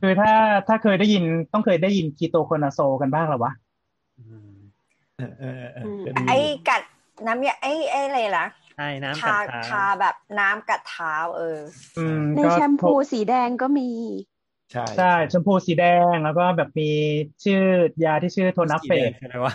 [0.00, 0.32] คือถ้า
[0.68, 1.22] ถ้าเคยได้ยิน
[1.52, 3.52] ต้องเคยได้ยินคีโตโคนาโซกันบ้างหรอวะ
[4.18, 4.56] ม
[5.16, 6.82] เออเออเอออืมเคยด้ยินไอ้ยู่กัด
[7.26, 11.58] น้ำยาไอ้ไอ้อะไรนะใช่น้ำทากัดทาเท้าแบบน้ำกัดเท้าเออ
[11.96, 13.88] อืมในก็แชมพูสีแดงก็มี
[14.72, 16.90] ใช่ใช่ชมพูสีแดงแล้วก็แบบมี
[17.44, 17.62] ชื่อ
[18.04, 19.52] ยาที่ชื่อโทนัฟเฟสีแดตงคืออะไรวะ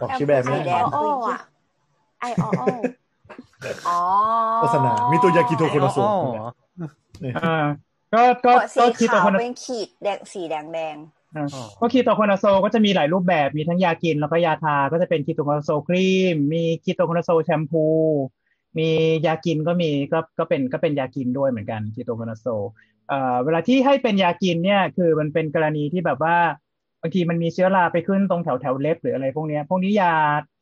[0.00, 0.98] บอกชื่อแบรนด์ไอไม่แดได้อโอ
[1.28, 1.38] อะ
[2.20, 2.62] ไออโอ
[3.88, 4.00] อ๋อ
[4.58, 6.48] โฆษณามีตัวยากิโทโคนาโซอ๋อ
[7.38, 7.64] อ่า
[8.14, 10.96] ก็ก็ก็สีก็คีโตขาวโคนาเป็นขีดแดงสีแดงแดง
[11.36, 11.46] อ่า
[11.80, 17.86] ก็คีโตโคนาโซก็จะมีหลายรูปแบบมีทั้งยากินแล้วก็ยาทา ก็จะเป็นคีโตโคนาโซครีม มีคีโตโคนาโซแชมพู
[18.78, 18.88] มี
[19.26, 22.46] ยากินก็มีก็ก็เป็นก็เป็นยากินด้วยเหมือนกันคีโตโคนาโซ
[23.08, 26.36] เอ่อเวลาที่ให้เป็นยากินเนี่ยคือมันเป็นกรณีที่แบบว่า
[27.00, 30.12] บางทีมันมีเชื้อราไปขึ้นตรงแถวแถวเล็บหรืออะไรพวกเนี้ยพวกนี้ยา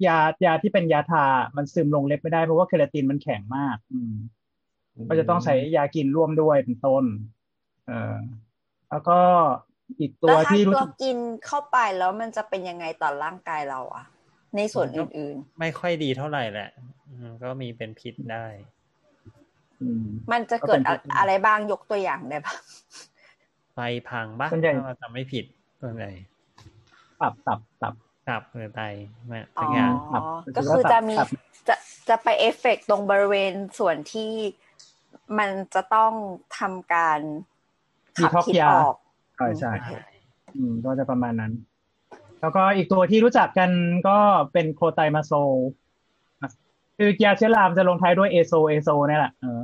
[0.07, 1.24] ยายาที่เป็นยาทา
[1.57, 4.14] มันซึมลงเล็บไม่ได้เพราะว่าเคราตินมันแข็งมาก อืม
[5.09, 7.05] ก็จะต้องใช้ยากินร่วมด้วยเป็นต้น
[7.86, 8.16] เอ่อ
[8.90, 9.18] แล้วก็
[10.01, 11.16] อีกๆตัแล้ววถ้าที่รู้ตัวสึกกิน
[11.47, 14.05] เข้าไปแล้วมันจะเป็นยังไงต่อร่างกายเราอะ
[14.57, 16.68] ในส่วนอื่นไม่ค่อยดีเท่าไหร่แหละ
[17.09, 18.74] อืมก็มีเป็นพิษได้อื
[20.03, 22.55] มๆมันจะเกิดอะอะไรบ้างยกตัวอย่างได้ปะ
[23.74, 23.78] ไฟ
[24.09, 25.45] พังปะส่วนใหญ่ถ้าเราจำไม่ผิด
[25.82, 26.11] ส่วนใหญ่
[27.20, 27.95] ตับตับตับ
[28.28, 28.82] ตับหรือไต
[29.26, 30.22] ไม่อ๋สัอกอย่างครับ
[30.57, 31.28] ก็คือจะมีครับ
[31.68, 31.76] จะ
[32.09, 34.32] จะไปเอฟเฟกตรงบริเวณส่วนที่
[35.39, 36.12] มันจะต้อง
[36.59, 37.20] ทำการ
[38.18, 38.95] ขับ Detox พิษยาออก
[39.37, 39.93] ใช่ใช่โอเค
[40.57, 41.53] อืมก็จะประมาณนั้น
[42.41, 43.70] แล้วก็อีกตัวที่รู้จักกัน
[44.09, 44.18] ก็
[44.53, 45.32] เป็นโคไตมาโซ
[46.97, 49.61] อะคือยาเชื้อรามนจะลงท้ายด้วยเอโซเอโซนี่แหละเออ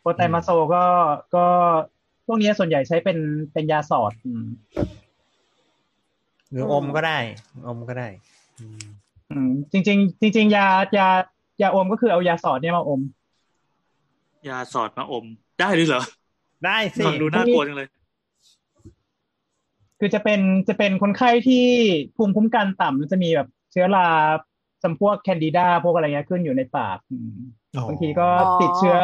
[0.00, 0.84] โคไตมาโซก็
[1.34, 1.44] ก็
[2.26, 3.18] พวกนี้ส่วนใหญ่ใช้เป็น
[3.52, 4.44] เป็นยาสอดอืม
[6.50, 7.18] หรืออมก็ได้
[7.66, 8.08] อมก็ได้
[8.60, 8.82] อืม
[9.30, 10.66] อืมจริงๆจริงๆยา
[10.98, 11.08] ยา
[11.62, 13.00] ยาอมก็คือเอายาสอดเนี่ยมาอม
[14.48, 15.24] ยาสอดมาอม
[15.60, 16.02] ได้หรือเหรอ
[16.66, 17.88] ได้สิฟังดูน่ากลัวจังเลย
[19.98, 21.66] คือจะเป็นจะเป็นคนไข้ที่
[22.16, 24.08] ภูมิคุ้มกันต่ำมันจะมีแบบเชื้อรา
[24.82, 27.38] จำพวกแคนดิดาพวกอะไรเงี้ยขึ้นอยู่ในปากอืม
[27.76, 28.28] อ๋อบางทีก็
[28.60, 28.96] ติดเชื้อ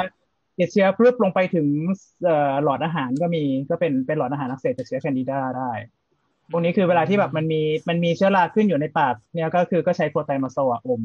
[0.58, 1.66] ติดเชื้อปุ๊บลงไปถึง
[2.24, 5.70] เอ่อหลอดอาหารก็มีก็เป็นเป็นหลอดอาหารอักเสบจากเชื้อแคนดิดาได้
[6.50, 11.02] พวกนี้คือเวลาที่แบบมันมีมันมีเชื้อราขึ้นอยู่ในปากเนี่ยก็คือก็ใช้โคไตมาโซอะอม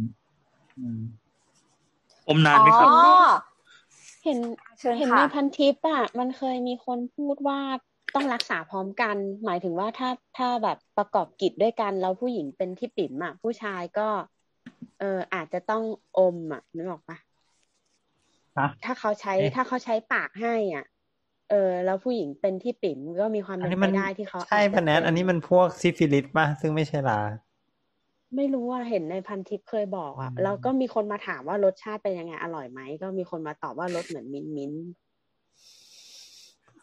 [0.77, 0.99] อืม
[2.27, 2.97] อมนานไหมครับอ๋อ
[4.23, 4.39] เห็น
[4.79, 7.59] เชิญเห็นในค่ะพันทิปอะมันเคยมีคนพูดว่า
[8.15, 9.15] ต้องรักษาพร้อมกัน
[9.45, 14.07] หมายถึงว่าถ้าถ้าแบบประกอบกิจด้วยกันแล้วผู้หญิงเป็นที่ปิ่มอะผู้ชายก็
[14.99, 15.83] เอออาจจะต้อง
[16.17, 17.17] อมอะนึกออกปะ
[18.57, 20.83] ฮะถ้าเขาใช้เอ๊ะถ้าเขาใช้ปากให้อะ
[21.49, 21.55] เออ
[21.85, 27.19] แล้วผู้หญิงเป็นที่ปิ่มก็มีความอันเป็นนี้ไปมันได้ที่เขาใช่อาจจะปะแนทเป็อันนี้มันพวกซิฟิลิสป่ะซึ่งไม่ใช่ลา
[28.35, 34.83] ไม่รู้ว่าเห็นในพันทิปเคยบอกอะอืมแล้วก็มีคนมาถามว่ารสชาติเป็นยังไงอร่อยไหมก็มีคนมาตอบว่ารสเหมือนมิ้นท์มิ้นท์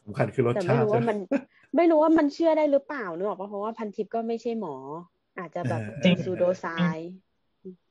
[0.04, 1.16] สำคัญคือรสแต่ชาไม่ติรู้ว่ามัน
[1.76, 4.74] ไม่รู้ว่ามันเชื่อได้หรือเปล่าเนกอะเพราะว่าพันทิพย์ก็ไม่ใช่หมอ
[5.38, 6.64] อาจจะแบบเออเป็นซูโดไซ
[6.96, 7.10] น์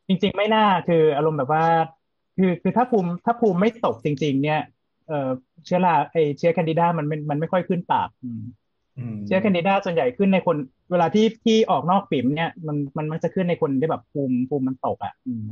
[0.08, 1.66] จริง ๆ ไม่น่าคืออารมณ์แบบว่า
[2.38, 4.62] คือคือถ้าภูมิถ้าภูมิไม่ตกจริง ๆ เนี่ย
[5.08, 5.30] เอ่อ
[5.66, 8.42] เชื้อราไอเชื้อแคนดิดามันมันมันไม่ค่อยขึ้นปากอืม
[8.98, 10.58] อืมเชื้อแคนดิดาส่วนใหญ่ขึ้นในคน
[10.92, 15.48] เวลาที่ที่ออกนอกปิ่มเนี่ยมันมันมักจะขึ้นในคนที่แบบภูมิภูมิมันตกอะอืม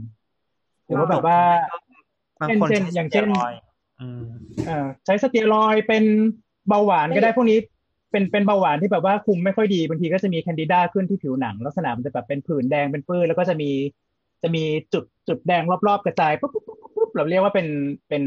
[0.86, 1.38] หรือว่าแบบว่า
[2.41, 3.60] บางคนเช่นใช้อย่างเช่นสตีรอยด์
[4.02, 4.23] อืม
[4.65, 6.03] เอ่อใช้สเตียรอยด์เป็น
[6.68, 7.60] เบาหวานก็ได้พวกนี้
[8.11, 13.72] เป็นเป็นเบาหวานที่แบบว่าคุมไม่ค่อยดีบางทีก็จะมีแคนดิดาขึ้นที่ผิวหนัง ลักษณะมันจะแบบเป็นผื่นแดงเป็นปื้นแล้วก็จะมี
[14.41, 14.64] จะมี
[14.94, 17.68] จุดจุดแดงรอบๆกระจายปุ๊บปุ๊บปุ๊บปุ๊บเราเรียกว่าเป็น
[18.10, 18.24] เป็น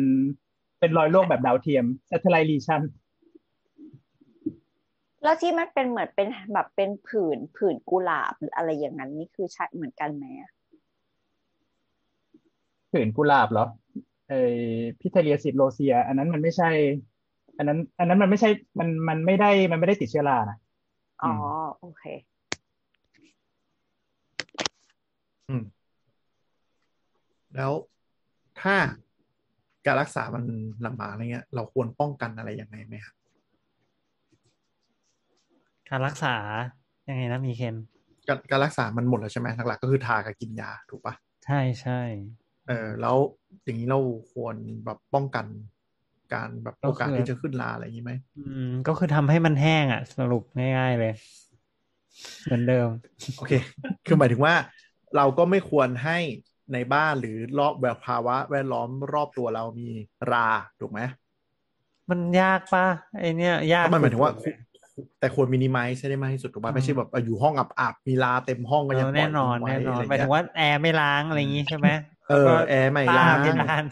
[0.81, 2.83] เป็นรอยโรคแบบดาวเทียม satellite lesion
[5.23, 10.51] แล้วที่มันเป็นเหมือนเป็นแบบเป็นผื่นผื่นกุหลาบหรืออะไรอย่างนั้นนี่คือใช่เหมือนกันไหมอะ
[12.93, 13.63] ผื่นกุหลาบเหรอ
[14.27, 14.33] ไอ
[15.01, 16.67] pityriasis rosea อันนั้นมันไม่ใช่
[17.57, 18.49] อันนั้น อันนั้นมันไม่ใช่
[18.81, 20.57] มันมันไม่ได้มันไม่ได้ติดเชื้อรานะ
[21.23, 21.29] อ๋อ
[21.79, 22.03] โอเค
[25.49, 25.63] อืม
[27.57, 27.73] แล้ว
[28.61, 28.77] ถ้า
[29.87, 30.45] การรักษามัน
[30.87, 33.15] ลำบากอะไรเงี้ย เราควรป้องกันอะไรยังไงไหมครับ
[35.91, 36.35] การรักษา
[37.09, 37.77] ยังไงนะมีเคน
[38.29, 41.15] การการรักษามันหมดแล้วใช่ไหมหลักๆก็คือทากับกินยาถูกปะ
[41.45, 42.01] ใช่ใช่
[42.69, 43.17] เออแล้ว
[43.65, 44.01] อย่างนี้เรา
[44.33, 45.47] ควรแบบป้องกัน
[46.35, 50.45] การแบบโอกาสที่จะขึ้นลาอะไรอย่างนี้ไหมอืม ก็คือทำให้มันแห้งอะ สรุป
[50.79, 51.15] ง่ายๆเลย
[52.45, 52.89] เหมือนเดิม
[53.37, 53.53] โอเค
[54.07, 54.55] คือหมายถึงว่า
[55.17, 56.19] เราก็ไม่ควรให้
[56.73, 59.89] ในบ้านหรือรอบแบบภาวะแวดล้อมรอบตัวเรามี
[60.33, 60.49] รา
[60.81, 61.01] ถูกไหม
[62.11, 62.87] มันยากปะ
[63.21, 64.33] ไอเนี้ยยากก็มันหมายถึงว่า
[64.95, 71.89] สุดแต่ควรมินิมัลใช่ได้มากที่สุดถูกป่ะไม่ใช่แบบอยู่ห้องอับๆมีลาเต็มห้องๆก็เอยังอปล่แน่อยนอนทิ้งไว้แน่นอนอะไรหมายถึเงี้งยว่าแอร์ไม่ล้างอะไรอย่างงี้ใช่ไหม
[72.29, 73.85] เออก็แอร์ไม่ตาล้างไม่ล้าง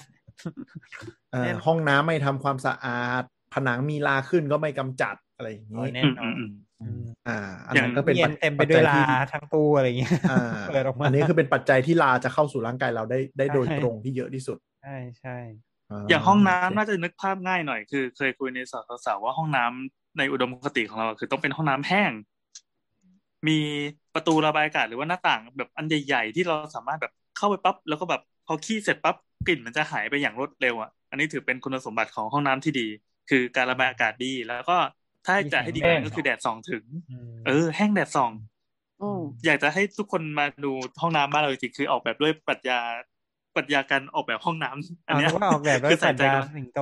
[1.33, 3.23] เออแน่นอนห้องน้ำไม่ทำความสะอาด
[3.55, 7.33] ผนังมีลาขึ้นก็ไม่กำจัดอะไรอย่างโอ้นี้แน่อืมนอือนม อืมอืมอ่า
[7.69, 9.01] อันอย่างนั้นก็เป็นเย็ปันจเต็มไปด้วยปัจจัลา
[9.33, 10.35] ทั้งตู้อะไรอย่างเงี้ยอ่า
[10.67, 15.39] เปิดออกมาอันนี้คือเป็นปัจจัยที่ลาจะเข้าสู่ร่างกายเราได้ได้โดยใช่ตรงที่เยอะที่สุด ใช่ใช่
[16.09, 18.75] อย่างห้องน้ำโเคน่าจะนึกภาพง่ายหน่อยคือ เคยคุยในส
[19.07, 22.13] สาวว่าห้องน้ำในอุดมคติของเราคือต้องเป็นห้องน้ำแห้ง
[23.49, 23.53] มี
[24.15, 29.17] ประตูระบายอากาศหรือว่าหน้าต่างแบบอันใหญ่ ๆ ที่เราสามารถแบบเข้าไปปั๊บแล้วก็แบบพอขี้เสร็จปั๊บ
[29.47, 32.83] กลิ่นมันจะหายไปอย่างรวดเร็วอะอันนี้ถือเป็นคุณสมบัติของห้องน้ำที่ดี
[33.29, 34.77] คือการระบายอากาศดี แล้วก็
[35.27, 38.33] ถ้าให้จะให้ดีกว่านั้นก็คือแดดส่องถึงอืมเออ แห้งแดดส่อง
[39.03, 42.81] อืมอยากจะให้ทุกคนมาดูห้องน้ำบ้านเราจริงๆคือออกแบบด้วยปรัชญา
[43.57, 46.81] ปรัชญาการออกแบบห้องน้ำอันเอาเนี้ยนึกว่าออกแบบด้วคืยใส่สัญใจญากับสิงโต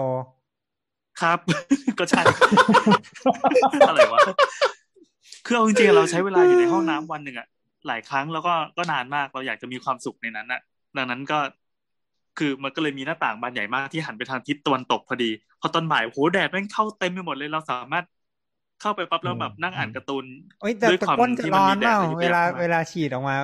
[1.20, 1.38] ครับ
[1.98, 2.22] ก็ใช่
[3.88, 4.20] อะไรวะ
[5.46, 7.46] คือเอาจริงๆเราใช้เวลาอยู่ในห้องน้ำวันหนึ่งอะ
[7.86, 10.60] หลายครั้งแล้วก็ก็นานมากเราอยากจะมีความสุขในนั้นอะ
[10.96, 11.38] ดังนั้นก็
[12.38, 15.30] คือมันก็เลยมีหน้าต่างบานใหญ่มากที่หันไปทางทิศตะวันตกพอดี
[15.60, 18.04] พอตอนบ่ายโหแดดแม่งเข้าเต็มไปหมดเลยเราสามารถ
[18.80, 20.24] เข้าไปปั๊บแล้วแบบนั่งอ่านการ์ตูน
[20.60, 23.36] เอ้ยแต่ด้วยแต่ความก้นจะที่มันร้อนมีแดเปดล่าระยิบเวลาระยับเข้ามาเวลาฉีดออกมา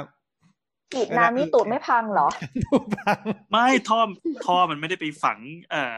[0.93, 2.29] ฉีดน้ำนี่ตูดไม่พังเหรอ
[2.65, 3.19] ดูพัง
[3.53, 4.01] ไม่ท่อ
[4.47, 5.39] ท่อมันไม่ได้ไปฝัง
[5.71, 5.95] เอ่อ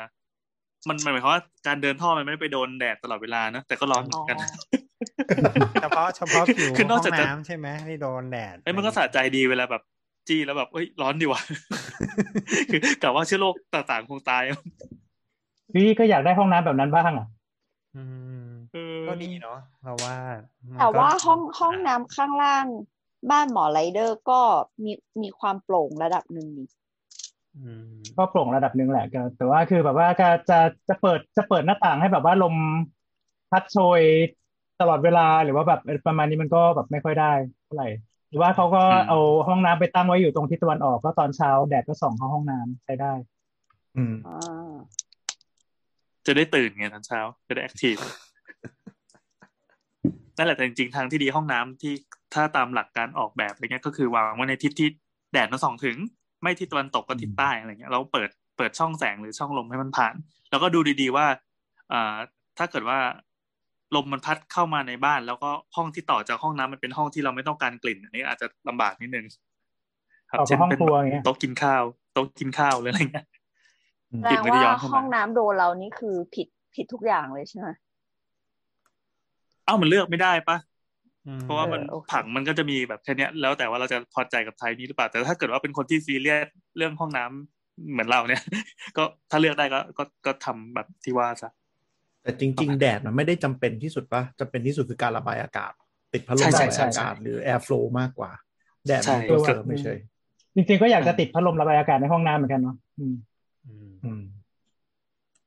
[0.89, 4.45] มันมันหมายความว่าการเดินท่อมันไม่ได้ไปโดนแดดตลอดเวลานะแต่ก็ร้อนเหมือนกันอ๋อ
[5.83, 9.83] เฉพาะเฉพาะผิวคือนอกห้จากองจะน้ำใช่ไหมที่โดนแดดเอ้ยมันก็สะใจดีเวลาแบบ
[10.29, 11.41] จี้แล้วแบบเอ้ยร้อนดีว่ะ
[12.71, 14.43] คือกะว่าเชื้อโรคต่างๆคงตาย
[15.75, 17.27] พี่ก็อยากได้ห้องน้ำแบบนั้นบ้างอะ
[17.97, 18.52] อืมเออ
[19.09, 20.17] ก็ดีเนาะเราว่า
[20.69, 22.67] มันแต่ก็ว่าห้องห้องน้ำข้างล่าง
[23.31, 24.41] บ้านหมอไรเดอร์ก็
[24.85, 24.93] มี
[25.23, 26.69] มีความโปร่งระดับหนึ่งนี่
[27.57, 27.87] อืม
[28.17, 30.59] ก็โปร่งระดับหนึ่งแหละก็แต่ว่าคือแบบว่าก็จะ
[30.89, 32.55] จะเปิดจะเปิดหน้าต่างให้แบบว่าลม
[33.51, 34.01] พัดโชย
[34.81, 37.33] ตลอดเวลาหรือว่าแบบประมาณนี้มันก็แบบไม่ค่อยได้
[37.65, 37.89] เท่าไหร่
[38.29, 39.19] หรือว่าเขาก็เอา
[39.49, 43.13] ห้องน้ำไปตั้งไว้อยู่ตรงทิศตะวันออกก็ตอนเช้าแดดก็ส่องเข้าห้องน้ำใช้ได้
[43.97, 44.73] อืมอ่า
[46.27, 47.95] จะได้ตื่นไงตอนเช้าจะได้แอคทีฟ
[50.37, 51.93] นั่นแหละแต่จริงๆทางที่ดีห้องน้ำที่
[52.35, 54.89] ถ้าตามหลักการออกแบบอะไรเงี้ยก็คือวางไว้ในทิศที่
[55.33, 55.97] แดดมันส่องถึง
[56.43, 60.15] ไม่ทิศตะวันตกก็ทิศใต้อะไรเงี้ยเราเปิดเปิดช่องแสงหรือช่องลมให้มันผ่าน
[60.51, 61.27] แล้วก็ดูดีๆว่า
[61.93, 62.17] อ่า
[62.59, 62.99] ถ้าเกิดว่า
[63.95, 69.27] ลมมันพัดเข้ามาในบ้าน แล้วก็ห้องที่ต่อจากห้องน้ำมันเป็นห้องที่เราไม่ต้องการกลิ่น อันนี้อาจจะลำบากนิดนึง
[70.31, 71.83] ครับต่อกับเช่นห้องเป็นครัวอย่างเงี้ยโต๊ะกินข้าว
[72.15, 73.27] โต๊ะกินข้าวหรืออะไรเงี้ย
[74.25, 77.69] แปกลิ่ลนไม่ได้ว่าย้อนเข้ามาห้องน้ำโดนเรานี่คือผิดผิดทุกอย่างเลยใช่ไหม
[79.65, 80.57] เอ้ามันเลือกไม่ได้ปะ
[81.27, 88.43] อืมเพราะว่ามันเออโอเคผังมันก็จะมีแบบแค่เนี้ยแล้วแต่ว่าเราจะพอใจกับไทยนี้หรือเปล่าแต่ถ้าเกิดว่าเป็นคนที่ซีเรียสเรื่องห้องน้ำเหมือนเราเนี่ย
[88.97, 91.51] ก็ถ้าเลือกได้ก็ก็ก็ทำแบบที่ว่าซะ
[92.23, 95.73] แต่จริง ๆ แดดมันไม่ได้จำเป็นที่สุดปะจำเป็นที่สุดคือการระบายอากาศ
[96.13, 98.31] ติดพัดลมใช่ระใช่บายใช่อากาศหรือแอร์ฟลูมากกว่า
[98.87, 99.93] แดดใช่มันตัวเสริมไม่ใช่
[100.55, 103.15] จริงๆก็อยากจะติดพัดลมระบายอากาศในห้องน้ำเหมือนกันเนาะอืม
[103.65, 104.21] อืมอืม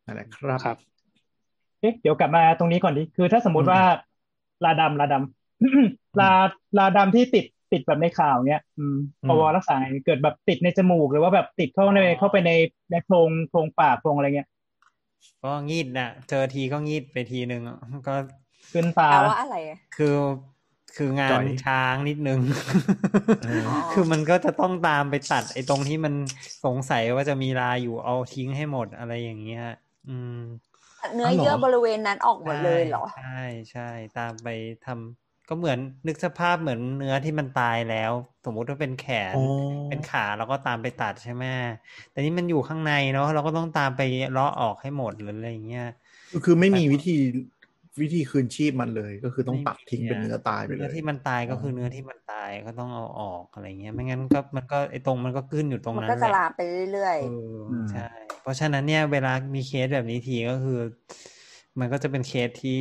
[0.06, 3.82] นั่นแหละครับครับเอ๊ะเดี๋ยวกลับมาตรงนี้ก่อนดิคือถ้าสมมติว่า
[4.64, 6.32] ลาดำลาดำลา
[6.78, 8.96] ลาดำที่ติดติดแบบในข่าวเนี้ย อืม
[9.28, 9.76] พอรักษา
[10.06, 12.52] เกิดแบบติดในจมูกหรือว่าแบบติดเข้าในเข้าไปใน
[12.92, 14.50] ในโพรงโพรงปากโพรงอะไรเงี้ย
[15.44, 18.16] ก็งีดน่ะเจอทีก็งีดไปทีนึงอะก็
[18.74, 20.16] ขึ้นตาแปลว่าอะไรอะคือ
[20.96, 22.40] คืองาจ่นอยช้างนิดนึง
[23.42, 23.64] เออ
[23.94, 26.14] คือมันก็จะต้องตามไปตัด ไอ้ตรงที่มัน
[26.66, 29.64] สงสัยว่าจะมีลาอยู่เอาทิ้งให้หมดอะไรอย่างเงี้ย
[30.08, 30.40] อืม
[31.14, 33.24] เนื้อเยื่อบริเวณนั้นออกหมดเลยเหรอ ใช่
[33.72, 33.82] ใช่
[34.14, 34.48] ตามไป
[34.82, 38.14] ทำก็เหมือนนึกสภาพเหมือนเนื้อที่มันตายแล้ว
[38.44, 39.04] สมมุติว่าเป็นแข
[39.38, 39.40] นอ๋อ
[39.88, 41.46] เป็นขาเราก็ตามไปตัดใช่ไหม
[42.10, 44.02] แต่นี่มันอยู่ข้างในเนาะเราก็ต้องตามไป
[44.32, 45.84] เลาะออกให้หมดหรืออะไรอย่างเงี้ย
[46.46, 47.16] คือไม่มีวิธี
[48.02, 56.60] วิธีคืนชีพมันเลย ก็คือต้องตัดทิ้งเป็นเนื้อตายไปเลเนื้อยที่มันตายก็คือเนื้อที่มันตายก็ต้องเอาออกอะไรเงี้ย ไม่งั้นก็มันก็ไอ้ตรงมันก็ขึ้นอยู่ตรงมันนั้นก็แหจะละลามไป
[56.92, 57.26] เรื่อยเออ
[57.92, 58.02] ใช่
[58.46, 60.80] เพราะฉะนั้นเนี่ยเวลามีเคสแบบนี้ทีก็คือ
[61.80, 62.80] มันก็จะเป็นเคสที่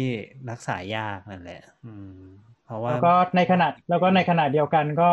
[0.50, 2.18] รักษายากนั่นแหละ อืม
[2.64, 5.10] เพราะว่าแล้วก็ในขณะแล้วก็ในขณะเดียวกันก็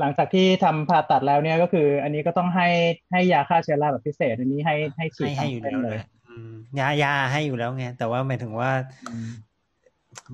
[0.00, 2.68] หลังจากที่ทำผ่าตัดแล้วเนี่ยก็คือ อันนี้ก็ต้องให้
[3.12, 8.70] ให้ยาฆ่าเชื้อราแบบพิเศษ อันนี้ให้ให้ฉีดให้ให้อยู่ทั้งแล้วเส้นเลเลยยอืมยายาให้อยู่แล้วไงแต่ว่าหมายถึงว่า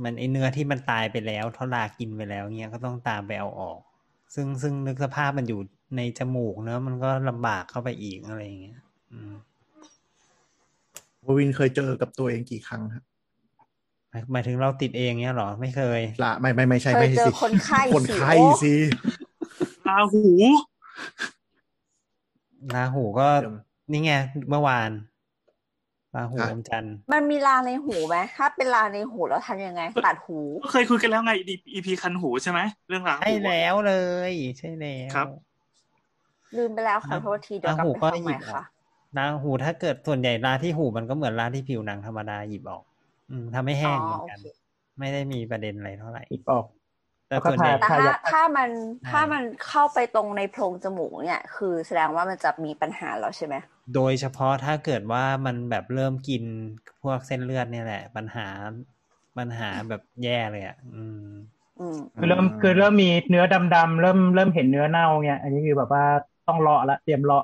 [0.05, 3.81] มันไอเนื้อที่มันตายไปแล้วรากินไปแล้วเงี้ยก็ต้องตามไปเอาออก
[4.35, 5.61] ซึ่งซึ่งนึกสภาพมันอยู่
[5.97, 8.84] ในจมูกเนอะมันก็ลำบากเข้าไปอีกอะไรอย่างเงี้ยอืม
[11.27, 13.05] ววินเคยเจอกับตัวเองกี่ครั้งครับ
[14.11, 18.75] หมายหมายถึงเราติดเองเนี้ยเหรอ ไม่เคยละไม่ไม่ไม่ๆใช่เคไม่ยใช่เจอสิคนไข้คนไข้โอ้สิ
[19.89, 20.27] ลาหู
[22.75, 23.55] ลาหูก็เดี๋ยว
[23.93, 24.13] นี่ไง
[24.51, 24.91] เมื่อวาน
[26.15, 31.33] ลาหูอะอมจันทร์มันมีลาในหูไหมถ้าเป็นลาในหูแล้วทำยังไงตัดหูก็เคยคุยกันแล้วไง
[31.75, 33.95] อีพีคันหูใช่ไหมเรื่องลาหูใช่แล้วเล
[34.31, 35.29] ย ใช่แล้วครับ
[36.57, 38.65] ลืมไปแล้วขอโทษทีเดี๋ยวกลับหูไปก็ฟังหใหยิม่บออค่ะก
[39.17, 42.83] ลาหูถ้าเกิดส่วนใหญ่ลาที่หูมันก็เหมือนลาที่ผิวหนังธรรมดาหยิบออก
[43.29, 44.65] อืมทำให้แห้งเหมือนกันอ๋อโอเค
[44.99, 46.65] ไม่ได้มีประเด็นอะไรเท่าไหร่อีกออก
[47.29, 48.71] แต่แล้วก็ส่วนใหญ่ทาแต่ถ้ายัดถ้ามัน
[49.05, 53.55] อ่าถ้ามันเข้าไปตรงในโพรงจมูกเนี่ย คือแสดงว่ามันจะมีปัญหาแล้วใช่ไหม
[53.95, 56.43] โดยเฉพาะถ้าเกิดว่ามันแบบเริ่มกิน
[57.03, 58.43] พวกเส้นเลือดเนี่ยแหละ ปัญหา
[59.39, 61.19] ปัญหาแบบแย่เลยอะอืม
[61.79, 66.05] อืมคือเริ่มคือเริ่มมีเนื้อดำๆเริ่มเริ่มเห็นเนื้อเน่าเนี่ยอันนี้คือแบบว่า
[66.47, 67.43] ต้องเลาะละเตรียมเลาะ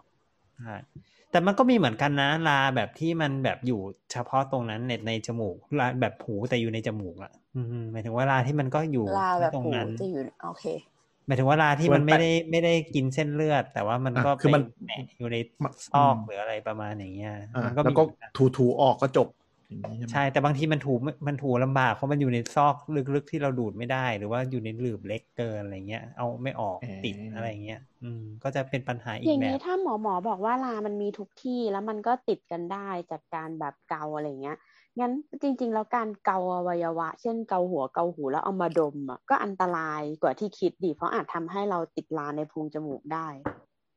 [0.57, 3.81] ใช่ แต่มันก็มีเหมือนกันนะลาแบบที่มันแบบอยู่
[4.13, 10.65] เฉพาะตรงนั้นเน็ตในจมูกลาแบบหูแต่อยู่ในจมูกอะอืมหมายถึงว่าลาที่มันก็อยู่ลาแบบตรงหูนั้นจะอยู่โอเค
[11.27, 19.27] หมายถึงว่าลาที่มันไม่ได้ไม่ได้กินเส้นเลือด แต่ว่ามันก็อะคือมันไปแหมะอยู่ในมันซอกอืมหรืออะไรประมาณอย่างเงี้ยอะมันก็แล้วมีก็เหมือนกันถูถูออกก็จบ
[19.71, 20.95] อย่างนี้ใช่ไหมใช่แต่บางทีมันถู
[21.27, 22.77] มันถูลำบากเพราะมันอยู่ในซอก
[23.15, 34.57] ลึกๆที่เราดูดไม่ได้ หรือว่าอยู่ในหลืบเล็กเกินอะไรเงี้ย เอาไม่ออกติดอะไรเงี้ย อืม ก็จะเป็นปัญหาอีอกย่างแบนี้บถ้าหมอหมอบอกว่าลามันมีทุกที่แล้วมันก็ติดกันได้จากการแบบเกาอะไรเงี้ย
[35.01, 43.27] งั้นจริง ๆ แล้วการเกาอวัยวะ เช่นเกาหัวเกาหูแล้วเอามาดมอะก็อันตรายกว่าที่คิดดิเพราะอาจทำให้เราติดลาในโพรงจมูกได้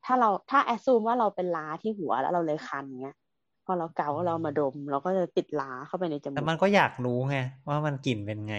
[0.05, 3.15] ถ้าเราถ้าแอสซูมว่าเราเป็นลาที่หัวแล้วเราเลยคันเงี้ย
[3.65, 7.37] พอเราเกาแล้วเรามาดม เราก็จะติดลาเข้าไปในจมูแต่กมันก็อยากรู้ไง
[7.67, 8.55] ว่ามันกลิ่นเป็นไง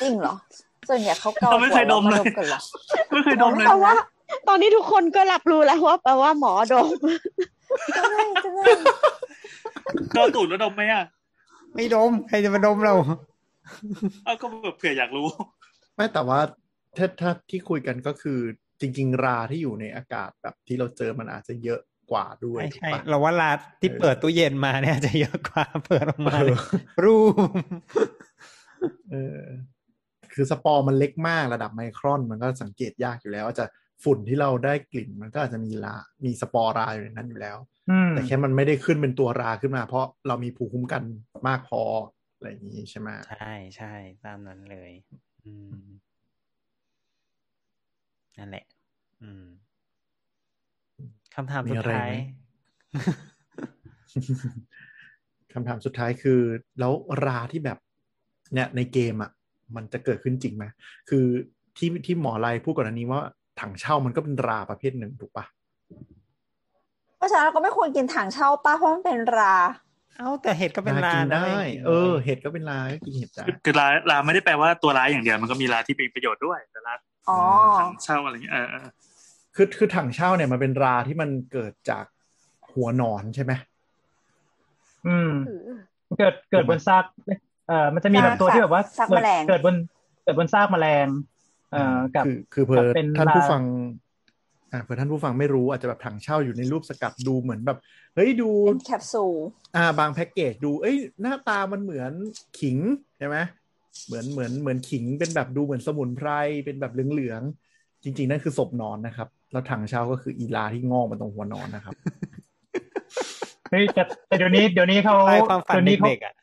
[0.00, 0.34] จริงเหรอ
[0.88, 2.60] ส่วนใหญ่เขาเกาเราไม่เคยดมหัวเลแวยกันเหรอ
[3.12, 3.94] ไม่เคยดมเลยเพราะว่า
[4.48, 6.88] ตอนนี้ทุกคนก็รับรู้แล้วว่าแปลว่าหมอดม
[7.96, 8.64] จะได้จะได้
[10.16, 11.04] ก็ตูดแล้วดมไหมอะ
[11.74, 12.94] ไม่ดมใครจะมาดมเรา
[14.24, 15.26] เอาก็แบบเผื่ออยากรู้
[15.94, 16.40] ไม่แต่ว่า
[16.96, 18.38] ถ้าถ้าที่คุยกันก็คือ
[18.80, 21.80] จริง ๆ ราที่อยู่ในอากาศแบบที่เราเจอมันอาจจะเยอะ
[22.10, 23.50] กว่าด้วยไม่ถูกใช่ปะเราว่ารา
[23.80, 26.56] ที่เออเปิดตู้เย็นมาเนี่ยจะเยอะกว่าเปิดออกมาเออ
[27.04, 27.34] room
[29.10, 29.42] เออ
[30.34, 33.66] คือสปอร์มันเล็กมากระดับไมครอนมันก็สังเกตยากอยู่แล้วอาจจะ
[34.04, 37.56] ฝุ่นที่เราได้กลิ่นมันก็อาจจะมีรามีสปอร์ราอยู่ในนั้นอยู่แล้ว
[37.90, 41.02] อืมแต่แค่มันไม่ได้ขึ้นเป็นตัวราขึ้นมา เพราะเรามีภูมิคุ้มกัน
[41.48, 41.82] มากพอ
[42.36, 43.94] อะไรอย่างนี้ใช่ไหมใช่ใช่
[44.24, 44.90] ตามนั้นเลย
[45.44, 45.84] อืม
[48.38, 48.64] นั่นแหละ
[49.22, 49.44] อืม
[51.34, 52.10] คำถามสุดท้าย
[55.52, 56.40] คำถามสุดท้ายคือ
[56.80, 56.92] แล้ว
[57.24, 57.78] ราที่แบบ
[58.54, 59.30] เนี่ยในเกมอะ
[59.76, 60.64] มันจะเกิดขึ้นจริงไหม
[61.10, 61.24] คือ
[61.76, 63.20] ที่ที่หมอไลพูดก่อนอันนี้ว่า
[63.60, 65.44] ถังเช่ามันก็เป็นราประเภทหนึ่งถูกปะ
[67.16, 69.56] เพราะฉะนั้นเราก็ไม่ควรกินถังเช่าป้าเพราะมันเป็นรา
[70.18, 76.94] เอ้าแต่เห็ดก็เป็นลากินนะได้ม่กินเออลยเห็ดก็เป็นราก็กินเห็ดได้คือลาลาไม่ได้แปลว่าตัวร้ายอย่างเดียวมันก็มีลาที่เป็นประโยชน์ด้วยแต่ลา
[77.28, 77.40] อ๋อ
[77.78, 78.86] ถังเช่าอะไรเงี้ยเออเออ
[79.56, 82.04] คือคือถังเช่าเนี่ยมันเป็นราที่มันเกิดจาก
[82.74, 83.52] หัวหนอนใช่ไหม
[85.06, 85.30] อืม
[86.18, 87.04] เกิดเกิดบนซาก
[87.68, 89.76] เอ่อมันจะมีแบบตัวที่แบบว่าซากแมลงเกิดบน
[90.22, 91.06] เกิดบนซากแมลง
[91.72, 93.62] เอ่อกับคือคือเพื่อกับเป็นท่านผู้ราฟัง
[94.72, 97.78] อ่าเพื่อท่านผู้ฟังไม่รู้อาจจะแบบถังเช่าอยู่ในรูปสกัดดูเหมือนแบบ
[98.14, 99.36] เฮ้ยดูเป็นแคปซูล
[99.76, 102.12] อ่า บางแพ็กเกจดู เอ้ยหน้าตามันเหมือน
[102.60, 102.76] ขิง
[103.18, 103.36] ใช่ไหม
[104.06, 106.28] เหมือนเหมือนเหมือนขิงเป็นแบบดูเหมือนสมุนไพร
[106.64, 111.94] เป็นแบบเหลืองๆจริง ๆ นั่นคือศพนอนนะครับ แล้วถังเช่าก็คืออีลาที่งอกมาตรงหัวนอนนะครับ
[113.70, 116.34] เฮ้ยแต่แต่เดี๋ยวนี้เดี๋ยวนี้เขาไปความฝันเดี๋ยวนี้เขาเด็กๆอะ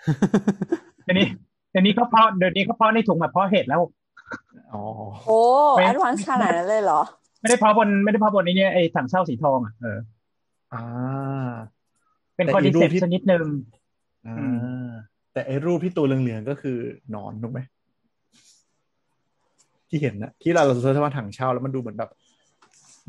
[1.06, 1.26] เดี๋ยวนี้
[1.72, 3.82] เดี๋ยวนี้เขาเพาะเดี๋ยวนี้เขาเพาะในถุงแบบเพาะเห็ดแล้ว
[4.74, 4.84] อ๋อ
[5.28, 5.40] โอ้
[5.78, 7.02] ไม่ advance ขนาดนั้นเลยเหรอ
[7.42, 10.00] ไม่ได้เพาะบนไม่ได้เพาะบนไอ้เนี่ยไอ้ถั่งเช่าสีทองอะเออ
[10.74, 10.84] อ่า
[12.36, 13.46] เป็นแต่ cordyceps ที่ชนิดหนึ่ง
[14.28, 14.46] อ่าอื
[14.88, 14.90] ม
[15.34, 16.78] แต่ไอ้รูปที่ตัวเหลืองๆก็คือ
[17.16, 17.60] หนอนถูกไหม
[19.90, 22.12] ที่เห็นนะที่เราเรา search ว่าถั่งเช่าแล้วมันดูเหมือนแบบ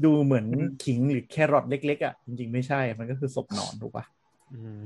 [0.05, 0.47] ดูเหมือน
[0.85, 4.05] ขิงหรือแครอทเล็กๆอะจริงๆไม่ใช่ มันก็คือศพหนอนถูกปะ
[4.53, 4.83] อืม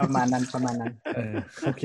[0.00, 1.82] ประมาณนั้นประมาณนั้น เออโอเค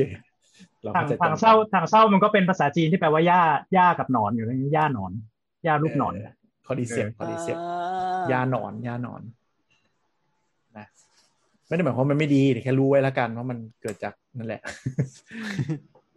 [0.81, 3.41] เราถังเข้าใจถั่งเช่าถั่งเช่ามันก็เป็นภาษาจีนที่แปลว่าหญ้า
[3.73, 5.11] หญ้ากับหนอนอยู่ในหญ้าหนอน
[5.63, 6.13] หญ้ารูปหนอน
[6.68, 7.57] cordyceps cordyceps
[8.31, 9.21] หญ้าหนอนหญ้าหนอน
[10.77, 10.87] นะ
[11.67, 14.61] ไม่ได้หมายความว่ามันไม่ดีแต่แค่รู้ไว้แล้วกันว่ามันเกิดจากนั่นแหละ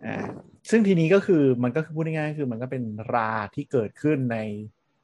[0.04, 0.16] อ่า
[0.70, 2.82] ซึ่งทีนี้ก็คือมันก็คือพูดง่ายๆคือมันก็เป็น
[3.14, 4.38] ราที่เกิดขึ้นใน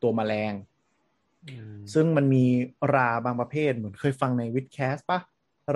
[0.02, 0.67] ตัวแมลงอืม
[1.94, 2.44] ซึ่งมันมี
[2.94, 5.20] ราบางประเภทเหมือนเคยฟังใน WiTcast ปะ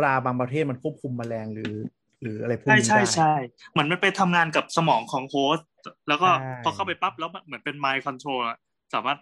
[0.02, 1.74] ราบางประเภทมันควบคุมแมลงหรือ
[2.20, 3.32] หรืออะไรพวกใช่นี้ใช่ได้ใช่
[3.72, 5.68] เหมือนมันไปทำงานกับสมองของโฮสต์
[6.08, 6.28] แล้วก็
[6.64, 8.58] พอเข้าไปปั๊บแล้วมันเหมือนเป็น mind control อะ
[8.94, 9.18] สามารถ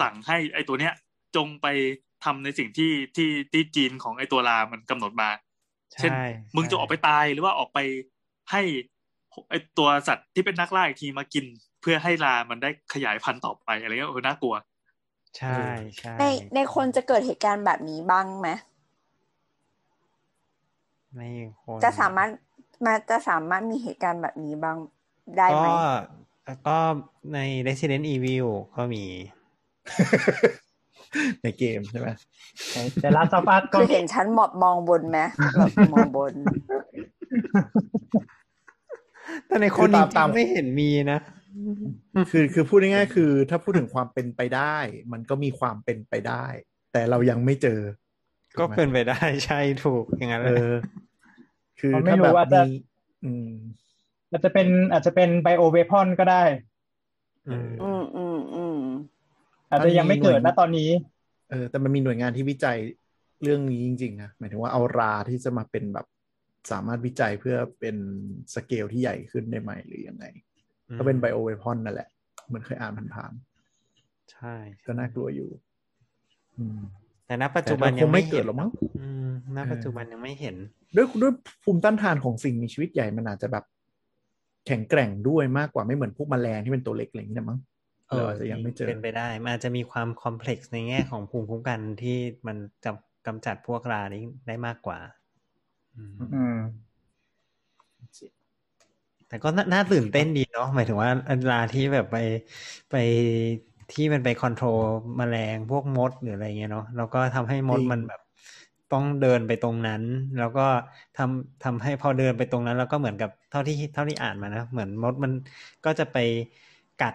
[0.00, 0.92] สั่งให้ไอตัวเนี้ย
[1.36, 1.66] จงไป
[2.24, 5.30] ทำในสิ่งที่ที่ที่จีนของไอตัวรามันกำหนดมา
[6.00, 6.24] เช่นใช่
[6.56, 7.78] มึงจะออกไปตายหรือว่าออกไป
[8.50, 8.62] ให้
[9.50, 11.44] ไอตัวสัตว์ที่เป็นนักล่าอีกทีมากิน
[11.80, 14.54] เพื่อให้รามันได้ขยายพันธุ์ต่อไปอะไรเงี้ยเออน่ากลัว
[15.38, 15.58] ใช่
[15.98, 16.24] ใช่ใน
[16.54, 18.48] ในคนจะเกิดเหตุการณ์แบบนี้บ้างไหม
[21.16, 21.22] ใน
[21.62, 22.30] คนจะสามารถ
[22.84, 24.76] มาจะสามารถมีเหตุการณ์แบบนี้บ้าง
[25.36, 25.66] ได้ไหม
[26.46, 26.78] ก็ก็
[27.34, 28.46] ใน Resident Evil
[28.76, 29.04] ก็มี
[31.42, 32.08] ในเกมใช่ไหม
[33.00, 35.20] แต่ลาซาฟัสก็คือเห็นฉันหมอบมองบนไหม
[35.58, 36.32] แบบมองบน
[39.46, 41.18] แต่ในคนจริงๆไม่เห็นมีนะ
[42.30, 44.76] คือคือพูดง่ายๆคือ ถ้าพูดถึงความเป็นไปได้
[45.12, 46.46] มันก็มีความเป็นไปได้
[46.92, 47.80] แต่เรายังไม่เจอ
[48.58, 50.72] ก็เป็นไปได้ใช่ถูกอย่างนั้นเอเลยอ
[51.80, 52.72] คือผมไม่ถ้ารู้แบบว่าจะมี
[53.24, 53.48] อืม
[54.30, 56.42] อาจจะเป็นอาจจะเป็นไบโอเวพอนก็ได้
[57.48, 58.78] อืมอืมอืมอืม
[59.70, 60.90] อาจจะยังไม่เกิดนะตอนนี้
[61.50, 62.78] เออ แต่มันมีหน่วยงานที่วิจัย
[63.42, 66.06] เรื่องนี้จริงๆนะหมายถึงว่าเอาราที่จะมาเป็นแบบ
[66.70, 67.96] สามารถวิจัยเพื่อเป็น
[68.54, 70.24] สเกลที่ใหญ่ขึ้นได้ไหมหรือยังไง
[70.98, 72.08] ก็เป็นไบโอเวพอนนั่นแหละ
[72.46, 73.32] เหมือนเคยอ่านผ่าน
[74.32, 75.48] ใช่ๆก็น่ากลัวอยู่
[76.58, 76.80] อืม
[77.26, 80.56] แต่ณปัจจุบันแต่ก็ยังคงไม่ไม่เกิเห็ดนหรอกมั้งอืมณปัจจุบันยังไม่เห็น
[80.96, 81.32] ด้วยด้วย
[81.64, 83.64] ภูมิต้านทานของสิ่งมีชีวิตใหญ่มันอาจจะแบบ
[84.66, 87.58] แข็งแกร่งด้วยมากกว่าไม่เหมือนพวกแมลงที่เป็นตัวเล็กอะไรอย่างนี้นะมั้ง
[88.08, 92.90] เออเราอาจจะยังไม่เจอเป็นไปได้ มันอาจจะมีความคอมเพล็กซ์ในแง่ของภูมิคุ้มกันที่มันจะ
[93.26, 94.98] กำจัดพวกรานี้ได้มากกว่า
[95.96, 96.58] อืมอืม
[99.30, 102.16] แต่ก็น่าน่าตื่นเต้นดีเนาะหมายถึงว่าเวลาที่แบบไป
[102.90, 102.96] ไป
[103.92, 104.80] ที่มันไปคอนโทรล
[105.16, 108.20] แมลงพวกมดหรืออะไรเงี้ยเนาะแล้วก็ทำให้มดจริงมันแบบ
[108.92, 110.02] ต้องเดินไปตรงนั้น
[110.38, 110.66] แล้วก็
[111.18, 115.32] ทำทำให้พอเดินไปตรงนั้น แล้วก็เหมือนกับเท่าที่เท่าที่อ่านมานะเหมือนมดมัน
[115.84, 116.18] ก็จะไป
[117.02, 117.14] กัด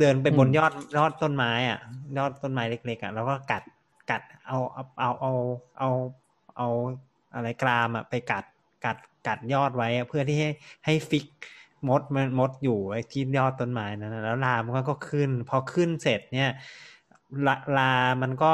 [0.00, 1.78] เดินไปบนยอดยอดต้นไม้อะ
[2.18, 3.62] ยอดต้นไม้เล็กๆอะแล้วก็กัด
[4.10, 5.32] กัดเอาเอาเอาเอา
[5.78, 5.88] เอา
[6.56, 6.68] เอา
[7.34, 8.44] อะไรกรามอะไปกัด
[8.84, 10.50] กัด กัดยอดไว้เพื่อที่ให้
[10.86, 11.26] ให้ fix
[11.88, 16.52] มดมันมดอยู่ไอ้ที่ยอดต้นไม้นั้นนะแล้วรามันก็ขึ้น พอขึ้นเสร็จเนี่ย
[17.46, 17.92] รารา
[18.22, 18.52] มันก็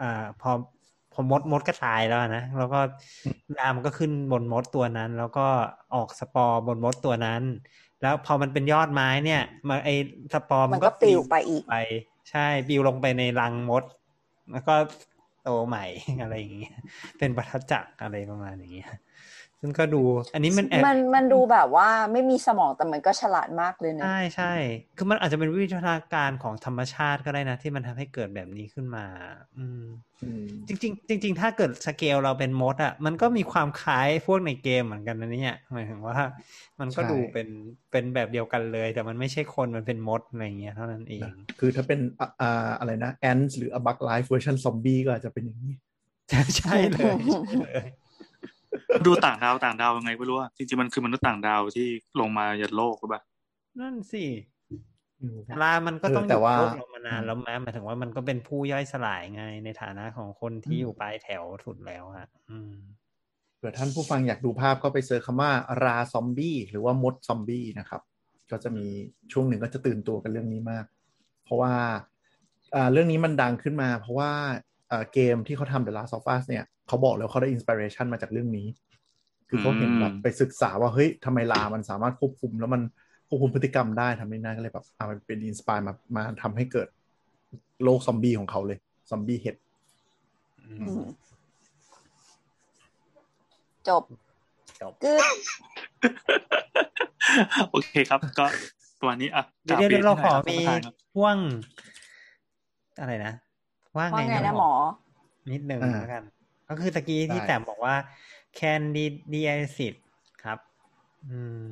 [0.00, 0.50] อ่าพอ
[1.12, 2.80] พอมดมดก็ตายแล้วนะแล้วก็
[3.58, 5.46] รามันก็ขึ้นบนมดตัวนั้น แล้วก็
[5.94, 7.42] ออกสปอร์บนมดตัวนั้น
[8.02, 9.88] แล้วพอมันเป็นยอดไม้เนี่ยมาไอ
[10.34, 11.76] สปอร์มันก็ปลิวไปอีกไป
[12.30, 13.84] ใช่ปลิวลงไปในรังมด
[14.52, 14.74] แล้วก็
[15.42, 15.84] โตใหม่
[16.22, 16.76] อะไรอย่างเงี้ย
[17.18, 18.90] เป็นวัฏจักรอะไรประมาณอย่างเงี้ย
[19.66, 20.02] ซึ่งก็ดู
[20.34, 24.54] อันนี้มันแอบมันมันดูแบบว่าไม่มีสมองแต่มันก็ฉลาดมากเลยนะใช่ใช่
[24.96, 29.06] คือมันอาจจะเป็นวิวัฒนาการของธรรมชาติก็ได้นะ ที่มันทำให้เกิดแบบนี้ขึ้นมา
[29.58, 29.84] อืม
[30.22, 36.18] อืมจริงๆจริงๆถ้าเกิดสเกลเราเป็นมดอะ มันก็มีความคล้ายพวกในเกมเหมือนกันนะเนี่ยหมายถึงว่า
[36.80, 37.48] มันก็ใช่ดูเป็น
[37.90, 45.74] เป็นแบบเดียวกันเลย แต่มันไม่ใช่คนมันเป็นมดอะไรอย่างเงี้ยเท่านั้นเองนะคือถ้าเป็นอะอ่าอะไรนะ ants หรือ a bug life version zombie ก็อาจจะเป็นอย่างนี้
[46.58, 47.84] ใช่เลยใช่เลย
[49.06, 51.86] ดูต่างดาวต่างดาวยังไงไม่รู้อะจริงๆมันคือมนุษย์ต่างดาวที่
[52.20, 53.22] ลงมายันโลกหรือเปล่า
[53.80, 54.24] นั่นสิ
[55.20, 62.72] อืมลามันก็ต้องเออแต่ว่าอยู่โลกเรามานานแล้วแม้หมายถึงว่ามันก็เป็นผู้ย่อยสลายไงในฐานะของคนที่อยู่ปลายแถวสุดแล้วอะอืม
[63.56, 65.50] เผื่อท่านผู้ฟังอยากดูภาพก็ไป search คำว่า
[65.84, 68.02] ราซอมบี้หรือว่ามดซอมบี้นะครับ
[68.50, 68.86] ก็จะมี
[69.32, 70.84] ช่วงหนึ่งก็จะตื่นตัวกันเรื่องนี้มาก
[71.44, 71.74] เพราะว่า
[72.74, 74.30] อ่าเรื่องนี้มันดังขึ้นมา เพราะว่า
[74.90, 78.66] อ่าเกมที่เขาทำ The Last of Us เนี่ย เขาบอกแล้วเขาได้ inspiration มาจากเรื่องนี้
[79.48, 82.82] คือเขาเห็นอืมแบบไปศึกษาว่าเฮ้ยทำไมรามันสามารถควบคุม แล้วมัน
[83.28, 86.88] ควบคุมพฤติกรรมได้ทำให้น่าก็เลยแบบเอามันเป็น inspire มามาทำให้เกิด
[87.82, 88.78] โลกซอมบี้ของเขาเลย
[89.10, 89.56] ซอมบี้เห็ด
[90.60, 91.06] อือืมม
[93.88, 94.02] จบ
[94.82, 95.24] จบกึด
[97.70, 98.46] โอเคครับ ก็
[98.98, 101.38] ประมาณนี้อะเดี๋ยวกบเดี๋ยวเราขอปมีลี่ยนให้หน่อยครับพ่วง
[103.00, 103.32] อะไรนะ
[103.96, 106.22] ว่าว่าไงไงนะนะหหมมออนิดหนึ่งอ่าแล้วกัน
[106.68, 107.96] ก็คือตะกี้ที่ได้แต้มบอกว่า
[108.58, 109.94] candidiasis
[110.42, 110.58] ครับ
[111.28, 111.68] อืม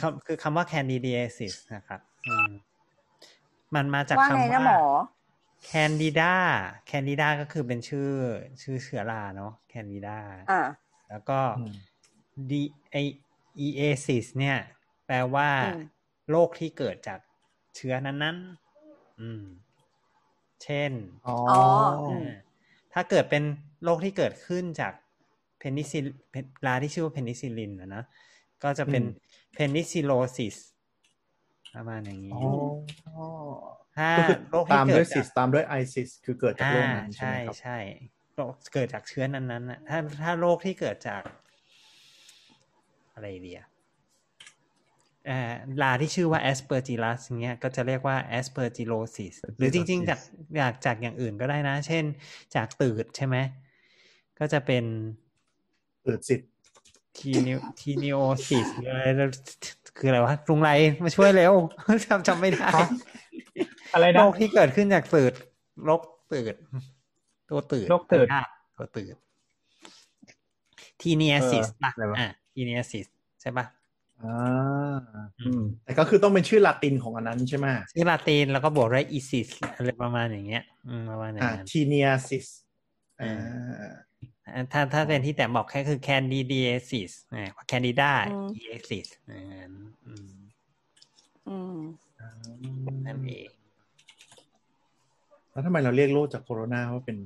[0.00, 2.50] คำคือคำว่า candidiasis นะครับอืม
[3.74, 4.78] มันมาจากว่าไงคำนะหมว่าอ
[5.70, 6.32] candida
[6.90, 8.10] candida ก็คือเป็นชื่อ
[8.62, 10.18] ชื่อเชื้อราเนาะ candida
[10.48, 10.60] อ่า
[11.08, 11.72] แล้วก็อืม
[12.50, 12.52] d
[12.90, 12.96] ไอ
[13.66, 14.58] easis เนี่ย
[15.06, 15.80] แปลว่าอืม
[16.30, 17.20] โรคที่เกิดจาก
[17.76, 18.36] เชื้อนั้น
[18.78, 19.44] ๆ อืม
[20.62, 20.92] เช่น
[21.26, 21.60] อ๋ออ๋อ
[22.08, 22.49] อ่า
[22.94, 23.42] ถ้าเกิดเป็น
[23.84, 24.92] โรคที่เกิดขึ้นจาก
[25.58, 26.06] เพนิซิล
[26.66, 28.04] ลาที่ชื่อว่าเพนิซิลินนะนะ
[28.62, 30.56] ก็จะเป็นอืมเพนิซิโลซิส
[31.74, 32.40] ประมาณอย่างนี้อ๋อ
[33.96, 37.78] ถ้าก็คือโรคที่ตามเกิด้วดยจาซิกสตามด้วยไอซิสคือเกิดจากโรคนั้นอ่าใช่ใช่ไหมครับใช่
[38.34, 41.22] โรคเกิดจากเชื้อนั้นๆน่ะถ้าถ้าโรคที่เกิดจาก
[43.14, 43.66] อะไรเดียอ่า
[45.82, 50.20] ลาที่ชื่อว่า aspergillus เงี้ยก็จะเรียกว่า aspergillosis หรือจริง ๆ จาก
[50.60, 52.04] จากจากอย่างอื่นก็ได้นะ เช่น
[52.54, 53.36] จากตืดใช่ไหม
[54.38, 54.84] ก็จะเป็น
[56.04, 56.50] เกิดสิทธิ์
[57.18, 59.00] ทีนิทีนิโอซิสหรืออะไร
[59.98, 60.70] คืออะไรวะลุงไร
[61.04, 61.52] มาช่วยเร็ว
[62.04, 62.70] จำจำไม่ได้
[63.94, 65.32] อะไรโรนะคที่เกิดขึ้นจากตืด
[65.84, 66.02] โรค
[66.32, 66.54] ตืด
[67.50, 68.42] ตัวตืดโรคตืดอะ
[68.76, 69.14] ตัวตืด
[71.00, 73.06] ทีเนียซิสเออป่ะอะไรวะอะทีเนียซิส
[73.40, 73.64] ใช่ป่ะ
[74.24, 74.96] อ่า
[75.40, 82.46] อืมแต่ก็คือต้องเป็นชื่อลาตินของอันนั้นใช่ไหมชื่อลาตินแล้วก็บวกด้วยอีซิสอะไรประมาณอย่างเงี้ยอืมประมาณอย่าอ่างนั้นทีเนียซิส
[83.22, 83.34] อ่า
[84.46, 89.72] อะถ้าถ้าเป็นที่แต่บอกแค่คือ candidiasis อ่า candida อืม iasis อย่างนั้น
[90.06, 90.30] อืม
[91.48, 91.78] อืม
[93.06, 93.50] นั่นเอง
[95.50, 97.18] แล้วทำไมเราเรียกโรคจากโคโรนาว่าเป็น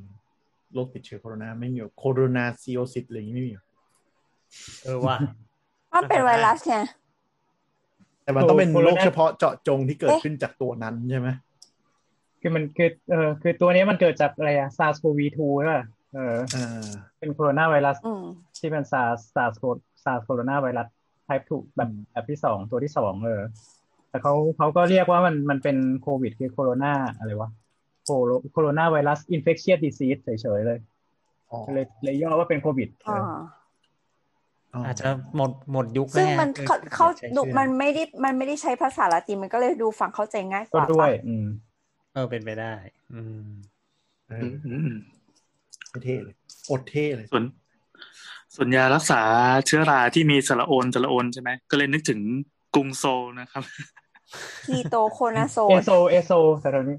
[0.74, 3.64] โรคติดเชื้อโคโรนาไม่มีโคโรนาซีโอซิสอะไรอย่างนี้ไม่มีหรอ
[4.82, 5.16] เออว่า
[5.94, 6.76] มันเป็นไวรัสไง
[8.22, 11.28] แต่มันต้องเป็นโคโรนาโรคเฉพาะเจาะจงที่เกิดเอ๊ะขึ้นจากตัวนั้นใช่ไหม
[12.40, 15.84] คือมันคือเออคือตัวเนี้ยมันเกิดจากอะไรอะ SARS-CoV-2 ใช่ป่ะ
[16.14, 16.84] เอออ่า
[17.18, 18.24] เป็นโคโรนาไวรัสอืม
[18.58, 19.54] ที่เป็น SARS SARS
[20.04, 20.88] SARS โคโรนาไวรัส
[21.28, 23.42] type 2แบบแบบที่สองตัวที่สองเออ
[24.10, 27.50] แต่เขาเขาก็เรียกว่ามันมันเป็นโควิดคือโคโรนาอะไรวะ
[28.04, 30.78] โคโรโคโรนาไวรัสอินเฟ t ชีย d ด s ซีสเฉยๆเลย
[31.50, 41.46] อ๋อเลยเลยย่อว่าเป็นโควิดเออ่าออาจจะหมดหมดยุคซึ่งแล้วไมันเขาคือเขาใช้ดูชื่อมันไม่ได้มันไม่ได้ใช้ภาษาละตินมันก็เลยดูฟังเข้าใจง่ายกก็ว่าด้วยปะอืม
[42.12, 42.74] เออเป็นไปได้
[43.12, 43.46] อืม
[44.28, 44.88] เออือมอืม
[45.90, 46.36] ไม่เท่เลย
[46.70, 47.44] อดเท่เลยส่วน
[48.54, 49.22] ส่วนยารักษา
[49.66, 52.20] เชื้อราที่มีสระโอนสระโอนใช่ไหมก็เลยนึกถึง
[52.74, 53.64] กรุงโซลนะครับ
[54.64, 56.98] คีโตโคนาโซเอโซเอโซแต่ตอนนี้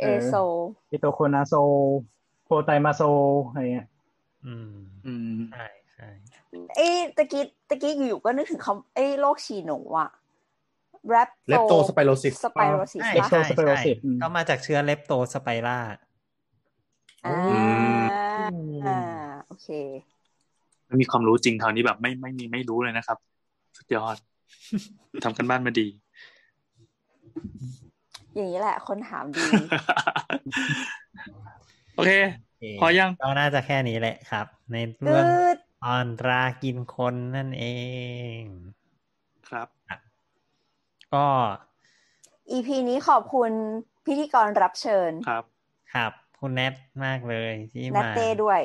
[0.00, 0.32] เอโซ
[0.88, 1.54] เอโตโคนาโซ
[2.44, 3.02] โพไตมาโซ
[3.48, 3.86] อะไรเงี้ย
[4.44, 4.68] อืม
[5.06, 5.81] อืมใช่ใช่
[6.76, 10.10] เอ้ยตะกี้ตะกี้อยู่ๆก็นึกถึงคำเอ้ยโรคฉี่หนูอะ
[11.08, 15.78] แรปเลปโตสไปโรซิสสไปโรซิสใช่ปะใช่สไปโรใช่ซิสอืมก็มาจากเชื้อเลปโตสไปรา
[17.26, 17.58] อ่าอื
[17.96, 18.02] ม
[18.86, 18.98] อ่า
[19.46, 19.68] โอเค
[20.86, 23.18] ไม่มีความรู้จริงคราวนี้แบบไม่ไม่มีไม่รู้เลยนะครับ
[23.76, 24.16] สุดยอด
[25.24, 25.86] ทำกันบ้านมาดี
[28.34, 29.42] อย่างนี้แหละ คนถามดี
[31.96, 37.66] โอเคโอเคพอยังก็น่าจะแค่นี้แหละครับ ในกเรื่องึด ออนรากินคนนั่นเอ
[38.38, 38.40] ง
[39.48, 39.68] ครับ
[41.14, 41.26] ก็
[42.50, 43.50] อีพีนี้ขอบคุณ
[44.06, 45.44] พิธีกรรับเชิญครับ
[45.94, 48.60] ครับ คุณแนทมากเลยที่นัตมาเต้ด้วย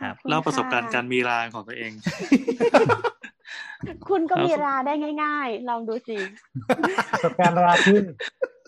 [0.00, 1.92] ครับเล่าประสบการณ์การมีรางของตัวเอง
[4.08, 4.94] คุณก็มีราได้
[5.24, 6.18] ง่าย ๆ ลองดูสิ
[7.12, 8.04] ประสบการณ์ราขึ้น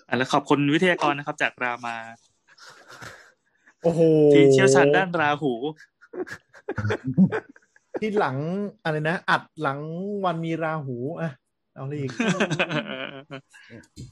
[0.09, 1.97] อะแล้วขอบคุณวิทยากรนะครับ จากรามา
[3.82, 4.01] โอ้โห
[4.32, 5.52] ที่เชี่ยวชาญด้านราหู
[8.01, 8.36] ที่หลัง
[8.84, 9.80] อะไรนะ อัดหลัง
[10.24, 11.30] วันมีราหูอะ
[11.74, 12.10] เอาเลยอีก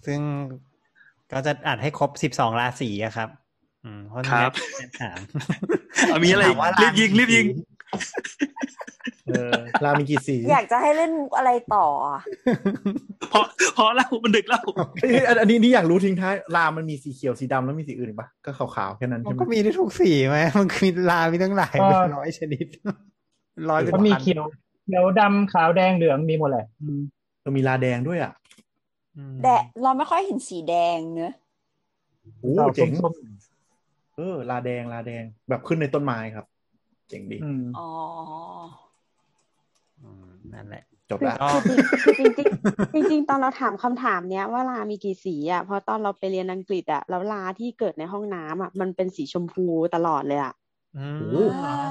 [0.06, 0.20] ซึ่ง
[1.32, 3.28] ก็จะอัดให้ครบสิบสองราศีอะครับ
[3.84, 5.18] อืมเพราะครับแนทถาม
[6.06, 7.46] เอามีอะไรถามว่ารีบยิงรีบยิง
[9.28, 9.54] เออ
[9.84, 12.20] รามีกี่สีอยากจะให้เล่นอะไรต่ออะ
[13.32, 13.40] พอ
[13.76, 14.64] พอแล้วมันดึกแล้ว
[15.02, 22.66] เอ้ยอันอันนี้นี่อยากรู้ทิ้งท้ายรามันมีสีเขียวสีดำแล้วมีสีอื่นอีกปะก็ขาวๆแค่นั้นมันใช่ไหมก็มีได้ทุกสีไหมมันมีลามีตั้งหลายก็เป็นร้อยชนิด
[23.70, 24.44] ร้อยเป็นก็มีพันเขียว
[24.84, 27.00] เขียวดำขาวแดงเหลืองมีหมดแหละอืม
[27.42, 28.32] เรามีราแดงด้วยอะ
[29.16, 31.34] อืมแดะเราไม่ค่อยเห็นสีแดงเนอะ
[32.40, 33.12] โอ้ขาวเจ๋งส้ม
[34.16, 36.46] เออราแดงราแดงแบบขึ้นในต้นไม้ครับ
[37.10, 37.88] เจ๋งดีอืมอ๋อ
[40.02, 41.78] อืมนั่นแหละ จบคือละก็คือ
[42.18, 50.54] จริงๆจริงๆจริงๆตอนเราถามคำถามเนี้ยว่าลามีกี่สีอะเพราะตอนเราไปเรียนอังกฤษอะแล้วลาที่เกิดในห้องน้ำอะมันเป็นสีชมพูตลอดเลยอะ
[50.98, 51.44] อืมโอ้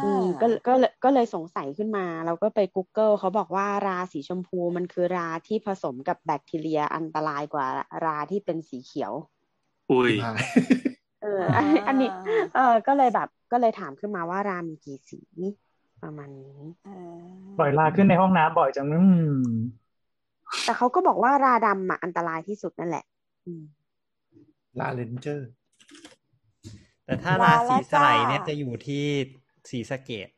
[0.03, 7.65] อืมก็ก็เลยก็เลยสงสัยขึ้นมา เราก็ไป Google เขาบอกว่าราสีชมพูมันคือราที่ผสมกับแบคทีเรียอันตรายกว่า
[8.05, 9.13] ราที่เป็นสีเขียว
[9.91, 10.41] อุ้ยหาย
[11.21, 12.09] เอออันนี้อันนี้
[12.55, 15.19] เออก็เลยแบบก็เลยถามขึ้นมาว่ารามีกี่สี
[16.03, 17.17] ประมาณนี้เออ
[17.57, 18.99] ปล่อยลาขึ้นในห้องน้ำบ่อยจังอื
[19.41, 19.49] ม
[20.65, 23.05] แต่เขาก็บอกว่าราดำอะอันตรายที่สุดนั่นแหละ
[23.45, 23.63] อืม
[24.79, 25.49] ลาเลนเจอร์
[27.05, 29.03] แต่ถ้าราศีสไลด์เนี่ยจะอยู่ที่
[29.69, 30.29] สีสะเกต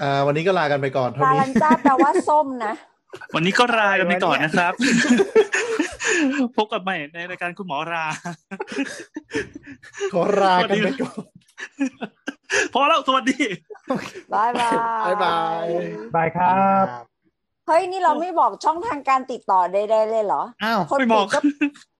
[0.00, 2.74] อ่า วันนี้ก็ลากันไปก่อนเท่าลานี้ลันจ้าแปลว่าส้มนะ
[3.34, 4.72] วันนี้ก็ลากันไปก่อนนะครับ
[6.56, 8.04] พบกันใหม่ในรายการคุณหมอรา
[10.12, 11.22] ขอลากันไปก่อน
[12.74, 13.42] พอแล้ว สวัสดี
[14.34, 15.66] บายบายบ๊ายบาย
[16.14, 16.86] บายครับ
[17.66, 21.38] เฮ้ย นี่เราไม่บอกช่องทางการติดต่อใดๆเลยเหรอ อ้าว คนไม่ปิบอดกก็